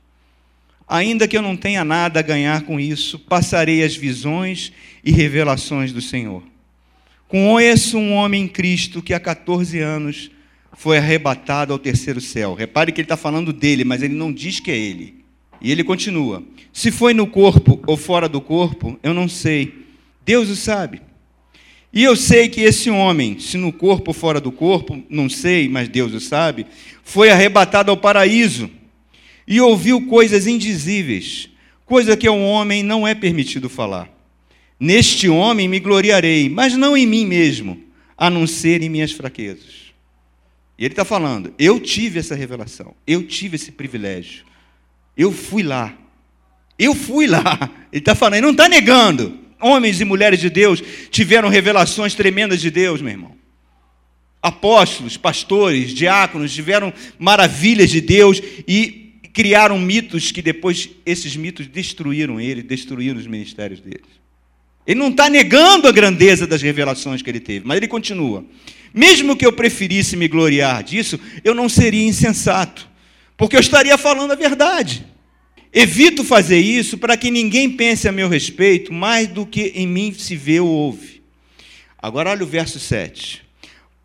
Ainda 0.86 1.28
que 1.28 1.36
eu 1.36 1.42
não 1.42 1.56
tenha 1.56 1.84
nada 1.84 2.20
a 2.20 2.22
ganhar 2.22 2.62
com 2.62 2.80
isso, 2.80 3.18
passarei 3.18 3.82
as 3.82 3.94
visões 3.94 4.72
e 5.04 5.12
revelações 5.12 5.92
do 5.92 6.00
Senhor. 6.00 6.42
Conheço 7.28 7.98
um 7.98 8.14
homem 8.14 8.44
em 8.44 8.48
Cristo 8.48 9.02
que 9.02 9.12
há 9.12 9.20
14 9.20 9.78
anos 9.78 10.30
foi 10.72 10.96
arrebatado 10.96 11.74
ao 11.74 11.78
terceiro 11.78 12.22
céu. 12.22 12.54
Repare 12.54 12.90
que 12.90 13.02
ele 13.02 13.04
está 13.04 13.18
falando 13.18 13.52
dele, 13.52 13.84
mas 13.84 14.02
ele 14.02 14.14
não 14.14 14.32
diz 14.32 14.60
que 14.60 14.70
é 14.70 14.76
ele. 14.76 15.22
E 15.60 15.70
ele 15.70 15.84
continua: 15.84 16.42
Se 16.72 16.90
foi 16.90 17.12
no 17.12 17.26
corpo 17.26 17.82
ou 17.86 17.98
fora 17.98 18.30
do 18.30 18.40
corpo, 18.40 18.98
eu 19.02 19.12
não 19.12 19.28
sei. 19.28 19.84
Deus 20.24 20.48
o 20.48 20.56
sabe. 20.56 21.02
E 21.92 22.02
eu 22.02 22.16
sei 22.16 22.48
que 22.48 22.62
esse 22.62 22.90
homem, 22.90 23.38
se 23.38 23.58
no 23.58 23.72
corpo 23.72 24.10
ou 24.10 24.14
fora 24.14 24.40
do 24.40 24.52
corpo, 24.52 25.02
não 25.10 25.28
sei, 25.28 25.68
mas 25.68 25.88
Deus 25.88 26.12
o 26.14 26.20
sabe, 26.20 26.66
foi 27.02 27.30
arrebatado 27.30 27.90
ao 27.90 27.96
paraíso 27.96 28.70
e 29.46 29.60
ouviu 29.60 30.06
coisas 30.06 30.46
indizíveis, 30.46 31.48
coisa 31.86 32.16
que 32.16 32.26
ao 32.26 32.38
homem 32.38 32.82
não 32.82 33.08
é 33.08 33.14
permitido 33.14 33.68
falar. 33.68 34.17
Neste 34.78 35.28
homem 35.28 35.68
me 35.68 35.80
gloriarei, 35.80 36.48
mas 36.48 36.74
não 36.74 36.96
em 36.96 37.06
mim 37.06 37.26
mesmo, 37.26 37.82
a 38.16 38.30
não 38.30 38.46
ser 38.46 38.82
em 38.82 38.88
minhas 38.88 39.12
fraquezas. 39.12 39.92
E 40.78 40.84
ele 40.84 40.92
está 40.92 41.04
falando: 41.04 41.52
eu 41.58 41.80
tive 41.80 42.18
essa 42.20 42.34
revelação, 42.34 42.94
eu 43.06 43.26
tive 43.26 43.56
esse 43.56 43.72
privilégio, 43.72 44.44
eu 45.16 45.32
fui 45.32 45.62
lá, 45.62 45.96
eu 46.78 46.94
fui 46.94 47.26
lá. 47.26 47.70
Ele 47.90 48.00
está 48.00 48.14
falando, 48.14 48.34
ele 48.34 48.44
não 48.44 48.52
está 48.52 48.68
negando 48.68 49.38
homens 49.60 50.00
e 50.00 50.04
mulheres 50.04 50.40
de 50.40 50.50
Deus 50.50 50.82
tiveram 51.10 51.48
revelações 51.48 52.14
tremendas 52.14 52.60
de 52.60 52.70
Deus, 52.70 53.00
meu 53.00 53.10
irmão. 53.10 53.36
Apóstolos, 54.40 55.16
pastores, 55.16 55.92
diáconos 55.92 56.54
tiveram 56.54 56.92
maravilhas 57.18 57.90
de 57.90 58.00
Deus 58.00 58.40
e 58.66 59.18
criaram 59.32 59.78
mitos 59.78 60.30
que 60.30 60.40
depois 60.40 60.90
esses 61.04 61.36
mitos 61.36 61.66
destruíram 61.66 62.40
ele, 62.40 62.62
destruíram 62.62 63.18
os 63.18 63.26
ministérios 63.26 63.80
deles. 63.80 64.18
Ele 64.88 64.98
não 64.98 65.10
está 65.10 65.28
negando 65.28 65.86
a 65.86 65.92
grandeza 65.92 66.46
das 66.46 66.62
revelações 66.62 67.20
que 67.20 67.28
ele 67.28 67.40
teve, 67.40 67.66
mas 67.66 67.76
ele 67.76 67.86
continua. 67.86 68.42
Mesmo 68.94 69.36
que 69.36 69.44
eu 69.44 69.52
preferisse 69.52 70.16
me 70.16 70.26
gloriar 70.26 70.82
disso, 70.82 71.20
eu 71.44 71.54
não 71.54 71.68
seria 71.68 72.08
insensato, 72.08 72.88
porque 73.36 73.54
eu 73.54 73.60
estaria 73.60 73.98
falando 73.98 74.32
a 74.32 74.34
verdade. 74.34 75.04
Evito 75.74 76.24
fazer 76.24 76.58
isso 76.58 76.96
para 76.96 77.18
que 77.18 77.30
ninguém 77.30 77.68
pense 77.68 78.08
a 78.08 78.12
meu 78.12 78.30
respeito 78.30 78.90
mais 78.90 79.28
do 79.28 79.44
que 79.44 79.72
em 79.74 79.86
mim 79.86 80.14
se 80.14 80.34
vê 80.34 80.58
ou 80.58 80.66
ouve. 80.66 81.22
Agora 82.00 82.30
olha 82.30 82.42
o 82.42 82.46
verso 82.46 82.80
7. 82.80 83.42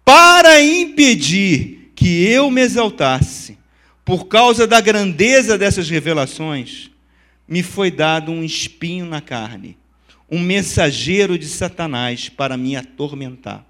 Para 0.03 0.61
impedir 0.61 1.93
que 1.95 2.25
eu 2.25 2.51
me 2.51 2.59
exaltasse 2.59 3.57
por 4.03 4.27
causa 4.27 4.67
da 4.67 4.81
grandeza 4.81 5.57
dessas 5.57 5.89
revelações, 5.89 6.91
me 7.47 7.63
foi 7.63 7.89
dado 7.89 8.34
um 8.34 8.43
espinho 8.43 9.05
na 9.05 9.21
carne, 9.21 9.77
um 10.34 10.39
mensageiro 10.39 11.38
de 11.38 11.47
Satanás 11.47 12.27
para 12.27 12.57
me 12.57 12.75
atormentar. 12.75 13.63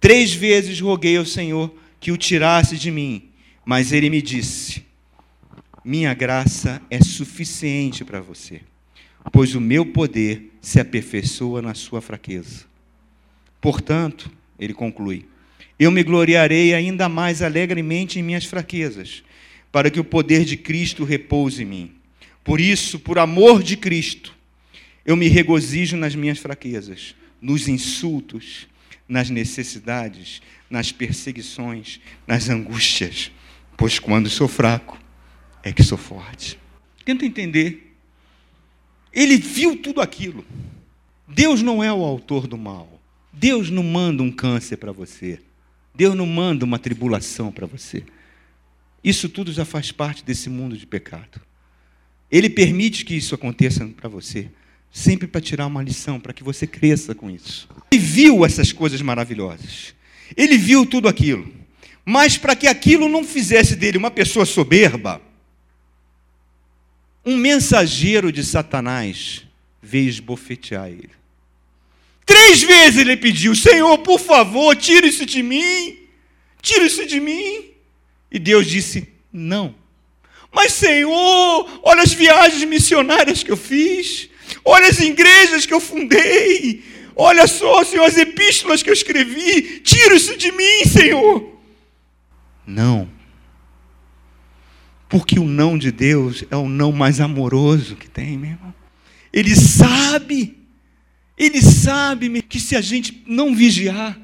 Três 0.00 0.34
vezes 0.34 0.80
roguei 0.80 1.16
ao 1.16 1.24
Senhor 1.24 1.72
que 2.00 2.10
o 2.10 2.16
tirasse 2.16 2.76
de 2.76 2.90
mim, 2.90 3.28
mas 3.64 3.92
ele 3.92 4.10
me 4.10 4.20
disse: 4.20 4.84
minha 5.84 6.12
graça 6.14 6.82
é 6.90 7.00
suficiente 7.00 8.04
para 8.04 8.20
você, 8.20 8.60
pois 9.30 9.54
o 9.54 9.60
meu 9.60 9.86
poder 9.86 10.50
se 10.60 10.80
aperfeiçoa 10.80 11.62
na 11.62 11.74
sua 11.74 12.00
fraqueza. 12.00 12.64
Portanto, 13.60 14.28
ele 14.58 14.74
conclui, 14.74 15.26
eu 15.78 15.92
me 15.92 16.02
gloriarei 16.02 16.74
ainda 16.74 17.08
mais 17.08 17.40
alegremente 17.40 18.18
em 18.18 18.22
minhas 18.24 18.44
fraquezas, 18.44 19.22
para 19.70 19.92
que 19.92 20.00
o 20.00 20.04
poder 20.04 20.44
de 20.44 20.56
Cristo 20.56 21.04
repouse 21.04 21.62
em 21.62 21.66
mim. 21.66 21.92
Por 22.42 22.60
isso, 22.60 22.98
por 22.98 23.16
amor 23.20 23.62
de 23.62 23.76
Cristo, 23.76 24.41
eu 25.04 25.16
me 25.16 25.28
regozijo 25.28 25.96
nas 25.96 26.14
minhas 26.14 26.38
fraquezas, 26.38 27.14
nos 27.40 27.68
insultos, 27.68 28.68
nas 29.08 29.28
necessidades, 29.30 30.40
nas 30.70 30.92
perseguições, 30.92 32.00
nas 32.26 32.48
angústias, 32.48 33.30
pois 33.76 33.98
quando 33.98 34.30
sou 34.30 34.48
fraco, 34.48 34.98
é 35.62 35.72
que 35.72 35.82
sou 35.82 35.98
forte. 35.98 36.58
Tenta 37.04 37.24
entender. 37.24 37.94
Ele 39.12 39.36
viu 39.36 39.76
tudo 39.76 40.00
aquilo. 40.00 40.44
Deus 41.28 41.62
não 41.62 41.82
é 41.82 41.92
o 41.92 42.04
autor 42.04 42.46
do 42.46 42.56
mal. 42.56 43.00
Deus 43.32 43.70
não 43.70 43.82
manda 43.82 44.22
um 44.22 44.30
câncer 44.30 44.76
para 44.76 44.92
você. 44.92 45.38
Deus 45.94 46.14
não 46.14 46.26
manda 46.26 46.64
uma 46.64 46.78
tribulação 46.78 47.52
para 47.52 47.66
você. 47.66 48.04
Isso 49.02 49.28
tudo 49.28 49.52
já 49.52 49.64
faz 49.64 49.90
parte 49.90 50.24
desse 50.24 50.48
mundo 50.48 50.76
de 50.76 50.86
pecado. 50.86 51.40
Ele 52.30 52.48
permite 52.48 53.04
que 53.04 53.14
isso 53.14 53.34
aconteça 53.34 53.86
para 53.88 54.08
você, 54.08 54.48
sempre 54.92 55.26
para 55.26 55.40
tirar 55.40 55.66
uma 55.66 55.82
lição, 55.82 56.20
para 56.20 56.34
que 56.34 56.44
você 56.44 56.66
cresça 56.66 57.14
com 57.14 57.30
isso. 57.30 57.66
Ele 57.90 58.00
viu 58.00 58.44
essas 58.44 58.72
coisas 58.72 59.00
maravilhosas. 59.00 59.94
Ele 60.36 60.58
viu 60.58 60.84
tudo 60.84 61.08
aquilo. 61.08 61.50
Mas 62.04 62.36
para 62.36 62.54
que 62.54 62.66
aquilo 62.66 63.08
não 63.08 63.24
fizesse 63.24 63.74
dele 63.74 63.96
uma 63.96 64.10
pessoa 64.10 64.44
soberba, 64.44 65.20
um 67.24 67.36
mensageiro 67.36 68.30
de 68.30 68.44
Satanás 68.44 69.44
veio 69.80 70.08
esbofetear 70.08 70.88
ele. 70.88 71.10
Três 72.26 72.62
vezes 72.62 73.00
ele 73.00 73.16
pediu: 73.16 73.54
Senhor, 73.54 73.98
por 73.98 74.20
favor, 74.20 74.76
tira 74.76 75.06
isso 75.06 75.24
de 75.24 75.42
mim, 75.42 75.98
tira 76.60 76.84
isso 76.84 77.06
de 77.06 77.20
mim. 77.20 77.70
E 78.30 78.38
Deus 78.38 78.66
disse: 78.66 79.08
Não. 79.32 79.74
Mas, 80.52 80.72
Senhor, 80.72 81.80
olha 81.82 82.02
as 82.02 82.12
viagens 82.12 82.64
missionárias 82.64 83.42
que 83.42 83.50
eu 83.50 83.56
fiz, 83.56 84.28
olha 84.64 84.88
as 84.88 85.00
igrejas 85.00 85.66
que 85.66 85.74
eu 85.74 85.80
fundei, 85.80 86.82
olha 87.14 87.46
só, 87.46 87.84
Senhor, 87.84 88.04
as 88.04 88.16
epístolas 88.16 88.82
que 88.82 88.90
eu 88.90 88.94
escrevi, 88.94 89.80
tira 89.80 90.14
isso 90.14 90.36
de 90.36 90.50
mim, 90.52 90.84
Senhor. 90.86 91.52
Não. 92.66 93.08
Porque 95.08 95.38
o 95.38 95.44
não 95.44 95.76
de 95.76 95.92
Deus 95.92 96.44
é 96.50 96.56
o 96.56 96.68
não 96.68 96.90
mais 96.90 97.20
amoroso 97.20 97.96
que 97.96 98.08
tem, 98.08 98.38
meu 98.38 98.52
irmão. 98.52 98.74
Ele 99.32 99.54
sabe, 99.54 100.58
ele 101.36 101.60
sabe 101.60 102.42
que 102.42 102.58
se 102.58 102.76
a 102.76 102.80
gente 102.80 103.22
não 103.26 103.54
vigiar, 103.54 104.18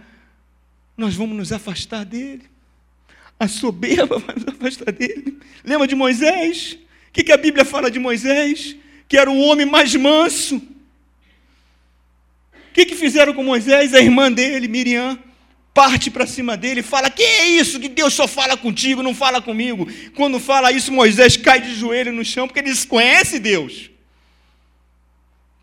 nós 0.96 1.14
vamos 1.14 1.36
nos 1.36 1.52
afastar 1.52 2.04
dele. 2.04 2.42
A 3.38 3.46
soberba 3.46 4.18
vai 4.20 4.34
nos 4.34 4.48
afastar 4.48 4.92
dele. 4.92 5.38
Lembra 5.64 5.86
de 5.86 5.94
Moisés? 5.94 6.78
O 7.08 7.12
que, 7.12 7.32
a 7.32 7.36
Bíblia 7.36 7.64
fala 7.64 7.90
de 7.90 7.98
Moisés? 7.98 8.76
Que 9.08 9.16
era 9.16 9.30
o 9.30 9.40
homem 9.40 9.66
mais 9.66 9.94
manso. 9.94 10.56
O 10.56 10.62
que, 12.72 12.84
que 12.84 12.94
fizeram 12.94 13.34
com 13.34 13.42
Moisés? 13.42 13.94
A 13.94 14.00
irmã 14.00 14.30
dele, 14.30 14.68
Miriam, 14.68 15.18
parte 15.74 16.10
para 16.10 16.26
cima 16.26 16.56
dele 16.56 16.80
e 16.80 16.84
fala: 16.84 17.10
Que 17.10 17.22
é 17.22 17.48
isso? 17.48 17.80
Que 17.80 17.88
Deus 17.88 18.14
só 18.14 18.28
fala 18.28 18.56
contigo, 18.56 19.02
não 19.02 19.14
fala 19.14 19.40
comigo. 19.40 19.88
Quando 20.14 20.38
fala 20.38 20.70
isso, 20.70 20.92
Moisés 20.92 21.36
cai 21.36 21.60
de 21.60 21.74
joelho 21.74 22.12
no 22.12 22.24
chão, 22.24 22.46
porque 22.46 22.60
ele 22.60 22.68
desconhece 22.68 23.38
Deus 23.38 23.90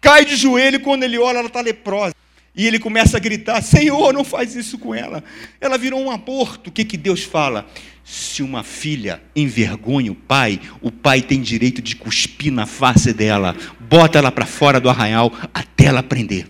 cai 0.06 0.24
de 0.24 0.36
joelho 0.36 0.80
quando 0.82 1.02
ele 1.02 1.18
olha, 1.18 1.40
ela 1.40 1.48
está 1.48 1.62
leprosa. 1.62 2.14
E 2.56 2.66
ele 2.66 2.80
começa 2.80 3.18
a 3.18 3.20
gritar: 3.20 3.62
Senhor, 3.62 4.14
não 4.14 4.24
faz 4.24 4.56
isso 4.56 4.78
com 4.78 4.96
ela. 4.96 5.24
Ela 5.60 5.78
virou 5.78 6.02
um 6.02 6.10
aborto. 6.10 6.70
O 6.70 6.74
que, 6.74 6.86
que 6.86 6.98
Deus 6.98 7.24
fala? 7.24 7.68
Se 8.04 8.44
uma 8.44 8.64
filha 8.64 9.22
envergonha 9.36 10.12
o 10.12 10.16
pai, 10.16 10.62
o 10.80 10.92
pai 10.92 11.22
tem 11.22 11.42
direito 11.42 11.82
de 11.82 11.96
cuspir 11.96 12.54
na 12.54 12.68
face 12.68 13.12
dela, 13.12 13.56
bota 13.80 14.20
ela 14.20 14.32
para 14.32 14.46
fora 14.46 14.80
do 14.80 14.90
arraial 14.90 15.34
até 15.54 15.86
ela 15.86 16.02
aprender. 16.02 16.48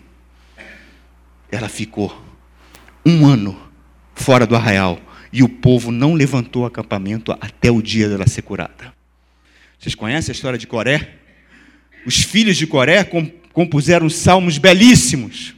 Ela 1.49 1.69
ficou 1.69 2.23
um 3.05 3.25
ano 3.25 3.57
fora 4.13 4.45
do 4.45 4.55
arraial 4.55 4.99
e 5.31 5.41
o 5.43 5.49
povo 5.49 5.91
não 5.91 6.13
levantou 6.13 6.63
o 6.63 6.65
acampamento 6.65 7.31
até 7.39 7.71
o 7.71 7.81
dia 7.81 8.09
dela 8.09 8.27
ser 8.27 8.41
curada. 8.41 8.93
Vocês 9.79 9.95
conhecem 9.95 10.31
a 10.31 10.35
história 10.35 10.59
de 10.59 10.67
Coré? 10.67 11.15
Os 12.05 12.21
filhos 12.21 12.57
de 12.57 12.67
Coré 12.67 13.07
compuseram 13.53 14.09
salmos 14.09 14.57
belíssimos. 14.57 15.54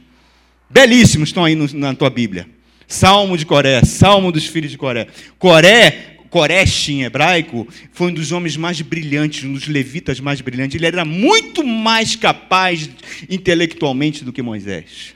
Belíssimos 0.70 1.30
estão 1.30 1.44
aí 1.44 1.54
no, 1.54 1.66
na 1.74 1.94
tua 1.94 2.10
Bíblia. 2.10 2.48
Salmo 2.86 3.36
de 3.36 3.46
Coré, 3.46 3.82
Salmo 3.84 4.30
dos 4.30 4.46
filhos 4.46 4.70
de 4.70 4.78
Coré. 4.78 5.06
Coré, 5.38 6.18
Koresh 6.30 6.90
em 6.90 7.04
hebraico, 7.04 7.66
foi 7.92 8.08
um 8.08 8.14
dos 8.14 8.32
homens 8.32 8.56
mais 8.56 8.80
brilhantes, 8.80 9.44
um 9.44 9.52
dos 9.52 9.66
levitas 9.66 10.20
mais 10.20 10.40
brilhantes. 10.40 10.76
Ele 10.76 10.86
era 10.86 11.04
muito 11.04 11.64
mais 11.64 12.16
capaz 12.16 12.88
intelectualmente 13.28 14.24
do 14.24 14.32
que 14.32 14.42
Moisés. 14.42 15.14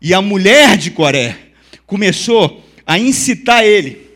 E 0.00 0.14
a 0.14 0.22
mulher 0.22 0.76
de 0.76 0.90
Coré 0.90 1.36
começou 1.86 2.64
a 2.86 2.98
incitar 2.98 3.64
ele. 3.64 4.08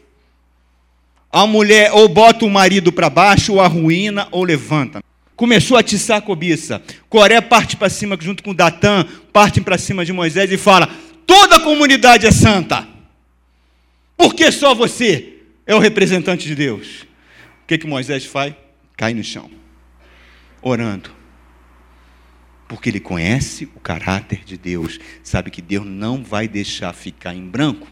A 1.31 1.47
mulher 1.47 1.93
ou 1.93 2.09
bota 2.09 2.45
o 2.45 2.51
marido 2.51 2.93
para 2.93 3.09
baixo, 3.09 3.55
ou 3.55 3.61
arruína, 3.61 4.29
ou 4.31 4.45
levanta 4.45 5.03
começou 5.43 5.77
a 5.77 5.81
atiçar 5.81 6.19
a 6.19 6.23
cobiça. 6.23 6.81
Coré 7.09 7.41
parte 7.41 7.77
para 7.77 7.91
cima 7.91 8.17
junto 8.21 8.45
com 8.45 8.55
Datã, 8.55 9.05
partem 9.33 9.61
para 9.61 9.77
cima 9.77 10.05
de 10.05 10.13
Moisés 10.13 10.53
e 10.53 10.57
fala: 10.57 10.87
toda 11.27 11.57
a 11.57 11.61
comunidade 11.61 12.25
é 12.25 12.31
santa. 12.31 12.87
Por 14.17 14.37
que 14.37 14.53
só 14.53 14.73
você 14.73 15.41
é 15.67 15.75
o 15.75 15.81
representante 15.81 16.47
de 16.47 16.55
Deus? 16.55 17.03
O 17.65 17.67
que, 17.67 17.77
que 17.77 17.89
Moisés 17.89 18.25
faz? 18.25 18.55
Cai 18.97 19.15
no 19.15 19.25
chão, 19.25 19.51
orando. 20.63 21.11
Porque 22.69 22.89
ele 22.89 23.01
conhece 23.01 23.69
o 23.75 23.81
caráter 23.81 24.45
de 24.45 24.57
Deus, 24.57 25.01
sabe 25.25 25.51
que 25.51 25.61
Deus 25.61 25.85
não 25.85 26.23
vai 26.23 26.47
deixar 26.47 26.93
ficar 26.93 27.35
em 27.35 27.45
branco. 27.45 27.89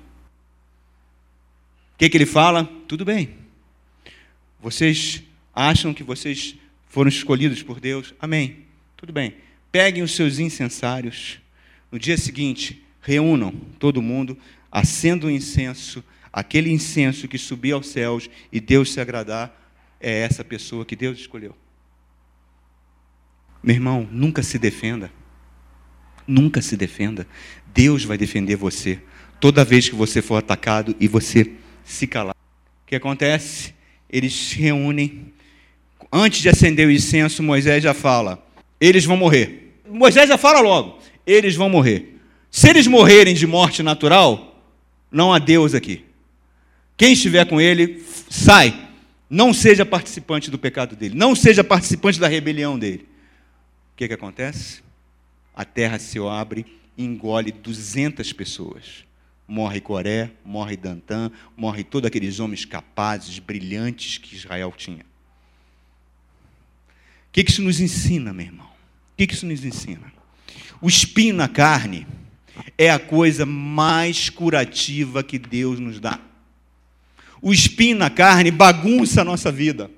O 1.94 1.98
que, 1.98 2.08
que 2.08 2.16
ele 2.16 2.26
fala? 2.26 2.70
Tudo 2.86 3.04
bem. 3.04 3.30
Vocês 4.60 5.24
acham 5.52 5.92
que 5.92 6.04
vocês 6.04 6.54
foram 6.90 7.08
escolhidos 7.08 7.62
por 7.62 7.80
Deus. 7.80 8.12
Amém. 8.20 8.66
Tudo 8.96 9.12
bem. 9.12 9.36
Peguem 9.72 10.02
os 10.02 10.14
seus 10.14 10.38
incensários. 10.38 11.38
No 11.90 11.98
dia 11.98 12.18
seguinte, 12.18 12.84
reúnam 13.00 13.52
todo 13.78 14.02
mundo, 14.02 14.36
acendam 14.70 15.30
o 15.30 15.32
incenso, 15.32 16.04
aquele 16.32 16.70
incenso 16.70 17.26
que 17.26 17.38
subir 17.38 17.72
aos 17.72 17.86
céus 17.86 18.28
e 18.52 18.60
Deus 18.60 18.92
se 18.92 19.00
agradar, 19.00 19.56
é 20.00 20.20
essa 20.20 20.44
pessoa 20.44 20.84
que 20.84 20.96
Deus 20.96 21.18
escolheu. 21.18 21.56
Meu 23.62 23.76
irmão, 23.76 24.08
nunca 24.10 24.42
se 24.42 24.58
defenda. 24.58 25.12
Nunca 26.26 26.60
se 26.60 26.76
defenda. 26.76 27.26
Deus 27.72 28.04
vai 28.04 28.18
defender 28.18 28.56
você. 28.56 29.00
Toda 29.38 29.64
vez 29.64 29.88
que 29.88 29.94
você 29.94 30.20
for 30.20 30.36
atacado 30.36 30.96
e 30.98 31.06
você 31.06 31.52
se 31.84 32.06
calar. 32.06 32.34
O 32.34 32.86
que 32.86 32.96
acontece? 32.96 33.74
Eles 34.08 34.32
se 34.32 34.58
reúnem 34.58 35.32
antes 36.12 36.40
de 36.40 36.48
acender 36.48 36.86
o 36.86 36.90
incenso, 36.90 37.42
Moisés 37.42 37.82
já 37.82 37.94
fala: 37.94 38.44
eles 38.80 39.04
vão 39.04 39.16
morrer. 39.16 39.80
Moisés 39.88 40.28
já 40.28 40.38
fala 40.38 40.60
logo: 40.60 40.98
eles 41.26 41.54
vão 41.54 41.68
morrer. 41.68 42.16
Se 42.50 42.68
eles 42.68 42.86
morrerem 42.86 43.34
de 43.34 43.46
morte 43.46 43.82
natural, 43.82 44.64
não 45.10 45.32
há 45.32 45.38
Deus 45.38 45.74
aqui. 45.74 46.04
Quem 46.96 47.12
estiver 47.12 47.46
com 47.46 47.60
ele, 47.60 48.04
sai. 48.28 48.88
Não 49.28 49.54
seja 49.54 49.86
participante 49.86 50.50
do 50.50 50.58
pecado 50.58 50.96
dele. 50.96 51.14
Não 51.14 51.36
seja 51.36 51.62
participante 51.62 52.18
da 52.18 52.26
rebelião 52.26 52.78
dele. 52.78 53.06
O 53.92 53.96
que, 53.96 54.08
que 54.08 54.14
acontece? 54.14 54.82
A 55.54 55.64
terra 55.64 55.98
se 55.98 56.18
abre 56.18 56.66
e 56.96 57.04
engole 57.04 57.52
200 57.52 58.32
pessoas. 58.32 59.04
Morre 59.46 59.80
Coré, 59.80 60.30
morre 60.44 60.76
Dantã, 60.76 61.30
morre 61.56 61.84
todos 61.84 62.08
aqueles 62.08 62.40
homens 62.40 62.64
capazes, 62.64 63.38
brilhantes 63.38 64.18
que 64.18 64.34
Israel 64.34 64.72
tinha. 64.76 65.04
O 67.30 67.32
que 67.32 67.48
isso 67.48 67.62
nos 67.62 67.80
ensina, 67.80 68.32
meu 68.32 68.46
irmão? 68.46 68.66
O 68.66 69.16
que 69.16 69.32
isso 69.32 69.46
nos 69.46 69.64
ensina? 69.64 70.12
O 70.82 70.88
espinho 70.88 71.34
na 71.34 71.46
carne 71.46 72.06
é 72.76 72.90
a 72.90 72.98
coisa 72.98 73.46
mais 73.46 74.28
curativa 74.28 75.22
que 75.22 75.38
Deus 75.38 75.78
nos 75.78 76.00
dá. 76.00 76.18
O 77.40 77.52
espinho 77.52 77.96
na 77.96 78.10
carne 78.10 78.50
bagunça 78.50 79.20
a 79.20 79.24
nossa 79.24 79.52
vida. 79.52 79.90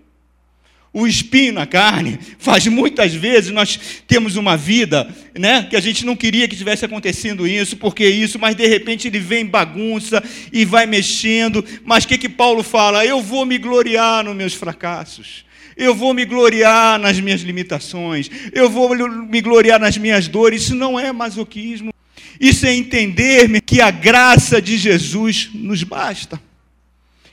O 0.92 1.06
espinho 1.06 1.54
na 1.54 1.66
carne 1.66 2.18
faz 2.38 2.66
muitas 2.66 3.14
vezes 3.14 3.50
nós 3.50 3.80
temos 4.06 4.36
uma 4.36 4.58
vida, 4.58 5.08
né, 5.34 5.62
que 5.62 5.74
a 5.74 5.80
gente 5.80 6.04
não 6.04 6.14
queria 6.14 6.46
que 6.46 6.54
tivesse 6.54 6.84
acontecendo 6.84 7.46
isso, 7.46 7.78
porque 7.78 8.06
isso, 8.06 8.38
mas 8.38 8.54
de 8.54 8.66
repente 8.66 9.08
ele 9.08 9.18
vem 9.18 9.46
bagunça 9.46 10.22
e 10.52 10.66
vai 10.66 10.84
mexendo. 10.84 11.64
Mas 11.82 12.04
o 12.04 12.08
que 12.08 12.18
que 12.18 12.28
Paulo 12.28 12.62
fala? 12.62 13.06
Eu 13.06 13.22
vou 13.22 13.46
me 13.46 13.56
gloriar 13.56 14.22
nos 14.22 14.36
meus 14.36 14.52
fracassos. 14.52 15.46
Eu 15.76 15.94
vou 15.94 16.12
me 16.12 16.24
gloriar 16.24 16.98
nas 16.98 17.20
minhas 17.20 17.42
limitações. 17.42 18.30
Eu 18.52 18.68
vou 18.68 18.90
me 18.94 19.40
gloriar 19.40 19.80
nas 19.80 19.96
minhas 19.96 20.28
dores. 20.28 20.62
Isso 20.62 20.74
não 20.74 20.98
é 20.98 21.12
masoquismo. 21.12 21.92
Isso 22.40 22.66
é 22.66 22.74
entender 22.74 23.60
que 23.60 23.80
a 23.80 23.90
graça 23.90 24.60
de 24.60 24.76
Jesus 24.76 25.50
nos 25.54 25.82
basta. 25.82 26.40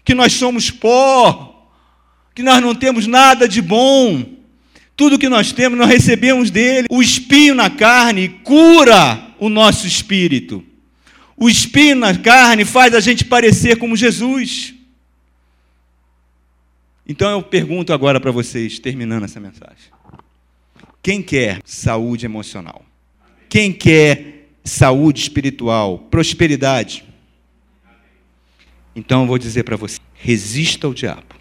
Que 0.04 0.14
nós 0.14 0.34
somos 0.34 0.72
pó. 0.72 1.70
Que 2.34 2.44
nós 2.44 2.62
não 2.62 2.76
temos 2.76 3.08
nada 3.08 3.48
de 3.48 3.62
bom. 3.62 4.24
Tudo 4.96 5.20
que 5.20 5.30
nós 5.30 5.52
temos, 5.52 5.78
nós 5.78 5.90
recebemos 5.90 6.52
dele. 6.52 6.88
O 6.90 7.02
espinho 7.02 7.56
na 7.56 7.70
carne 7.70 8.30
cura 8.44 9.28
o 9.40 9.50
nosso 9.50 9.88
espírito. 9.88 10.64
O 11.38 11.50
espinho 11.50 11.96
na 11.96 12.16
carne 12.18 12.66
faz 12.66 12.94
a 12.94 13.00
gente 13.00 13.24
parecer 13.24 13.78
como 13.78 13.96
Jesus. 13.96 14.74
Então 17.10 17.32
eu 17.32 17.42
pergunto 17.42 17.92
agora 17.92 18.20
para 18.20 18.30
vocês, 18.30 18.78
terminando 18.78 19.24
essa 19.24 19.40
mensagem: 19.40 19.92
quem 21.02 21.24
quer 21.24 21.60
saúde 21.66 22.28
emocional? 22.28 22.86
Quem 23.50 23.74
quer 23.74 24.48
saúde 24.64 25.20
espiritual, 25.20 25.98
prosperidade? 25.98 27.04
Então 28.96 29.22
eu 29.22 29.28
vou 29.28 29.40
dizer 29.40 29.64
para 29.64 29.76
você: 29.76 29.98
resista 30.14 30.86
ao 30.86 30.94
diabo, 30.94 31.36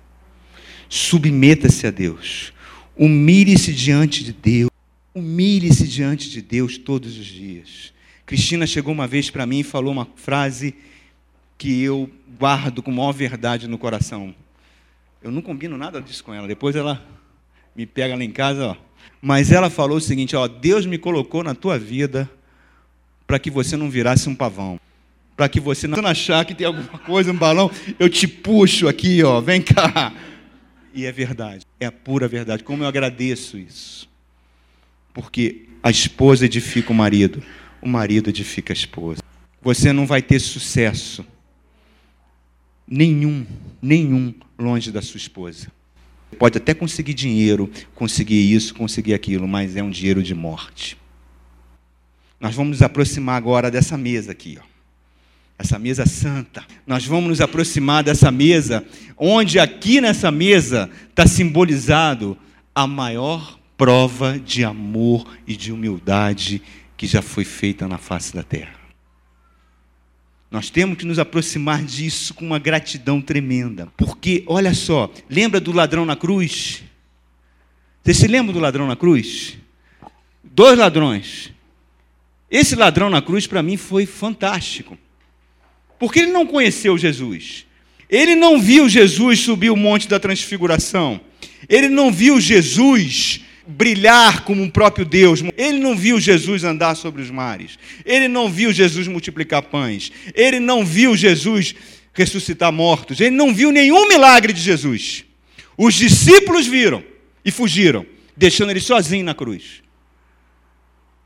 submeta-se 0.89 1.87
a 1.87 1.91
Deus. 1.91 2.55
Humilhe-se 2.97 3.75
diante 3.75 4.25
de 4.25 4.33
Deus. 4.33 4.71
Humilhe-se 5.15 5.87
diante 5.87 6.31
de 6.31 6.41
Deus 6.41 6.79
todos 6.79 7.19
os 7.19 7.27
dias. 7.27 7.93
Cristina 8.25 8.67
chegou 8.67 8.95
uma 8.95 9.07
vez 9.07 9.29
para 9.29 9.45
mim 9.45 9.61
e 9.61 9.65
falou 9.65 9.93
uma 9.93 10.09
frase 10.17 10.75
que 11.59 11.83
eu 11.83 12.11
guardo 12.39 12.83
com 12.83 12.91
maior 12.91 13.13
verdade 13.13 13.69
no 13.69 13.77
coração. 13.77 14.35
Eu 15.23 15.31
não 15.31 15.43
combino 15.43 15.77
nada 15.77 16.01
disso 16.01 16.23
com 16.23 16.33
ela. 16.33 16.47
Depois 16.47 16.77
ela 16.77 17.05
me 17.75 17.87
pega 17.87 18.17
lá 18.17 18.23
em 18.23 18.31
casa, 18.31 18.67
ó. 18.69 18.77
Mas 19.21 19.51
ela 19.51 19.69
falou 19.69 19.99
o 19.99 20.01
seguinte, 20.01 20.37
ó, 20.37 20.47
Deus 20.47 20.87
me 20.87 20.99
colocou 20.99 21.43
na 21.43 21.55
tua 21.55 21.79
vida 21.79 22.31
para 23.27 23.39
que 23.39 23.51
você 23.51 23.77
não 23.77 23.91
virasse 23.91 24.29
um 24.29 24.35
pavão. 24.35 24.81
Para 25.37 25.49
que 25.49 25.61
você 25.61 25.87
não 25.87 26.05
achar 26.07 26.45
que 26.45 26.55
tem 26.55 26.67
alguma 26.67 26.99
coisa, 26.99 27.31
um 27.31 27.37
balão, 27.37 27.71
eu 27.99 28.09
te 28.09 28.27
puxo 28.27 28.89
aqui, 28.89 29.23
ó, 29.23 29.41
vem 29.41 29.63
cá. 29.63 30.13
E 30.93 31.05
é 31.05 31.13
verdade, 31.13 31.65
é 31.79 31.87
a 31.87 31.93
pura 31.93 32.27
verdade. 32.27 32.65
Como 32.65 32.83
eu 32.83 32.89
agradeço 32.89 33.57
isso. 33.57 34.09
Porque 35.15 35.67
a 35.83 35.91
esposa 35.91 36.47
edifica 36.47 36.93
o 36.93 36.95
marido, 36.95 37.43
o 37.81 37.89
marido 37.89 38.31
edifica 38.31 38.73
a 38.73 38.75
esposa. 38.75 39.23
Você 39.63 39.93
não 39.93 40.07
vai 40.07 40.23
ter 40.23 40.41
sucesso 40.41 41.25
nenhum, 42.89 43.47
nenhum 43.81 44.35
longe 44.59 44.91
da 44.91 45.03
sua 45.03 45.19
esposa. 45.19 45.71
Pode 46.39 46.59
até 46.59 46.75
conseguir 46.75 47.15
dinheiro, 47.15 47.71
conseguir 47.95 48.53
isso, 48.53 48.75
conseguir 48.75 49.15
aquilo, 49.15 49.49
mas 49.49 49.77
é 49.77 49.83
um 49.83 49.91
dinheiro 49.91 50.23
de 50.23 50.35
morte. 50.35 50.97
Nós 52.41 52.55
vamos 52.55 52.71
nos 52.71 52.83
aproximar 52.83 53.37
agora 53.37 53.71
dessa 53.71 53.97
mesa 53.97 54.33
aqui, 54.33 54.59
ó. 54.61 54.65
Essa 55.59 55.77
mesa 55.77 56.07
santa. 56.07 56.65
Nós 56.87 57.05
vamos 57.05 57.31
nos 57.31 57.41
aproximar 57.41 58.05
dessa 58.05 58.31
mesa, 58.31 58.87
onde 59.17 59.59
aqui 59.59 60.01
nessa 60.01 60.31
mesa 60.31 60.89
está 61.11 61.27
simbolizado 61.27 62.39
a 62.73 62.87
maior 62.87 63.59
prova 63.77 64.39
de 64.39 64.65
amor 64.65 65.27
e 65.47 65.57
de 65.57 65.73
humildade 65.73 66.63
que 66.97 67.09
já 67.09 67.23
foi 67.23 67.45
feita 67.45 67.89
na 67.89 67.99
face 67.99 68.33
da 68.33 68.45
terra. 68.45 68.78
Nós 70.51 70.71
temos 70.71 70.97
que 70.97 71.05
nos 71.05 71.19
aproximar 71.19 71.83
disso 71.83 72.33
com 72.33 72.45
uma 72.45 72.59
gratidão 72.59 73.21
tremenda. 73.21 73.89
Porque, 73.97 74.43
olha 74.47 74.73
só, 74.73 75.13
lembra 75.29 75.61
do 75.61 75.73
ladrão 75.73 76.07
na 76.07 76.17
cruz? 76.17 76.83
Você 78.03 78.15
se 78.15 78.27
lembra 78.27 78.53
do 78.53 78.59
ladrão 78.59 78.87
na 78.87 78.97
cruz? 78.97 79.59
Dois 80.43 80.79
ladrões. 80.79 81.53
Esse 82.51 82.75
ladrão 82.75 83.11
na 83.11 83.21
cruz, 83.21 83.47
para 83.47 83.63
mim, 83.63 83.77
foi 83.77 84.07
fantástico. 84.07 84.97
Porque 85.99 86.21
ele 86.21 86.33
não 86.33 86.47
conheceu 86.47 86.97
Jesus. 86.97 87.67
Ele 88.09 88.35
não 88.35 88.59
viu 88.59 88.89
Jesus 88.89 89.41
subir 89.41 89.69
o 89.69 89.77
monte 89.77 90.09
da 90.09 90.19
transfiguração. 90.19 91.21
Ele 91.69 91.89
não 91.89 92.11
viu 92.11 92.41
Jesus 92.41 93.43
brilhar 93.69 94.45
como 94.45 94.63
um 94.63 94.71
próprio 94.71 95.05
Deus. 95.05 95.43
Ele 95.57 95.79
não 95.79 95.95
viu 95.95 96.19
Jesus 96.19 96.65
andar 96.65 96.95
sobre 96.95 97.21
os 97.21 97.31
mares. 97.31 97.79
Ele 98.05 98.27
não 98.27 98.51
viu 98.51 98.73
Jesus 98.73 99.07
multiplicar 99.07 99.63
pães. 99.63 100.11
Ele 100.35 100.59
não 100.59 100.85
viu 100.85 101.15
Jesus 101.15 101.75
ressuscitar 102.15 102.73
mortos. 102.73 103.21
Ele 103.21 103.37
não 103.37 103.53
viu 103.53 103.71
nenhum 103.71 104.09
milagre 104.09 104.55
de 104.55 104.61
Jesus. 104.61 105.25
Os 105.77 105.95
discípulos 105.95 106.67
viram 106.67 107.05
e 107.45 107.51
fugiram, 107.51 108.07
deixando 108.35 108.71
ele 108.71 108.81
sozinho 108.81 109.25
na 109.25 109.35
cruz. 109.35 109.83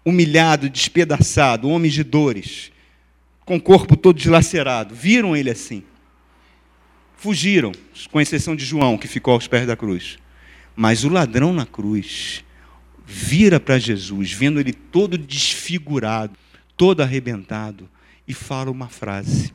Humilhado, 0.05 0.69
despedaçado, 0.69 1.69
homem 1.69 1.91
de 1.91 2.03
dores, 2.03 2.73
com 3.45 3.57
o 3.57 3.61
corpo 3.61 3.97
todo 3.97 4.19
dilacerado. 4.19 4.97
Viram 4.97 5.37
ele 5.37 5.49
assim. 5.49 5.85
Fugiram, 7.17 7.71
com 8.11 8.21
exceção 8.21 8.57
de 8.57 8.65
João, 8.65 8.99
que 8.99 9.07
ficou 9.07 9.35
aos 9.35 9.47
pés 9.47 9.65
da 9.65 9.77
cruz. 9.77 10.19
Mas 10.75 11.05
o 11.05 11.09
ladrão 11.09 11.53
na 11.53 11.67
cruz 11.67 12.45
vira 13.07 13.61
para 13.61 13.79
Jesus, 13.79 14.33
vendo 14.33 14.59
ele 14.59 14.73
todo 14.73 15.19
desfigurado, 15.19 16.35
todo 16.77 17.03
arrebentado, 17.03 17.89
e 18.27 18.33
fala 18.33 18.71
uma 18.71 18.89
frase. 18.89 19.53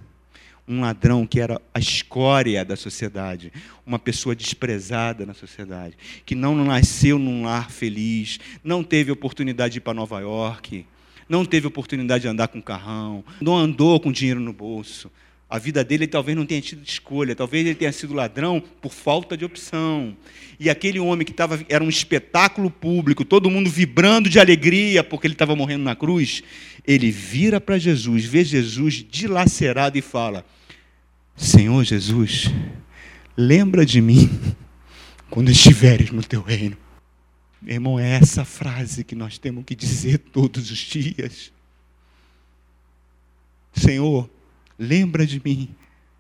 Um 0.68 0.82
ladrão 0.82 1.26
que 1.26 1.40
era 1.40 1.62
a 1.74 1.80
escória 1.80 2.64
da 2.66 2.76
sociedade, 2.76 3.54
uma 3.86 3.98
pessoa 3.98 4.36
desprezada 4.36 5.26
na 5.26 5.34
sociedade, 5.34 5.98
que 6.26 6.36
não 6.36 6.54
nasceu 6.56 7.18
num 7.18 7.46
lar 7.46 7.72
feliz, 7.72 8.38
não 8.64 8.84
teve 8.84 9.10
oportunidade 9.10 9.74
de 9.74 9.78
ir 9.78 9.82
para 9.82 9.94
Nova 9.94 10.20
York, 10.20 10.86
não 11.30 11.46
teve 11.46 11.68
oportunidade 11.68 12.24
de 12.24 12.28
andar 12.28 12.50
com 12.50 12.62
carrão, 12.62 13.24
não 13.40 13.56
andou 13.56 13.98
com 14.00 14.12
dinheiro 14.12 14.42
no 14.42 14.52
bolso, 14.52 15.10
a 15.50 15.58
vida 15.58 15.82
dele 15.82 16.04
ele 16.04 16.12
talvez 16.12 16.38
não 16.38 16.46
tenha 16.46 16.60
tido 16.60 16.84
escolha, 16.86 17.34
talvez 17.34 17.66
ele 17.66 17.76
tenha 17.76 17.92
sido 17.92 18.14
ladrão 18.14 18.62
por 18.82 18.92
falta 18.92 19.38
de 19.38 19.46
opção. 19.46 20.16
E 20.60 20.70
aquele 20.70 21.00
homem 21.00 21.26
que 21.26 21.32
estava 21.32 21.64
era 21.70 21.84
um 21.84 21.88
espetáculo 21.90 22.70
público, 22.70 23.24
todo 23.24 23.50
mundo 23.50 23.70
vibrando 23.70 24.30
de 24.30 24.40
alegria 24.40 25.04
porque 25.04 25.26
ele 25.26 25.36
estava 25.36 25.56
morrendo 25.56 25.84
na 25.84 25.96
cruz, 25.96 26.44
ele 26.86 27.10
vira 27.12 27.62
para 27.62 27.78
Jesus, 27.78 28.26
vê 28.26 28.44
Jesus 28.44 29.06
dilacerado 29.10 29.98
e 29.98 30.02
fala: 30.02 30.46
Senhor 31.36 31.82
Jesus, 31.86 32.52
lembra 33.38 33.86
de 33.86 34.02
mim 34.02 34.30
quando 35.30 35.50
estiveres 35.50 36.12
no 36.12 36.24
teu 36.24 36.42
reino. 36.42 36.76
Meu 37.62 37.76
irmão, 37.76 38.00
é 38.00 38.10
essa 38.12 38.44
frase 38.44 39.04
que 39.04 39.16
nós 39.16 39.38
temos 39.38 39.64
que 39.64 39.76
dizer 39.76 40.18
todos 40.18 40.70
os 40.70 40.78
dias. 40.78 41.52
Senhor, 43.74 44.30
Lembra 44.78 45.26
de 45.26 45.42
mim 45.44 45.70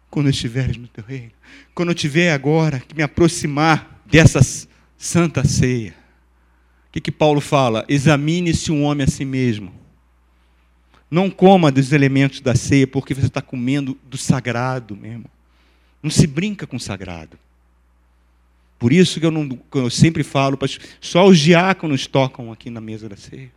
quando 0.09 0.29
estiveres 0.29 0.77
no 0.77 0.87
teu 0.87 1.03
reino. 1.03 1.31
Quando 1.75 1.89
eu 1.89 1.95
tiver 1.95 2.31
agora 2.31 2.79
que 2.79 2.95
me 2.95 3.03
aproximar 3.03 4.01
dessa 4.05 4.39
santa 4.97 5.43
ceia. 5.43 5.93
O 6.89 6.91
que, 6.91 7.01
que 7.01 7.11
Paulo 7.11 7.39
fala? 7.41 7.85
Examine-se 7.87 8.71
um 8.71 8.83
homem 8.83 9.05
a 9.05 9.09
si 9.09 9.25
mesmo. 9.25 9.73
Não 11.09 11.29
coma 11.29 11.71
dos 11.71 11.91
elementos 11.93 12.41
da 12.41 12.55
ceia, 12.55 12.87
porque 12.87 13.13
você 13.13 13.27
está 13.27 13.41
comendo 13.41 13.97
do 14.09 14.17
sagrado 14.17 14.95
mesmo. 14.95 15.25
Não 16.01 16.09
se 16.09 16.25
brinca 16.25 16.65
com 16.65 16.77
o 16.77 16.79
sagrado. 16.79 17.37
Por 18.79 18.91
isso 18.91 19.19
que 19.19 19.25
eu, 19.25 19.31
não, 19.31 19.59
eu 19.75 19.89
sempre 19.89 20.23
falo, 20.23 20.57
só 21.01 21.27
os 21.27 21.39
diáconos 21.39 22.07
tocam 22.07 22.51
aqui 22.51 22.69
na 22.69 22.81
mesa 22.81 23.09
da 23.09 23.17
ceia 23.17 23.56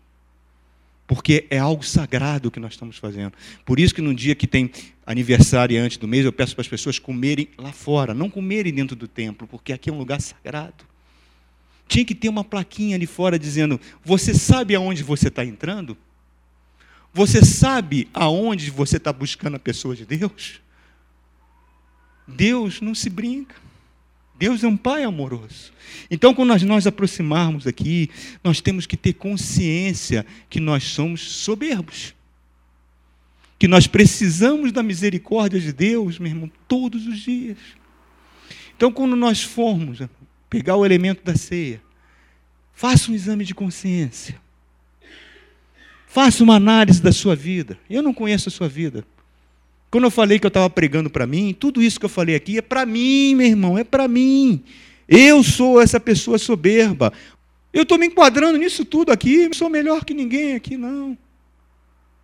porque 1.11 1.45
é 1.51 1.59
algo 1.59 1.85
sagrado 1.85 2.53
que 2.53 2.61
nós 2.61 2.75
estamos 2.75 2.97
fazendo. 2.97 3.33
Por 3.65 3.81
isso 3.81 3.93
que 3.93 4.01
no 4.01 4.15
dia 4.15 4.33
que 4.37 4.47
tem 4.47 4.71
aniversário 5.05 5.83
antes 5.83 5.97
do 5.97 6.07
mês, 6.07 6.25
eu 6.25 6.33
peço 6.33 6.55
para 6.55 6.63
as 6.63 6.69
pessoas 6.69 7.01
comerem 7.01 7.49
lá 7.59 7.73
fora, 7.73 8.15
não 8.15 8.31
comerem 8.31 8.73
dentro 8.73 8.95
do 8.95 9.09
templo, 9.09 9.45
porque 9.49 9.73
aqui 9.73 9.91
é 9.91 9.93
um 9.93 9.99
lugar 9.99 10.21
sagrado. 10.21 10.85
Tinha 11.89 12.05
que 12.05 12.15
ter 12.15 12.29
uma 12.29 12.45
plaquinha 12.45 12.95
ali 12.95 13.07
fora 13.07 13.41
dizendo: 13.41 13.81
Você 14.05 14.33
sabe 14.33 14.73
aonde 14.77 15.03
você 15.03 15.27
está 15.27 15.45
entrando? 15.45 15.99
Você 17.13 17.45
sabe 17.45 18.09
aonde 18.15 18.71
você 18.71 18.97
está 18.97 19.13
buscando 19.13 19.57
a 19.57 19.59
pessoa 19.59 19.97
de 19.97 20.07
Deus? 20.07 20.61
Deus 22.25 22.81
não 22.81 22.95
se 22.95 23.11
brinca. 23.11 23.57
Deus 24.41 24.65
é 24.65 24.67
um 24.67 24.77
Pai 24.77 25.05
amoroso. 25.05 25.71
Então, 26.11 26.35
quando 26.35 26.49
nós 26.49 26.63
nos 26.63 26.87
aproximarmos 26.87 27.67
aqui, 27.67 28.09
nós 28.43 28.59
temos 28.63 28.87
que 28.87 28.97
ter 28.97 29.13
consciência 29.13 30.25
que 30.49 30.59
nós 30.59 30.83
somos 30.83 31.21
soberbos. 31.21 32.15
Que 33.59 33.69
nós 33.69 33.87
precisamos 33.87 34.73
da 34.73 34.83
misericórdia 34.83 35.61
de 35.61 35.75
Deus, 35.75 36.19
meu 36.19 36.33
irmão, 36.33 36.51
todos 36.67 37.07
os 37.07 37.19
dias. 37.21 37.59
Então, 38.75 38.91
quando 38.91 39.15
nós 39.15 39.43
formos 39.43 40.01
pegar 40.49 40.75
o 40.77 40.87
elemento 40.87 41.23
da 41.23 41.37
ceia, 41.37 41.83
faça 42.73 43.13
um 43.13 43.15
exame 43.15 43.45
de 43.45 43.55
consciência. 43.55 44.41
Faça 46.07 46.43
uma 46.43 46.57
análise 46.57 47.03
da 47.03 47.13
sua 47.13 47.37
vida. 47.37 47.79
Eu 47.91 48.03
não 48.03 48.15
conheço 48.15 48.49
a 48.49 48.53
sua 48.53 48.71
vida. 48.71 49.05
Quando 49.91 50.05
eu 50.05 50.11
falei 50.11 50.39
que 50.39 50.47
eu 50.47 50.49
estava 50.49 50.71
pregando 50.71 51.11
para 51.11 51.27
mim, 51.27 51.55
tudo 51.59 51.83
isso 51.83 51.99
que 51.99 52.07
eu 52.07 52.11
falei 52.11 52.37
aqui 52.37 52.59
é 52.59 52.63
para 52.63 52.87
mim, 52.87 53.35
meu 53.35 53.47
irmão, 53.47 53.77
é 53.77 53.83
para 53.83 54.07
mim. 54.07 54.63
Eu 55.09 55.43
sou 55.43 55.81
essa 55.81 55.99
pessoa 55.99 56.39
soberba. 56.39 57.13
Eu 57.73 57.83
estou 57.83 57.99
me 57.99 58.07
enquadrando 58.07 58.57
nisso 58.57 58.85
tudo 58.85 59.11
aqui, 59.11 59.47
não 59.47 59.55
sou 59.55 59.69
melhor 59.69 60.05
que 60.05 60.15
ninguém 60.15 60.55
aqui, 60.55 60.77
não. 60.77 61.19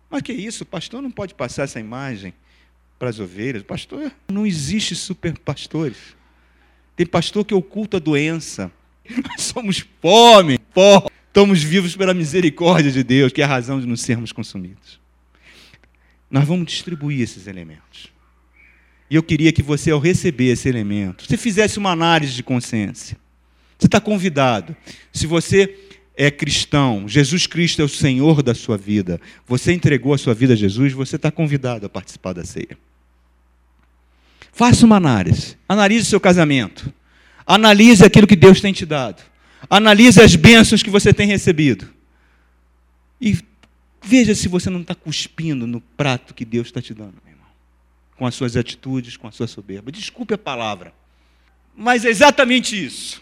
Mas 0.09 0.21
que 0.21 0.31
isso, 0.31 0.63
o 0.63 0.65
pastor 0.65 1.01
não 1.01 1.11
pode 1.11 1.33
passar 1.33 1.63
essa 1.63 1.79
imagem 1.79 2.33
para 2.97 3.09
as 3.09 3.19
ovelhas. 3.19 3.63
Pastor, 3.63 4.11
não 4.31 4.45
existe 4.45 4.95
super 4.95 5.37
pastores. 5.37 5.97
Tem 6.95 7.05
pastor 7.05 7.43
que 7.43 7.53
oculta 7.53 7.97
a 7.97 7.99
doença. 7.99 8.71
Nós 9.29 9.41
somos 9.41 9.85
fome, 10.01 10.57
pó. 10.73 11.07
Estamos 11.27 11.61
vivos 11.61 11.95
pela 11.95 12.13
misericórdia 12.13 12.91
de 12.91 13.03
Deus, 13.03 13.31
que 13.31 13.41
é 13.41 13.45
a 13.45 13.47
razão 13.47 13.79
de 13.79 13.85
não 13.85 13.97
sermos 13.97 14.31
consumidos. 14.31 14.99
Nós 16.29 16.45
vamos 16.45 16.67
distribuir 16.67 17.21
esses 17.21 17.47
elementos. 17.47 18.11
E 19.09 19.15
eu 19.15 19.23
queria 19.23 19.53
que 19.53 19.63
você, 19.63 19.91
ao 19.91 19.99
receber 19.99 20.51
esse 20.51 20.67
elemento, 20.67 21.25
você 21.25 21.37
fizesse 21.37 21.77
uma 21.77 21.91
análise 21.91 22.33
de 22.33 22.43
consciência. 22.43 23.17
Você 23.77 23.87
está 23.87 24.01
convidado. 24.01 24.75
Se 25.13 25.25
você 25.25 25.77
é 26.15 26.29
cristão, 26.29 27.07
Jesus 27.07 27.47
Cristo 27.47 27.81
é 27.81 27.85
o 27.85 27.89
Senhor 27.89 28.41
da 28.41 28.55
sua 28.55 28.75
vida, 28.75 29.21
você 29.45 29.71
entregou 29.71 30.13
a 30.13 30.17
sua 30.17 30.33
vida 30.33 30.53
a 30.53 30.57
Jesus, 30.57 30.91
você 30.91 31.15
está 31.15 31.31
convidado 31.31 31.85
a 31.85 31.89
participar 31.89 32.33
da 32.33 32.43
ceia. 32.43 32.77
Faça 34.51 34.85
uma 34.85 34.95
análise. 34.95 35.55
Analise 35.69 36.05
seu 36.05 36.19
casamento. 36.19 36.91
Analise 37.45 38.03
aquilo 38.03 38.25
que 38.25 38.35
Deus 38.35 38.59
tem 38.59 38.73
te 38.73 38.85
dado. 38.85 39.21
Analise 39.69 40.19
as 40.19 40.35
bênçãos 40.35 40.81
que 40.81 40.89
você 40.89 41.13
tem 41.13 41.27
recebido. 41.27 41.87
E 43.21 43.37
veja 44.07 44.33
se 44.33 44.47
você 44.47 44.69
não 44.69 44.81
está 44.81 44.95
cuspindo 44.95 45.67
no 45.67 45.81
prato 45.81 46.33
que 46.33 46.45
Deus 46.45 46.67
está 46.67 46.81
te 46.81 46.93
dando, 46.93 47.15
meu 47.23 47.33
irmão. 47.33 47.47
Com 48.15 48.25
as 48.25 48.33
suas 48.33 48.55
atitudes, 48.55 49.17
com 49.17 49.27
a 49.27 49.31
sua 49.31 49.47
soberba. 49.47 49.91
Desculpe 49.91 50.33
a 50.33 50.37
palavra. 50.37 50.93
Mas 51.75 52.05
é 52.05 52.09
exatamente 52.09 52.81
isso. 52.81 53.21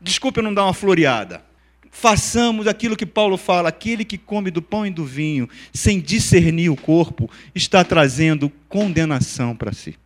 Desculpe 0.00 0.40
eu 0.40 0.42
não 0.42 0.54
dar 0.54 0.64
uma 0.64 0.72
floreada. 0.72 1.44
Façamos 1.90 2.66
aquilo 2.66 2.96
que 2.96 3.04
Paulo 3.04 3.36
fala: 3.36 3.68
aquele 3.68 4.04
que 4.04 4.16
come 4.16 4.50
do 4.50 4.62
pão 4.62 4.86
e 4.86 4.90
do 4.90 5.04
vinho, 5.04 5.48
sem 5.74 6.00
discernir 6.00 6.70
o 6.70 6.76
corpo, 6.76 7.30
está 7.54 7.84
trazendo 7.84 8.50
condenação 8.68 9.54
para 9.54 9.72
si. 9.72 9.96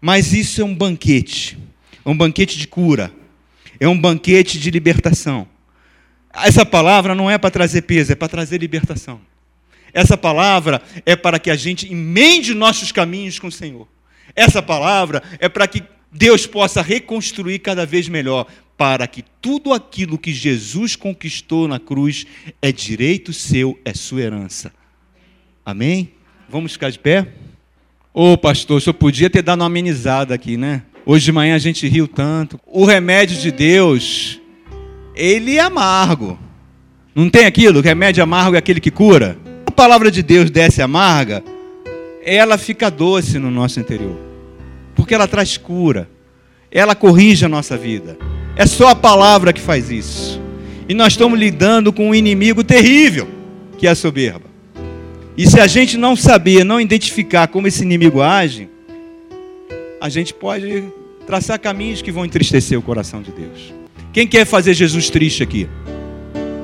Mas 0.00 0.32
isso 0.32 0.62
é 0.62 0.64
um 0.64 0.74
banquete, 0.74 1.58
é 2.04 2.08
um 2.08 2.16
banquete 2.16 2.56
de 2.56 2.66
cura, 2.66 3.12
é 3.78 3.88
um 3.88 4.00
banquete 4.00 4.58
de 4.58 4.70
libertação. 4.70 5.46
Essa 6.32 6.64
palavra 6.64 7.14
não 7.14 7.30
é 7.30 7.38
para 7.38 7.50
trazer 7.50 7.82
peso, 7.82 8.12
é 8.12 8.14
para 8.14 8.28
trazer 8.28 8.58
libertação. 8.58 9.20
Essa 9.92 10.16
palavra 10.16 10.82
é 11.06 11.16
para 11.16 11.38
que 11.38 11.50
a 11.50 11.56
gente 11.56 11.90
emende 11.90 12.54
nossos 12.54 12.92
caminhos 12.92 13.38
com 13.38 13.48
o 13.48 13.52
Senhor. 13.52 13.88
Essa 14.36 14.62
palavra 14.62 15.22
é 15.38 15.48
para 15.48 15.66
que 15.66 15.82
Deus 16.12 16.46
possa 16.46 16.82
reconstruir 16.82 17.58
cada 17.60 17.84
vez 17.84 18.08
melhor, 18.08 18.46
para 18.76 19.06
que 19.06 19.24
tudo 19.42 19.72
aquilo 19.72 20.18
que 20.18 20.32
Jesus 20.32 20.94
conquistou 20.94 21.66
na 21.66 21.80
cruz 21.80 22.26
é 22.62 22.70
direito 22.70 23.32
seu, 23.32 23.78
é 23.84 23.92
sua 23.92 24.22
herança. 24.22 24.72
Amém? 25.64 26.12
Vamos 26.48 26.72
ficar 26.72 26.90
de 26.90 26.98
pé? 26.98 27.26
Ô 28.14 28.32
oh, 28.32 28.38
pastor, 28.38 28.80
senhor 28.80 28.94
podia 28.94 29.28
ter 29.28 29.42
dado 29.42 29.60
uma 29.60 29.66
amenizada 29.66 30.34
aqui, 30.34 30.56
né? 30.56 30.82
Hoje 31.04 31.26
de 31.26 31.32
manhã 31.32 31.54
a 31.54 31.58
gente 31.58 31.86
riu 31.88 32.06
tanto. 32.06 32.60
O 32.66 32.84
remédio 32.84 33.38
de 33.38 33.50
Deus, 33.50 34.40
ele 35.18 35.56
é 35.56 35.60
amargo. 35.60 36.38
Não 37.14 37.28
tem 37.28 37.44
aquilo? 37.44 37.80
Remédio 37.80 38.22
amargo 38.22 38.54
é 38.54 38.58
aquele 38.58 38.80
que 38.80 38.90
cura? 38.90 39.36
A 39.66 39.70
palavra 39.70 40.10
de 40.10 40.22
Deus 40.22 40.50
desce 40.50 40.80
amarga, 40.80 41.42
ela 42.24 42.56
fica 42.56 42.90
doce 42.90 43.38
no 43.38 43.50
nosso 43.50 43.80
interior. 43.80 44.16
Porque 44.94 45.14
ela 45.14 45.26
traz 45.26 45.56
cura. 45.56 46.08
Ela 46.70 46.94
corrige 46.94 47.44
a 47.44 47.48
nossa 47.48 47.76
vida. 47.76 48.16
É 48.54 48.66
só 48.66 48.88
a 48.88 48.94
palavra 48.94 49.52
que 49.52 49.60
faz 49.60 49.90
isso. 49.90 50.40
E 50.88 50.94
nós 50.94 51.14
estamos 51.14 51.38
lidando 51.38 51.92
com 51.92 52.10
um 52.10 52.14
inimigo 52.14 52.62
terrível, 52.62 53.28
que 53.76 53.86
é 53.86 53.90
a 53.90 53.94
soberba. 53.94 54.46
E 55.36 55.46
se 55.46 55.60
a 55.60 55.66
gente 55.66 55.96
não 55.96 56.16
saber, 56.16 56.64
não 56.64 56.80
identificar 56.80 57.48
como 57.48 57.66
esse 57.66 57.82
inimigo 57.82 58.22
age, 58.22 58.68
a 60.00 60.08
gente 60.08 60.34
pode 60.34 60.84
traçar 61.26 61.58
caminhos 61.58 62.02
que 62.02 62.10
vão 62.10 62.24
entristecer 62.24 62.78
o 62.78 62.82
coração 62.82 63.22
de 63.22 63.30
Deus. 63.30 63.77
Quem 64.18 64.26
quer 64.26 64.44
fazer 64.44 64.74
Jesus 64.74 65.08
triste 65.10 65.44
aqui? 65.44 65.68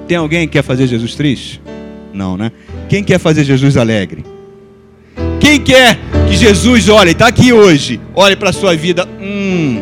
Tem 0.09 0.17
alguém 0.17 0.49
que 0.49 0.55
quer 0.55 0.65
fazer 0.65 0.89
Jesus 0.89 1.15
triste? 1.15 1.63
Não, 2.13 2.37
né? 2.37 2.51
Quem 2.89 3.05
quer 3.05 3.21
fazer 3.21 3.45
Jesus 3.45 3.77
alegre? 3.77 4.25
Quem 5.39 5.61
quer 5.61 6.01
que 6.29 6.37
Jesus 6.37 6.89
olhe, 6.89 7.13
está 7.13 7.29
aqui 7.29 7.53
hoje, 7.53 8.01
olhe 8.13 8.35
para 8.35 8.51
a 8.51 8.53
sua 8.53 8.75
vida, 8.75 9.09
hum, 9.21 9.81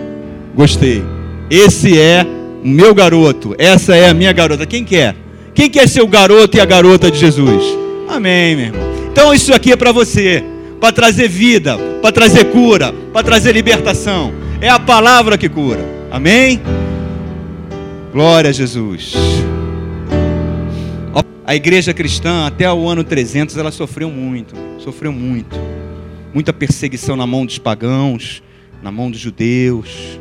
gostei. 0.55 1.03
Esse 1.49 1.99
é 1.99 2.27
o 2.63 2.69
meu 2.69 2.95
garoto, 2.95 3.55
essa 3.57 3.97
é 3.97 4.11
a 4.11 4.13
minha 4.13 4.35
garota. 4.35 4.67
Quem 4.67 4.85
quer? 4.85 5.17
Quem 5.55 5.71
quer 5.71 5.89
ser 5.89 6.03
o 6.03 6.07
garoto 6.07 6.59
e 6.59 6.61
a 6.61 6.67
garota 6.67 7.11
de 7.11 7.19
Jesus? 7.19 7.65
Amém, 8.07 8.55
meu 8.55 8.67
irmão. 8.67 8.83
Então 9.11 9.33
isso 9.33 9.55
aqui 9.55 9.73
é 9.73 9.77
para 9.77 9.93
você, 9.93 10.45
para 10.79 10.93
trazer 10.93 11.27
vida, 11.27 11.79
para 12.03 12.13
trazer 12.13 12.45
cura, 12.51 12.93
para 13.15 13.23
trazer 13.23 13.53
libertação. 13.53 14.31
É 14.61 14.69
a 14.69 14.79
palavra 14.79 15.39
que 15.39 15.49
cura. 15.49 15.81
Amém? 16.11 16.61
Glória 18.13 18.51
a 18.51 18.53
Jesus. 18.53 19.15
A 21.45 21.57
igreja 21.57 21.93
cristã, 21.93 22.47
até 22.47 22.71
o 22.73 22.89
ano 22.89 23.03
300, 23.03 23.57
ela 23.57 23.73
sofreu 23.73 24.11
muito, 24.11 24.55
sofreu 24.79 25.13
muito. 25.13 25.57
Muita 26.33 26.53
perseguição 26.53 27.17
na 27.17 27.27
mão 27.27 27.45
dos 27.45 27.59
pagãos, 27.59 28.43
na 28.83 28.91
mão 28.91 29.11
dos 29.11 29.21
judeus, 29.21 30.19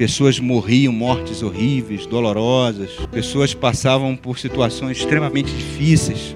Pessoas 0.00 0.40
morriam 0.40 0.94
mortes 0.94 1.42
horríveis, 1.42 2.06
dolorosas. 2.06 2.92
Pessoas 3.12 3.52
passavam 3.52 4.16
por 4.16 4.38
situações 4.38 4.96
extremamente 4.96 5.52
difíceis. 5.52 6.34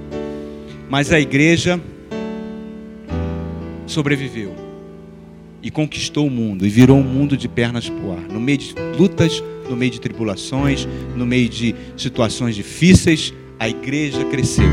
Mas 0.86 1.10
a 1.10 1.18
igreja 1.18 1.80
sobreviveu 3.86 4.54
e 5.62 5.70
conquistou 5.70 6.26
o 6.26 6.30
mundo 6.30 6.66
e 6.66 6.68
virou 6.68 6.98
um 6.98 7.02
mundo 7.02 7.38
de 7.38 7.48
pernas 7.48 7.88
para 7.88 8.04
o 8.04 8.12
ar. 8.12 8.20
No 8.30 8.38
meio 8.38 8.58
de 8.58 8.74
lutas, 8.98 9.42
no 9.68 9.76
meio 9.76 9.90
de 9.90 10.00
tribulações, 10.00 10.86
no 11.16 11.26
meio 11.26 11.48
de 11.48 11.74
situações 11.96 12.54
difíceis, 12.54 13.32
a 13.58 13.68
igreja 13.68 14.24
cresceu. 14.24 14.68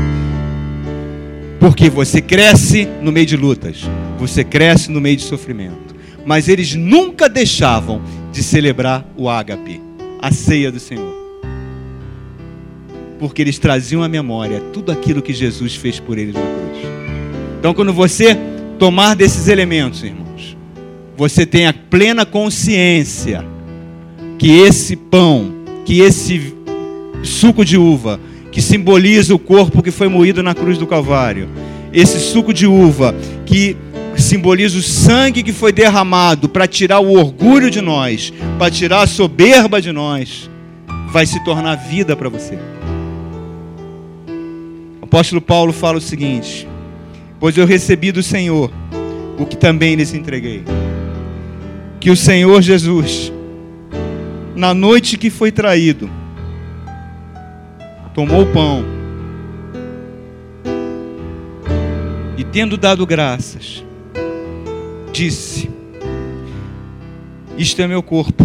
Porque 1.58 1.88
você 1.88 2.20
cresce 2.20 2.88
no 3.00 3.12
meio 3.12 3.26
de 3.26 3.36
lutas, 3.36 3.82
você 4.18 4.42
cresce 4.42 4.90
no 4.90 5.00
meio 5.00 5.16
de 5.16 5.22
sofrimento. 5.22 5.94
Mas 6.24 6.48
eles 6.48 6.74
nunca 6.74 7.28
deixavam 7.28 8.02
de 8.32 8.42
celebrar 8.42 9.06
o 9.16 9.28
ágape, 9.28 9.80
a 10.20 10.32
ceia 10.32 10.70
do 10.70 10.80
Senhor. 10.80 11.14
Porque 13.18 13.42
eles 13.42 13.58
traziam 13.58 14.02
à 14.02 14.08
memória 14.08 14.60
tudo 14.72 14.90
aquilo 14.90 15.22
que 15.22 15.32
Jesus 15.32 15.76
fez 15.76 16.00
por 16.00 16.18
eles 16.18 16.34
na 16.34 16.40
cruz. 16.40 16.62
Então, 17.58 17.72
quando 17.72 17.92
você 17.92 18.36
tomar 18.78 19.14
desses 19.14 19.46
elementos, 19.46 20.02
irmãos, 20.02 20.56
você 21.16 21.46
tem 21.46 21.68
a 21.68 21.72
plena 21.72 22.26
consciência 22.26 23.44
que 24.42 24.50
esse 24.50 24.96
pão, 24.96 25.52
que 25.84 26.00
esse 26.00 26.52
suco 27.22 27.64
de 27.64 27.78
uva, 27.78 28.18
que 28.50 28.60
simboliza 28.60 29.32
o 29.32 29.38
corpo 29.38 29.80
que 29.80 29.92
foi 29.92 30.08
moído 30.08 30.42
na 30.42 30.52
cruz 30.52 30.76
do 30.76 30.84
Calvário, 30.84 31.48
esse 31.92 32.18
suco 32.18 32.52
de 32.52 32.66
uva 32.66 33.14
que 33.46 33.76
simboliza 34.16 34.76
o 34.76 34.82
sangue 34.82 35.44
que 35.44 35.52
foi 35.52 35.70
derramado 35.70 36.48
para 36.48 36.66
tirar 36.66 36.98
o 36.98 37.12
orgulho 37.12 37.70
de 37.70 37.80
nós, 37.80 38.32
para 38.58 38.68
tirar 38.68 39.02
a 39.02 39.06
soberba 39.06 39.80
de 39.80 39.92
nós, 39.92 40.50
vai 41.12 41.24
se 41.24 41.38
tornar 41.44 41.76
vida 41.76 42.16
para 42.16 42.28
você. 42.28 42.58
O 45.00 45.04
apóstolo 45.04 45.40
Paulo 45.40 45.72
fala 45.72 45.98
o 45.98 46.00
seguinte: 46.00 46.66
Pois 47.38 47.56
eu 47.56 47.64
recebi 47.64 48.10
do 48.10 48.24
Senhor 48.24 48.72
o 49.38 49.46
que 49.46 49.56
também 49.56 49.94
lhes 49.94 50.12
entreguei. 50.12 50.64
Que 52.00 52.10
o 52.10 52.16
Senhor 52.16 52.60
Jesus, 52.60 53.32
na 54.54 54.74
noite 54.74 55.16
que 55.16 55.30
foi 55.30 55.50
traído, 55.50 56.10
tomou 58.14 58.42
o 58.42 58.46
pão 58.46 58.84
e, 62.36 62.44
tendo 62.44 62.76
dado 62.76 63.06
graças, 63.06 63.84
disse: 65.12 65.70
Isto 67.56 67.82
é 67.82 67.86
meu 67.86 68.02
corpo, 68.02 68.44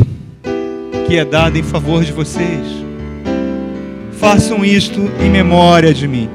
que 1.07 1.17
é 1.17 1.25
dado 1.25 1.57
em 1.57 1.63
favor 1.63 2.03
de 2.03 2.11
vocês. 2.11 2.65
Façam 4.13 4.65
isto 4.65 4.99
em 5.21 5.29
memória 5.29 5.93
de 5.93 6.07
mim. 6.07 6.29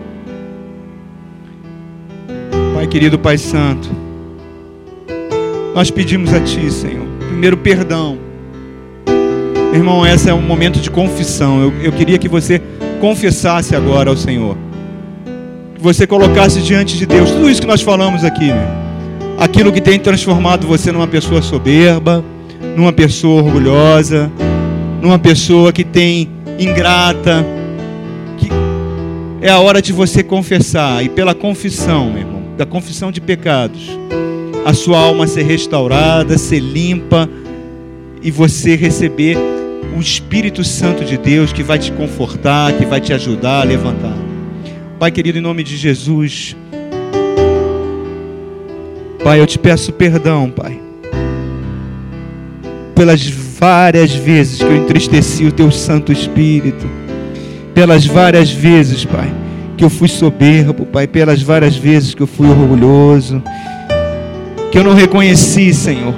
Pai 2.75 2.87
querido, 2.87 3.19
Pai 3.19 3.39
Santo, 3.39 3.89
nós 5.75 5.91
pedimos 5.91 6.33
a 6.33 6.41
Ti, 6.41 6.71
Senhor, 6.71 7.07
primeiro 7.29 7.57
perdão. 7.57 8.32
Irmão, 9.73 10.07
esse 10.07 10.29
é 10.29 10.35
um 10.35 10.43
momento 10.43 10.81
de 10.81 10.91
confissão. 10.91 11.63
Eu, 11.63 11.73
eu 11.83 11.93
queria 11.93 12.19
que 12.19 12.29
você 12.29 12.61
confessasse 13.01 13.75
agora 13.75 14.11
ao 14.11 14.17
Senhor. 14.17 14.57
Que 15.75 15.83
você 15.83 16.07
colocasse 16.07 16.61
diante 16.61 16.99
de 16.99 17.07
Deus 17.07 17.31
tudo 17.31 17.51
isso 17.51 17.61
que 17.61 17.67
nós 17.67 17.81
falamos 17.81 18.23
aqui, 18.23 18.49
né? 18.49 18.83
aquilo 19.39 19.73
que 19.73 19.81
tem 19.81 19.99
transformado 19.99 20.67
você 20.67 20.93
numa 20.93 21.09
pessoa 21.09 21.43
soberba, 21.43 22.25
numa 22.77 22.93
pessoa 22.93 23.43
orgulhosa, 23.43 24.31
numa 25.01 25.19
pessoa 25.19 25.73
que 25.73 25.85
tem 25.85 26.29
ingrata. 26.59 27.45
Que 28.37 28.49
é 29.41 29.51
a 29.51 29.59
hora 29.59 29.83
de 29.83 29.93
você 29.93 30.23
confessar, 30.23 31.03
e 31.05 31.09
pela 31.09 31.35
confissão, 31.35 32.11
meu 32.11 32.19
irmão, 32.19 32.43
da 32.57 32.67
confissão 32.67 33.11
de 33.11 33.21
pecados, 33.21 33.99
a 34.65 34.73
sua 34.75 34.99
alma 34.99 35.27
ser 35.27 35.43
restaurada, 35.43 36.39
ser 36.39 36.61
limpa, 36.61 37.29
e 38.23 38.31
você 38.31 38.77
receber 38.77 39.37
o 39.97 40.01
Espírito 40.01 40.65
Santo 40.65 41.05
de 41.05 41.17
Deus 41.17 41.53
que 41.53 41.63
vai 41.63 41.79
te 41.79 41.93
confortar, 41.93 42.73
que 42.73 42.85
vai 42.85 43.01
te 43.01 43.13
ajudar 43.13 43.61
a 43.61 43.65
levantar. 43.65 44.17
Pai 44.99 45.11
querido, 45.11 45.39
em 45.39 45.43
nome 45.43 45.63
de 45.63 45.77
Jesus, 45.77 46.57
Pai, 49.23 49.41
eu 49.41 49.47
te 49.47 49.59
peço 49.59 49.93
perdão, 49.93 50.51
Pai, 50.51 50.81
pelas 52.95 53.25
várias 53.29 54.13
vezes 54.13 54.59
que 54.59 54.65
eu 54.65 54.77
entristeci 54.77 55.45
o 55.45 55.53
teu 55.53 55.71
Santo 55.71 56.13
Espírito, 56.13 56.87
pelas 57.73 58.05
várias 58.05 58.51
vezes, 58.51 59.05
Pai, 59.05 59.33
que 59.77 59.85
eu 59.85 59.91
fui 59.91 60.09
soberbo, 60.09 60.85
Pai, 60.87 61.07
pelas 61.07 61.41
várias 61.41 61.77
vezes 61.77 62.15
que 62.15 62.23
eu 62.23 62.27
fui 62.27 62.49
orgulhoso, 62.49 63.43
que 64.73 64.79
eu 64.79 64.85
não 64.85 64.95
reconheci, 64.95 65.73
Senhor, 65.73 66.15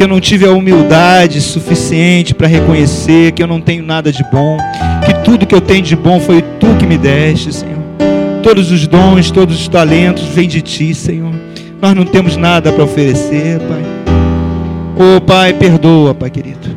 que 0.00 0.04
eu 0.04 0.08
não 0.08 0.18
tive 0.18 0.46
a 0.46 0.50
humildade 0.50 1.42
suficiente 1.42 2.34
para 2.34 2.46
reconhecer 2.46 3.32
que 3.32 3.42
eu 3.42 3.46
não 3.46 3.60
tenho 3.60 3.82
nada 3.82 4.10
de 4.10 4.24
bom, 4.32 4.56
que 5.04 5.12
tudo 5.22 5.46
que 5.46 5.54
eu 5.54 5.60
tenho 5.60 5.82
de 5.82 5.94
bom 5.94 6.18
foi 6.18 6.40
tu 6.58 6.68
que 6.78 6.86
me 6.86 6.96
deste, 6.96 7.52
Senhor. 7.52 7.82
Todos 8.42 8.72
os 8.72 8.86
dons, 8.86 9.30
todos 9.30 9.60
os 9.60 9.68
talentos 9.68 10.22
vêm 10.28 10.48
de 10.48 10.62
ti, 10.62 10.94
Senhor. 10.94 11.34
Nós 11.82 11.94
não 11.94 12.06
temos 12.06 12.34
nada 12.34 12.72
para 12.72 12.82
oferecer, 12.82 13.58
Pai. 13.58 13.82
Oh, 14.96 15.20
Pai, 15.20 15.52
perdoa, 15.52 16.14
Pai 16.14 16.30
querido. 16.30 16.74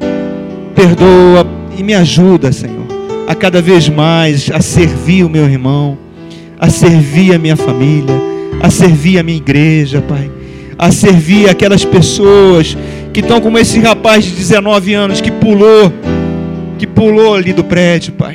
Perdoa 0.76 1.48
e 1.78 1.82
me 1.82 1.94
ajuda, 1.94 2.52
Senhor, 2.52 2.88
a 3.26 3.34
cada 3.34 3.62
vez 3.62 3.88
mais 3.88 4.52
a 4.52 4.60
servir 4.60 5.24
o 5.24 5.30
meu 5.30 5.46
irmão, 5.46 5.98
a 6.60 6.70
servir 6.70 7.34
a 7.34 7.40
minha 7.40 7.56
família, 7.56 8.22
a 8.62 8.70
servir 8.70 9.18
a 9.18 9.24
minha 9.24 9.38
igreja, 9.38 10.02
Pai, 10.02 10.30
a 10.78 10.92
servir 10.92 11.50
aquelas 11.50 11.86
pessoas 11.86 12.76
que 13.14 13.20
estão 13.20 13.40
como 13.40 13.60
esse 13.60 13.80
rapaz 13.80 14.26
de 14.26 14.32
19 14.32 14.94
anos 14.96 15.22
que 15.22 15.32
pulou, 15.32 15.94
que 16.80 16.88
pulou 16.88 17.36
ali 17.36 17.54
do 17.54 17.64
prédio, 17.64 18.12
Pai, 18.14 18.34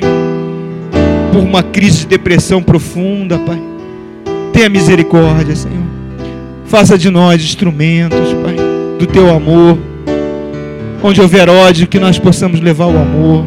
por 1.33 1.43
uma 1.43 1.61
crise 1.61 1.99
de 1.99 2.07
depressão 2.07 2.63
profunda, 2.63 3.37
Pai. 3.37 3.61
Tenha 4.53 4.69
misericórdia, 4.69 5.53
Senhor. 5.53 5.77
Faça 6.65 6.97
de 6.97 7.09
nós 7.09 7.43
instrumentos, 7.43 8.33
Pai, 8.41 8.55
do 8.97 9.05
teu 9.05 9.29
amor. 9.29 9.77
Onde 11.03 11.21
houver 11.21 11.49
ódio, 11.49 11.85
que 11.85 11.99
nós 11.99 12.17
possamos 12.17 12.61
levar 12.61 12.85
o 12.85 12.97
amor. 12.97 13.45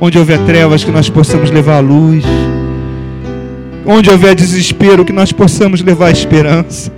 Onde 0.00 0.18
houver 0.18 0.38
trevas, 0.40 0.82
que 0.82 0.90
nós 0.90 1.10
possamos 1.10 1.50
levar 1.50 1.76
a 1.76 1.80
luz. 1.80 2.24
Onde 3.84 4.08
houver 4.08 4.34
desespero, 4.34 5.04
que 5.04 5.12
nós 5.12 5.30
possamos 5.30 5.82
levar 5.82 6.06
a 6.06 6.10
esperança. 6.10 6.90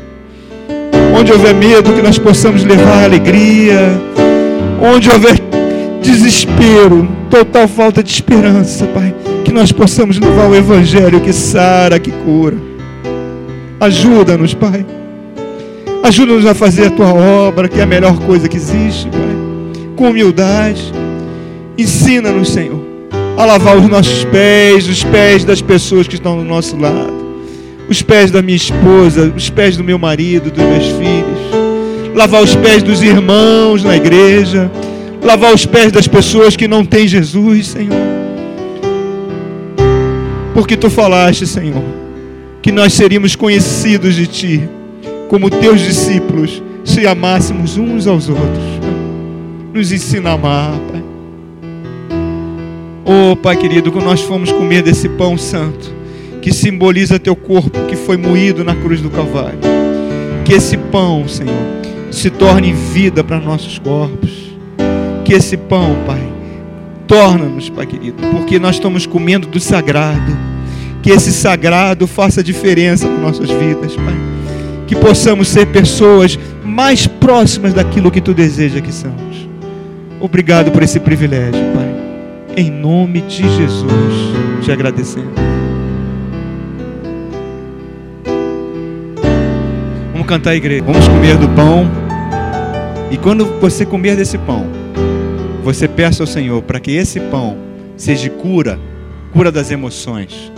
Onde 1.16 1.32
houver 1.32 1.54
medo, 1.54 1.92
que 1.92 2.02
nós 2.02 2.18
possamos 2.18 2.64
levar 2.64 3.04
alegria. 3.04 4.00
Onde 4.82 5.10
houver 5.10 5.40
desespero, 6.02 7.08
total 7.30 7.68
falta 7.68 8.02
de 8.02 8.10
esperança, 8.10 8.86
Pai, 8.86 9.14
que 9.44 9.52
nós 9.52 9.72
possamos 9.72 10.18
levar 10.18 10.48
o 10.48 10.54
Evangelho 10.54 11.20
que 11.20 11.32
sara, 11.32 11.98
que 11.98 12.10
cura. 12.10 12.56
Ajuda-nos, 13.80 14.52
Pai. 14.54 14.84
Ajuda-nos 16.02 16.44
a 16.44 16.54
fazer 16.54 16.88
a 16.88 16.90
tua 16.90 17.14
obra, 17.14 17.68
que 17.68 17.80
é 17.80 17.82
a 17.82 17.86
melhor 17.86 18.18
coisa 18.18 18.48
que 18.48 18.56
existe, 18.56 19.08
Pai 19.08 19.44
com 19.94 20.10
humildade. 20.10 20.92
Ensina-nos, 21.76 22.50
Senhor, 22.50 22.80
a 23.36 23.44
lavar 23.44 23.76
os 23.76 23.88
nossos 23.88 24.24
pés, 24.24 24.88
os 24.88 25.02
pés 25.04 25.44
das 25.44 25.60
pessoas 25.60 26.06
que 26.06 26.14
estão 26.14 26.36
do 26.36 26.44
nosso 26.44 26.76
lado, 26.76 27.12
os 27.88 28.02
pés 28.02 28.30
da 28.30 28.40
minha 28.42 28.56
esposa, 28.56 29.32
os 29.36 29.50
pés 29.50 29.76
do 29.76 29.84
meu 29.84 29.98
marido, 29.98 30.50
dos 30.50 30.64
meus 30.64 30.86
filhos, 30.86 32.14
lavar 32.14 32.42
os 32.42 32.54
pés 32.54 32.82
dos 32.82 33.02
irmãos 33.02 33.82
na 33.84 33.96
igreja, 33.96 34.70
lavar 35.22 35.54
os 35.54 35.66
pés 35.66 35.92
das 35.92 36.06
pessoas 36.08 36.56
que 36.56 36.68
não 36.68 36.84
têm 36.84 37.06
Jesus, 37.06 37.68
Senhor. 37.68 37.94
Porque 40.54 40.76
tu 40.76 40.88
falaste, 40.88 41.46
Senhor, 41.46 41.82
que 42.62 42.70
nós 42.70 42.92
seríamos 42.92 43.34
conhecidos 43.34 44.14
de 44.14 44.26
ti 44.26 44.62
como 45.28 45.50
teus 45.50 45.80
discípulos 45.80 46.62
se 46.84 47.06
amássemos 47.06 47.76
uns 47.76 48.06
aos 48.06 48.28
outros. 48.28 48.64
Nos 49.72 49.90
ensina 49.90 50.30
a 50.30 50.32
amar, 50.34 50.72
Pai. 50.90 51.02
Oh, 53.04 53.36
Pai 53.36 53.56
querido, 53.56 53.90
quando 53.90 54.04
nós 54.04 54.20
fomos 54.20 54.52
comer 54.52 54.82
desse 54.82 55.08
pão 55.08 55.36
santo, 55.36 55.92
que 56.44 56.52
simboliza 56.52 57.18
teu 57.18 57.34
corpo 57.34 57.86
que 57.86 57.96
foi 57.96 58.18
moído 58.18 58.62
na 58.62 58.74
cruz 58.74 59.00
do 59.00 59.08
Calvário, 59.08 59.60
que 60.44 60.52
esse 60.52 60.76
pão, 60.76 61.26
Senhor, 61.26 61.56
se 62.10 62.28
torne 62.28 62.70
vida 62.70 63.24
para 63.24 63.40
nossos 63.40 63.78
corpos. 63.78 64.54
Que 65.24 65.32
esse 65.32 65.56
pão, 65.56 65.96
Pai, 66.06 66.20
torna-nos, 67.06 67.70
Pai 67.70 67.86
querido, 67.86 68.18
porque 68.30 68.58
nós 68.58 68.74
estamos 68.74 69.06
comendo 69.06 69.46
do 69.48 69.58
sagrado. 69.58 70.36
Que 71.02 71.12
esse 71.12 71.32
sagrado 71.32 72.06
faça 72.06 72.44
diferença 72.44 73.08
nas 73.08 73.20
nossas 73.20 73.48
vidas, 73.48 73.96
Pai. 73.96 74.14
Que 74.86 74.94
possamos 74.94 75.48
ser 75.48 75.68
pessoas 75.68 76.38
mais 76.62 77.06
próximas 77.06 77.72
daquilo 77.72 78.10
que 78.10 78.20
tu 78.20 78.34
deseja 78.34 78.82
que 78.82 78.92
somos. 78.92 79.48
Obrigado 80.20 80.70
por 80.70 80.82
esse 80.82 81.00
privilégio, 81.00 81.64
Pai. 81.74 81.94
Em 82.54 82.70
nome 82.70 83.22
de 83.22 83.48
Jesus, 83.48 84.34
te 84.62 84.70
agradecemos. 84.70 85.63
Vamos 90.24 90.38
cantar 90.38 90.50
a 90.52 90.56
igreja. 90.56 90.82
Vamos 90.82 91.06
comer 91.06 91.36
do 91.36 91.46
pão. 91.50 91.86
E 93.10 93.16
quando 93.18 93.44
você 93.60 93.84
comer 93.84 94.16
desse 94.16 94.38
pão, 94.38 94.66
você 95.62 95.86
peça 95.86 96.22
ao 96.22 96.26
Senhor 96.26 96.62
para 96.62 96.80
que 96.80 96.92
esse 96.92 97.20
pão 97.20 97.58
seja 97.94 98.30
cura, 98.30 98.78
cura 99.34 99.52
das 99.52 99.70
emoções, 99.70 100.50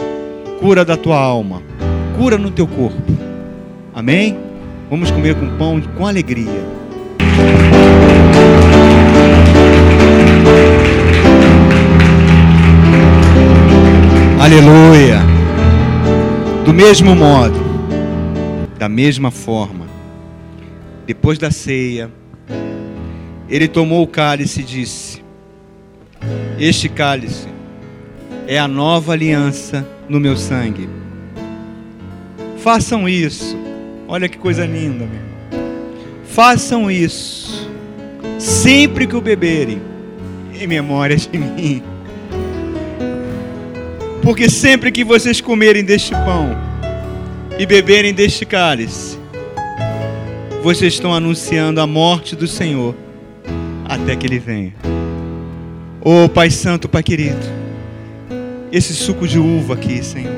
cura 0.61 0.85
da 0.85 0.97
tua 0.97 1.19
alma, 1.19 1.62
cura 2.17 2.39
no 2.39 2.53
teu 2.53 2.64
corpo. 2.64 3.12
Amém? 3.93 4.39
Vamos 4.89 5.11
comer 5.11 5.35
com 5.35 5.49
pão 5.57 5.81
com 5.97 6.07
alegria. 6.07 6.47
Aleluia. 14.39 15.19
Do 16.64 16.73
mesmo 16.73 17.17
modo, 17.17 17.66
da 18.79 18.89
mesma 18.89 19.31
forma, 19.31 19.87
depois 21.07 21.39
da 21.39 21.51
ceia, 21.51 22.11
ele 23.49 23.68
tomou 23.68 24.03
o 24.03 24.07
cálice 24.07 24.61
e 24.61 24.64
disse: 24.64 25.22
Este 26.59 26.89
cálice 26.89 27.49
é 28.47 28.59
a 28.59 28.68
nova 28.68 29.12
aliança 29.12 29.87
no 30.09 30.20
meu 30.20 30.37
sangue. 30.37 30.89
Façam 32.59 33.09
isso. 33.09 33.57
Olha 34.09 34.29
que 34.29 34.39
coisa 34.39 34.66
linda, 34.66 35.07
meu. 35.07 35.27
Façam 36.24 36.91
isso 36.91 37.70
sempre 38.39 39.07
que 39.07 39.16
o 39.16 39.20
beberem, 39.20 39.81
em 40.55 40.66
memória 40.66 41.16
de 41.16 41.39
mim. 41.39 41.83
Porque 44.22 44.51
sempre 44.51 44.91
que 44.91 45.05
vocês 45.05 45.41
comerem 45.41 45.85
deste 45.85 46.12
pão 46.12 46.76
e 47.59 47.64
beberem 47.64 48.12
deste 48.12 48.44
cálice, 48.44 49.18
vocês 50.62 50.94
estão 50.94 51.14
anunciando 51.14 51.80
a 51.80 51.86
morte 51.86 52.36
do 52.36 52.46
Senhor 52.46 52.94
até 53.84 54.14
que 54.14 54.26
Ele 54.26 54.38
venha. 54.38 54.74
Oh 56.00 56.28
Pai 56.28 56.50
Santo, 56.50 56.88
Pai 56.88 57.02
querido, 57.02 57.46
esse 58.70 58.94
suco 58.94 59.26
de 59.26 59.38
uva 59.38 59.74
aqui, 59.74 60.02
Senhor, 60.02 60.34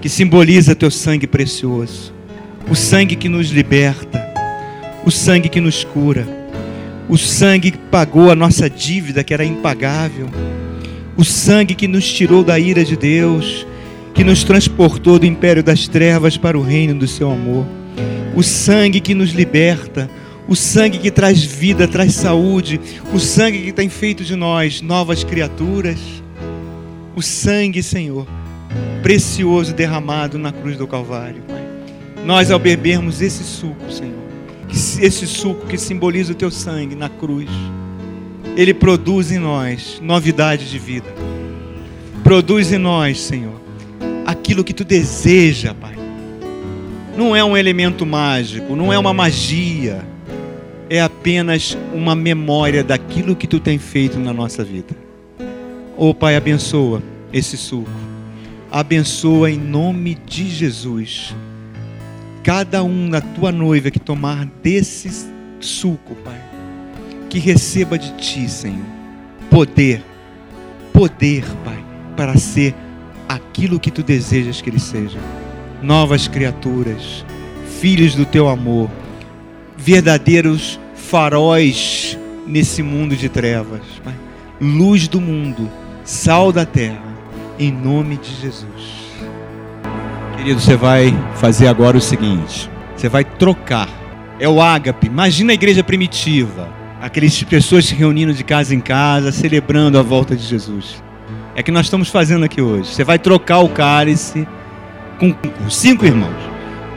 que 0.00 0.08
simboliza 0.08 0.74
Teu 0.74 0.90
sangue 0.90 1.26
precioso, 1.26 2.12
o 2.68 2.74
sangue 2.74 3.16
que 3.16 3.28
nos 3.28 3.50
liberta, 3.50 4.22
o 5.04 5.10
sangue 5.10 5.48
que 5.48 5.60
nos 5.60 5.84
cura, 5.84 6.26
o 7.08 7.16
sangue 7.16 7.70
que 7.70 7.78
pagou 7.78 8.30
a 8.30 8.34
nossa 8.34 8.68
dívida 8.68 9.22
que 9.22 9.32
era 9.32 9.44
impagável 9.44 10.28
o 11.16 11.24
sangue 11.24 11.74
que 11.74 11.86
nos 11.86 12.10
tirou 12.12 12.42
da 12.42 12.58
ira 12.58 12.84
de 12.84 12.96
Deus, 12.96 13.66
que 14.14 14.22
nos 14.22 14.44
transportou 14.44 15.18
do 15.18 15.26
império 15.26 15.62
das 15.62 15.88
trevas 15.88 16.36
para 16.36 16.56
o 16.56 16.62
reino 16.62 16.94
do 16.94 17.08
seu 17.08 17.30
amor, 17.30 17.66
o 18.34 18.42
sangue 18.42 19.00
que 19.00 19.12
nos 19.12 19.30
liberta, 19.30 20.08
o 20.46 20.54
sangue 20.54 20.98
que 20.98 21.10
traz 21.10 21.42
vida, 21.42 21.88
traz 21.88 22.14
saúde, 22.14 22.80
o 23.12 23.18
sangue 23.18 23.62
que 23.62 23.72
tem 23.72 23.88
feito 23.88 24.24
de 24.24 24.36
nós 24.36 24.80
novas 24.80 25.24
criaturas, 25.24 25.98
o 27.16 27.22
sangue, 27.22 27.82
Senhor, 27.82 28.26
precioso 29.02 29.74
derramado 29.74 30.38
na 30.38 30.52
cruz 30.52 30.76
do 30.76 30.86
Calvário. 30.86 31.42
Nós, 32.24 32.50
ao 32.50 32.58
bebermos 32.58 33.20
esse 33.20 33.42
suco, 33.42 33.90
Senhor, 33.90 34.14
esse 34.70 35.26
suco 35.26 35.66
que 35.66 35.76
simboliza 35.76 36.32
o 36.32 36.36
teu 36.36 36.50
sangue 36.50 36.94
na 36.94 37.08
cruz, 37.08 37.50
ele 38.56 38.72
produz 38.72 39.32
em 39.32 39.38
nós 39.38 40.00
novidade 40.02 40.70
de 40.70 40.78
vida. 40.78 41.12
Produz 42.22 42.72
em 42.72 42.78
nós, 42.78 43.20
Senhor, 43.20 43.63
aquilo 44.26 44.64
que 44.64 44.72
tu 44.72 44.84
deseja, 44.84 45.74
Pai. 45.74 45.94
Não 47.16 47.34
é 47.34 47.44
um 47.44 47.56
elemento 47.56 48.04
mágico, 48.04 48.74
não 48.74 48.92
é 48.92 48.98
uma 48.98 49.14
magia, 49.14 50.04
é 50.90 51.00
apenas 51.00 51.76
uma 51.92 52.14
memória 52.14 52.82
daquilo 52.82 53.36
que 53.36 53.46
tu 53.46 53.60
tem 53.60 53.78
feito 53.78 54.18
na 54.18 54.32
nossa 54.32 54.64
vida. 54.64 54.96
Oh, 55.96 56.12
Pai, 56.12 56.36
abençoa 56.36 57.02
esse 57.32 57.56
suco. 57.56 57.90
Abençoa 58.70 59.50
em 59.50 59.58
nome 59.58 60.16
de 60.26 60.48
Jesus. 60.48 61.34
Cada 62.42 62.82
um 62.82 63.08
da 63.08 63.20
tua 63.20 63.52
noiva 63.52 63.90
que 63.90 64.00
tomar 64.00 64.44
desse 64.62 65.28
suco, 65.60 66.14
Pai 66.16 66.54
que 67.34 67.40
receba 67.40 67.98
de 67.98 68.12
ti, 68.12 68.48
Senhor, 68.48 68.86
poder, 69.50 70.04
poder, 70.92 71.44
Pai, 71.64 71.84
para 72.16 72.36
ser 72.36 72.72
aquilo 73.34 73.80
que 73.80 73.90
tu 73.90 74.02
desejas 74.02 74.60
que 74.60 74.70
eles 74.70 74.82
sejam. 74.82 75.20
Novas 75.82 76.28
criaturas, 76.28 77.24
filhos 77.80 78.14
do 78.14 78.24
teu 78.24 78.48
amor, 78.48 78.90
verdadeiros 79.76 80.80
faróis 80.94 82.18
nesse 82.46 82.82
mundo 82.82 83.16
de 83.16 83.28
trevas. 83.28 83.82
Pai. 84.02 84.14
Luz 84.60 85.08
do 85.08 85.20
mundo, 85.20 85.70
sal 86.04 86.52
da 86.52 86.64
terra, 86.64 87.02
em 87.58 87.70
nome 87.70 88.16
de 88.16 88.30
Jesus. 88.40 89.04
Querido, 90.36 90.60
você 90.60 90.76
vai 90.76 91.12
fazer 91.34 91.66
agora 91.66 91.96
o 91.96 92.00
seguinte: 92.00 92.70
você 92.96 93.08
vai 93.08 93.24
trocar. 93.24 93.88
É 94.40 94.48
o 94.48 94.60
ágape. 94.60 95.06
Imagina 95.06 95.52
a 95.52 95.54
igreja 95.54 95.84
primitiva, 95.84 96.68
aquelas 97.00 97.40
pessoas 97.44 97.84
se 97.84 97.94
reunindo 97.94 98.34
de 98.34 98.42
casa 98.42 98.74
em 98.74 98.80
casa, 98.80 99.30
celebrando 99.30 99.96
a 99.96 100.02
volta 100.02 100.34
de 100.34 100.42
Jesus. 100.42 101.02
É 101.56 101.62
que 101.62 101.70
nós 101.70 101.86
estamos 101.86 102.08
fazendo 102.08 102.44
aqui 102.44 102.60
hoje. 102.60 102.92
Você 102.92 103.04
vai 103.04 103.18
trocar 103.18 103.60
o 103.60 103.68
cálice 103.68 104.46
com 105.20 105.34
cinco 105.70 106.04
irmãos. 106.04 106.34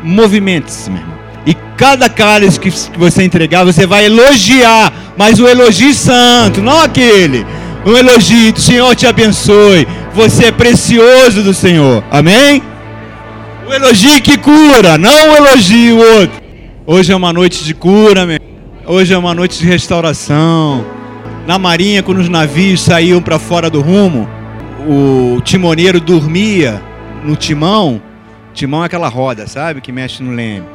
Movimente-se, 0.02 0.90
meu 0.90 1.02
irmão. 1.02 1.18
E 1.46 1.54
cada 1.78 2.10
cálice 2.10 2.60
que 2.60 2.70
você 2.98 3.24
entregar, 3.24 3.64
você 3.64 3.86
vai 3.86 4.06
elogiar, 4.06 4.92
mas 5.16 5.40
o 5.40 5.48
elogio 5.48 5.94
santo, 5.94 6.62
não 6.62 6.82
aquele. 6.82 7.46
Um 7.86 7.96
elogio, 7.96 8.54
o 8.54 8.60
Senhor 8.60 8.96
te 8.96 9.06
abençoe. 9.06 9.88
Você 10.14 10.46
é 10.46 10.52
precioso 10.52 11.44
do 11.44 11.54
Senhor. 11.54 12.04
Amém? 12.10 12.64
O 13.68 13.74
elogio 13.74 14.22
que 14.22 14.38
cura, 14.38 14.98
não 14.98 15.32
o 15.32 15.36
elogio 15.36 15.98
outro. 15.98 16.42
Hoje 16.86 17.14
é 17.14 17.16
uma 17.16 17.32
noite 17.32 17.64
de 17.64 17.74
cura, 17.76 18.26
meu. 18.26 18.40
Hoje 18.88 19.14
é 19.14 19.18
uma 19.18 19.36
noite 19.36 19.60
de 19.60 19.68
restauração. 19.68 20.84
Na 21.46 21.60
marinha, 21.60 22.02
quando 22.02 22.18
os 22.18 22.30
navios 22.30 22.82
saíam 22.82 23.22
para 23.22 23.38
fora 23.38 23.70
do 23.70 23.82
rumo, 23.82 24.28
o 24.88 25.42
timoneiro 25.42 26.00
dormia 26.00 26.82
no 27.24 27.36
timão. 27.36 28.02
Timão 28.54 28.84
é 28.84 28.86
aquela 28.86 29.10
roda, 29.10 29.46
sabe? 29.48 29.82
Que 29.82 29.92
mexe 29.92 30.24
no 30.24 30.32
leme. 30.32 30.66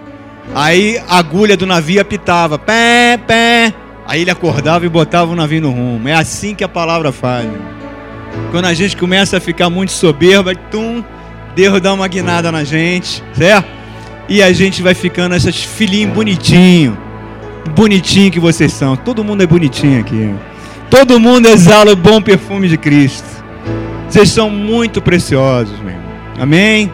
Aí 0.54 1.00
a 1.08 1.18
agulha 1.18 1.56
do 1.56 1.66
navio 1.66 2.00
apitava, 2.00 2.58
pé, 2.58 3.18
pé. 3.26 3.72
Aí 4.06 4.20
ele 4.20 4.30
acordava 4.30 4.84
e 4.84 4.88
botava 4.88 5.32
o 5.32 5.36
navio 5.36 5.62
no 5.62 5.70
rumo. 5.70 6.08
É 6.08 6.14
assim 6.14 6.54
que 6.54 6.62
a 6.62 6.68
palavra 6.68 7.10
faz. 7.10 7.48
Quando 8.50 8.66
a 8.66 8.74
gente 8.74 8.96
começa 8.96 9.38
a 9.38 9.40
ficar 9.40 9.70
muito 9.70 9.92
soberba, 9.92 10.54
tum, 10.54 11.02
Deus 11.54 11.80
dá 11.80 11.92
uma 11.92 12.08
guinada 12.08 12.52
na 12.52 12.64
gente, 12.64 13.22
certo? 13.32 13.68
E 14.28 14.42
a 14.42 14.52
gente 14.52 14.82
vai 14.82 14.94
ficando 14.94 15.34
esses 15.34 15.62
filhinhos 15.62 16.14
bonitinho, 16.14 16.96
bonitinho 17.74 18.30
que 18.30 18.40
vocês 18.40 18.72
são. 18.72 18.96
Todo 18.96 19.24
mundo 19.24 19.42
é 19.42 19.46
bonitinho 19.46 20.00
aqui. 20.00 20.34
Todo 20.90 21.18
mundo 21.18 21.46
exala 21.48 21.92
o 21.92 21.96
bom 21.96 22.20
perfume 22.20 22.68
de 22.68 22.76
Cristo. 22.76 23.42
Vocês 24.12 24.28
são 24.28 24.50
muito 24.50 25.00
preciosos, 25.00 25.78
meu 25.78 25.88
irmão. 25.88 26.12
Amém? 26.38 26.92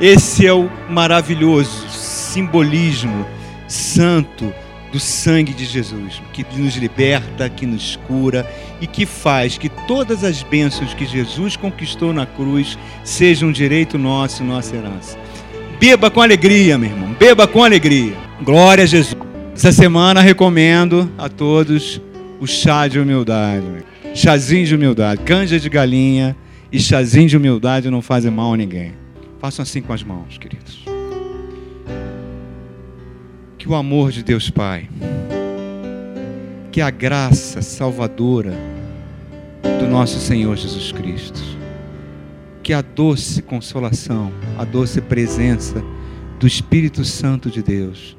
Esse 0.00 0.46
é 0.46 0.52
o 0.52 0.70
maravilhoso 0.88 1.88
simbolismo 1.88 3.26
santo 3.66 4.54
do 4.92 5.00
sangue 5.00 5.52
de 5.52 5.64
Jesus, 5.64 6.22
que 6.32 6.46
nos 6.56 6.76
liberta, 6.76 7.48
que 7.48 7.66
nos 7.66 7.96
cura 8.06 8.48
e 8.80 8.86
que 8.86 9.04
faz 9.04 9.58
que 9.58 9.68
todas 9.68 10.22
as 10.22 10.44
bênçãos 10.44 10.94
que 10.94 11.04
Jesus 11.04 11.56
conquistou 11.56 12.12
na 12.12 12.26
cruz 12.26 12.78
sejam 13.02 13.50
direito 13.50 13.98
nosso 13.98 14.44
nossa 14.44 14.76
herança. 14.76 15.18
Beba 15.80 16.12
com 16.12 16.22
alegria, 16.22 16.78
meu 16.78 16.90
irmão, 16.90 17.12
beba 17.18 17.48
com 17.48 17.64
alegria. 17.64 18.14
Glória 18.40 18.84
a 18.84 18.86
Jesus. 18.86 19.16
Essa 19.52 19.72
semana 19.72 20.20
recomendo 20.20 21.10
a 21.18 21.28
todos 21.28 22.00
o 22.38 22.46
chá 22.46 22.86
de 22.86 23.00
humildade, 23.00 23.66
chazinho 24.14 24.64
de 24.64 24.76
humildade, 24.76 25.22
canja 25.22 25.58
de 25.58 25.68
galinha 25.68 26.36
e 26.72 26.80
chazinho 26.80 27.28
de 27.28 27.36
humildade 27.36 27.90
não 27.90 28.00
fazem 28.00 28.30
mal 28.30 28.54
a 28.54 28.56
ninguém. 28.56 28.94
Façam 29.38 29.62
assim 29.62 29.82
com 29.82 29.92
as 29.92 30.02
mãos, 30.02 30.38
queridos. 30.38 30.84
Que 33.58 33.68
o 33.68 33.74
amor 33.74 34.10
de 34.10 34.22
Deus 34.22 34.48
Pai, 34.48 34.88
que 36.72 36.80
a 36.80 36.90
graça 36.90 37.60
salvadora 37.60 38.54
do 39.78 39.86
nosso 39.86 40.18
Senhor 40.18 40.56
Jesus 40.56 40.90
Cristo, 40.90 41.40
que 42.62 42.72
a 42.72 42.80
doce 42.80 43.42
consolação, 43.42 44.32
a 44.56 44.64
doce 44.64 45.00
presença 45.00 45.84
do 46.40 46.46
Espírito 46.46 47.04
Santo 47.04 47.50
de 47.50 47.62
Deus 47.62 48.16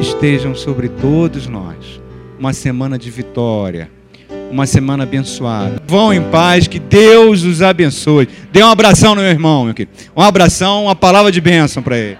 estejam 0.00 0.54
sobre 0.54 0.88
todos 0.88 1.46
nós. 1.46 2.00
Uma 2.38 2.52
semana 2.52 2.98
de 2.98 3.10
vitória 3.10 3.88
uma 4.52 4.66
semana 4.66 5.04
abençoada. 5.04 5.82
Vão 5.86 6.12
em 6.12 6.22
paz, 6.22 6.68
que 6.68 6.78
Deus 6.78 7.42
os 7.42 7.62
abençoe. 7.62 8.28
Dê 8.52 8.62
um 8.62 8.68
abração 8.68 9.14
no 9.14 9.22
meu 9.22 9.30
irmão, 9.30 9.64
meu 9.64 9.74
querido. 9.74 9.96
Um 10.14 10.20
abração, 10.20 10.84
uma 10.84 10.94
palavra 10.94 11.32
de 11.32 11.40
bênção 11.40 11.82
para 11.82 11.96
ele. 11.96 12.18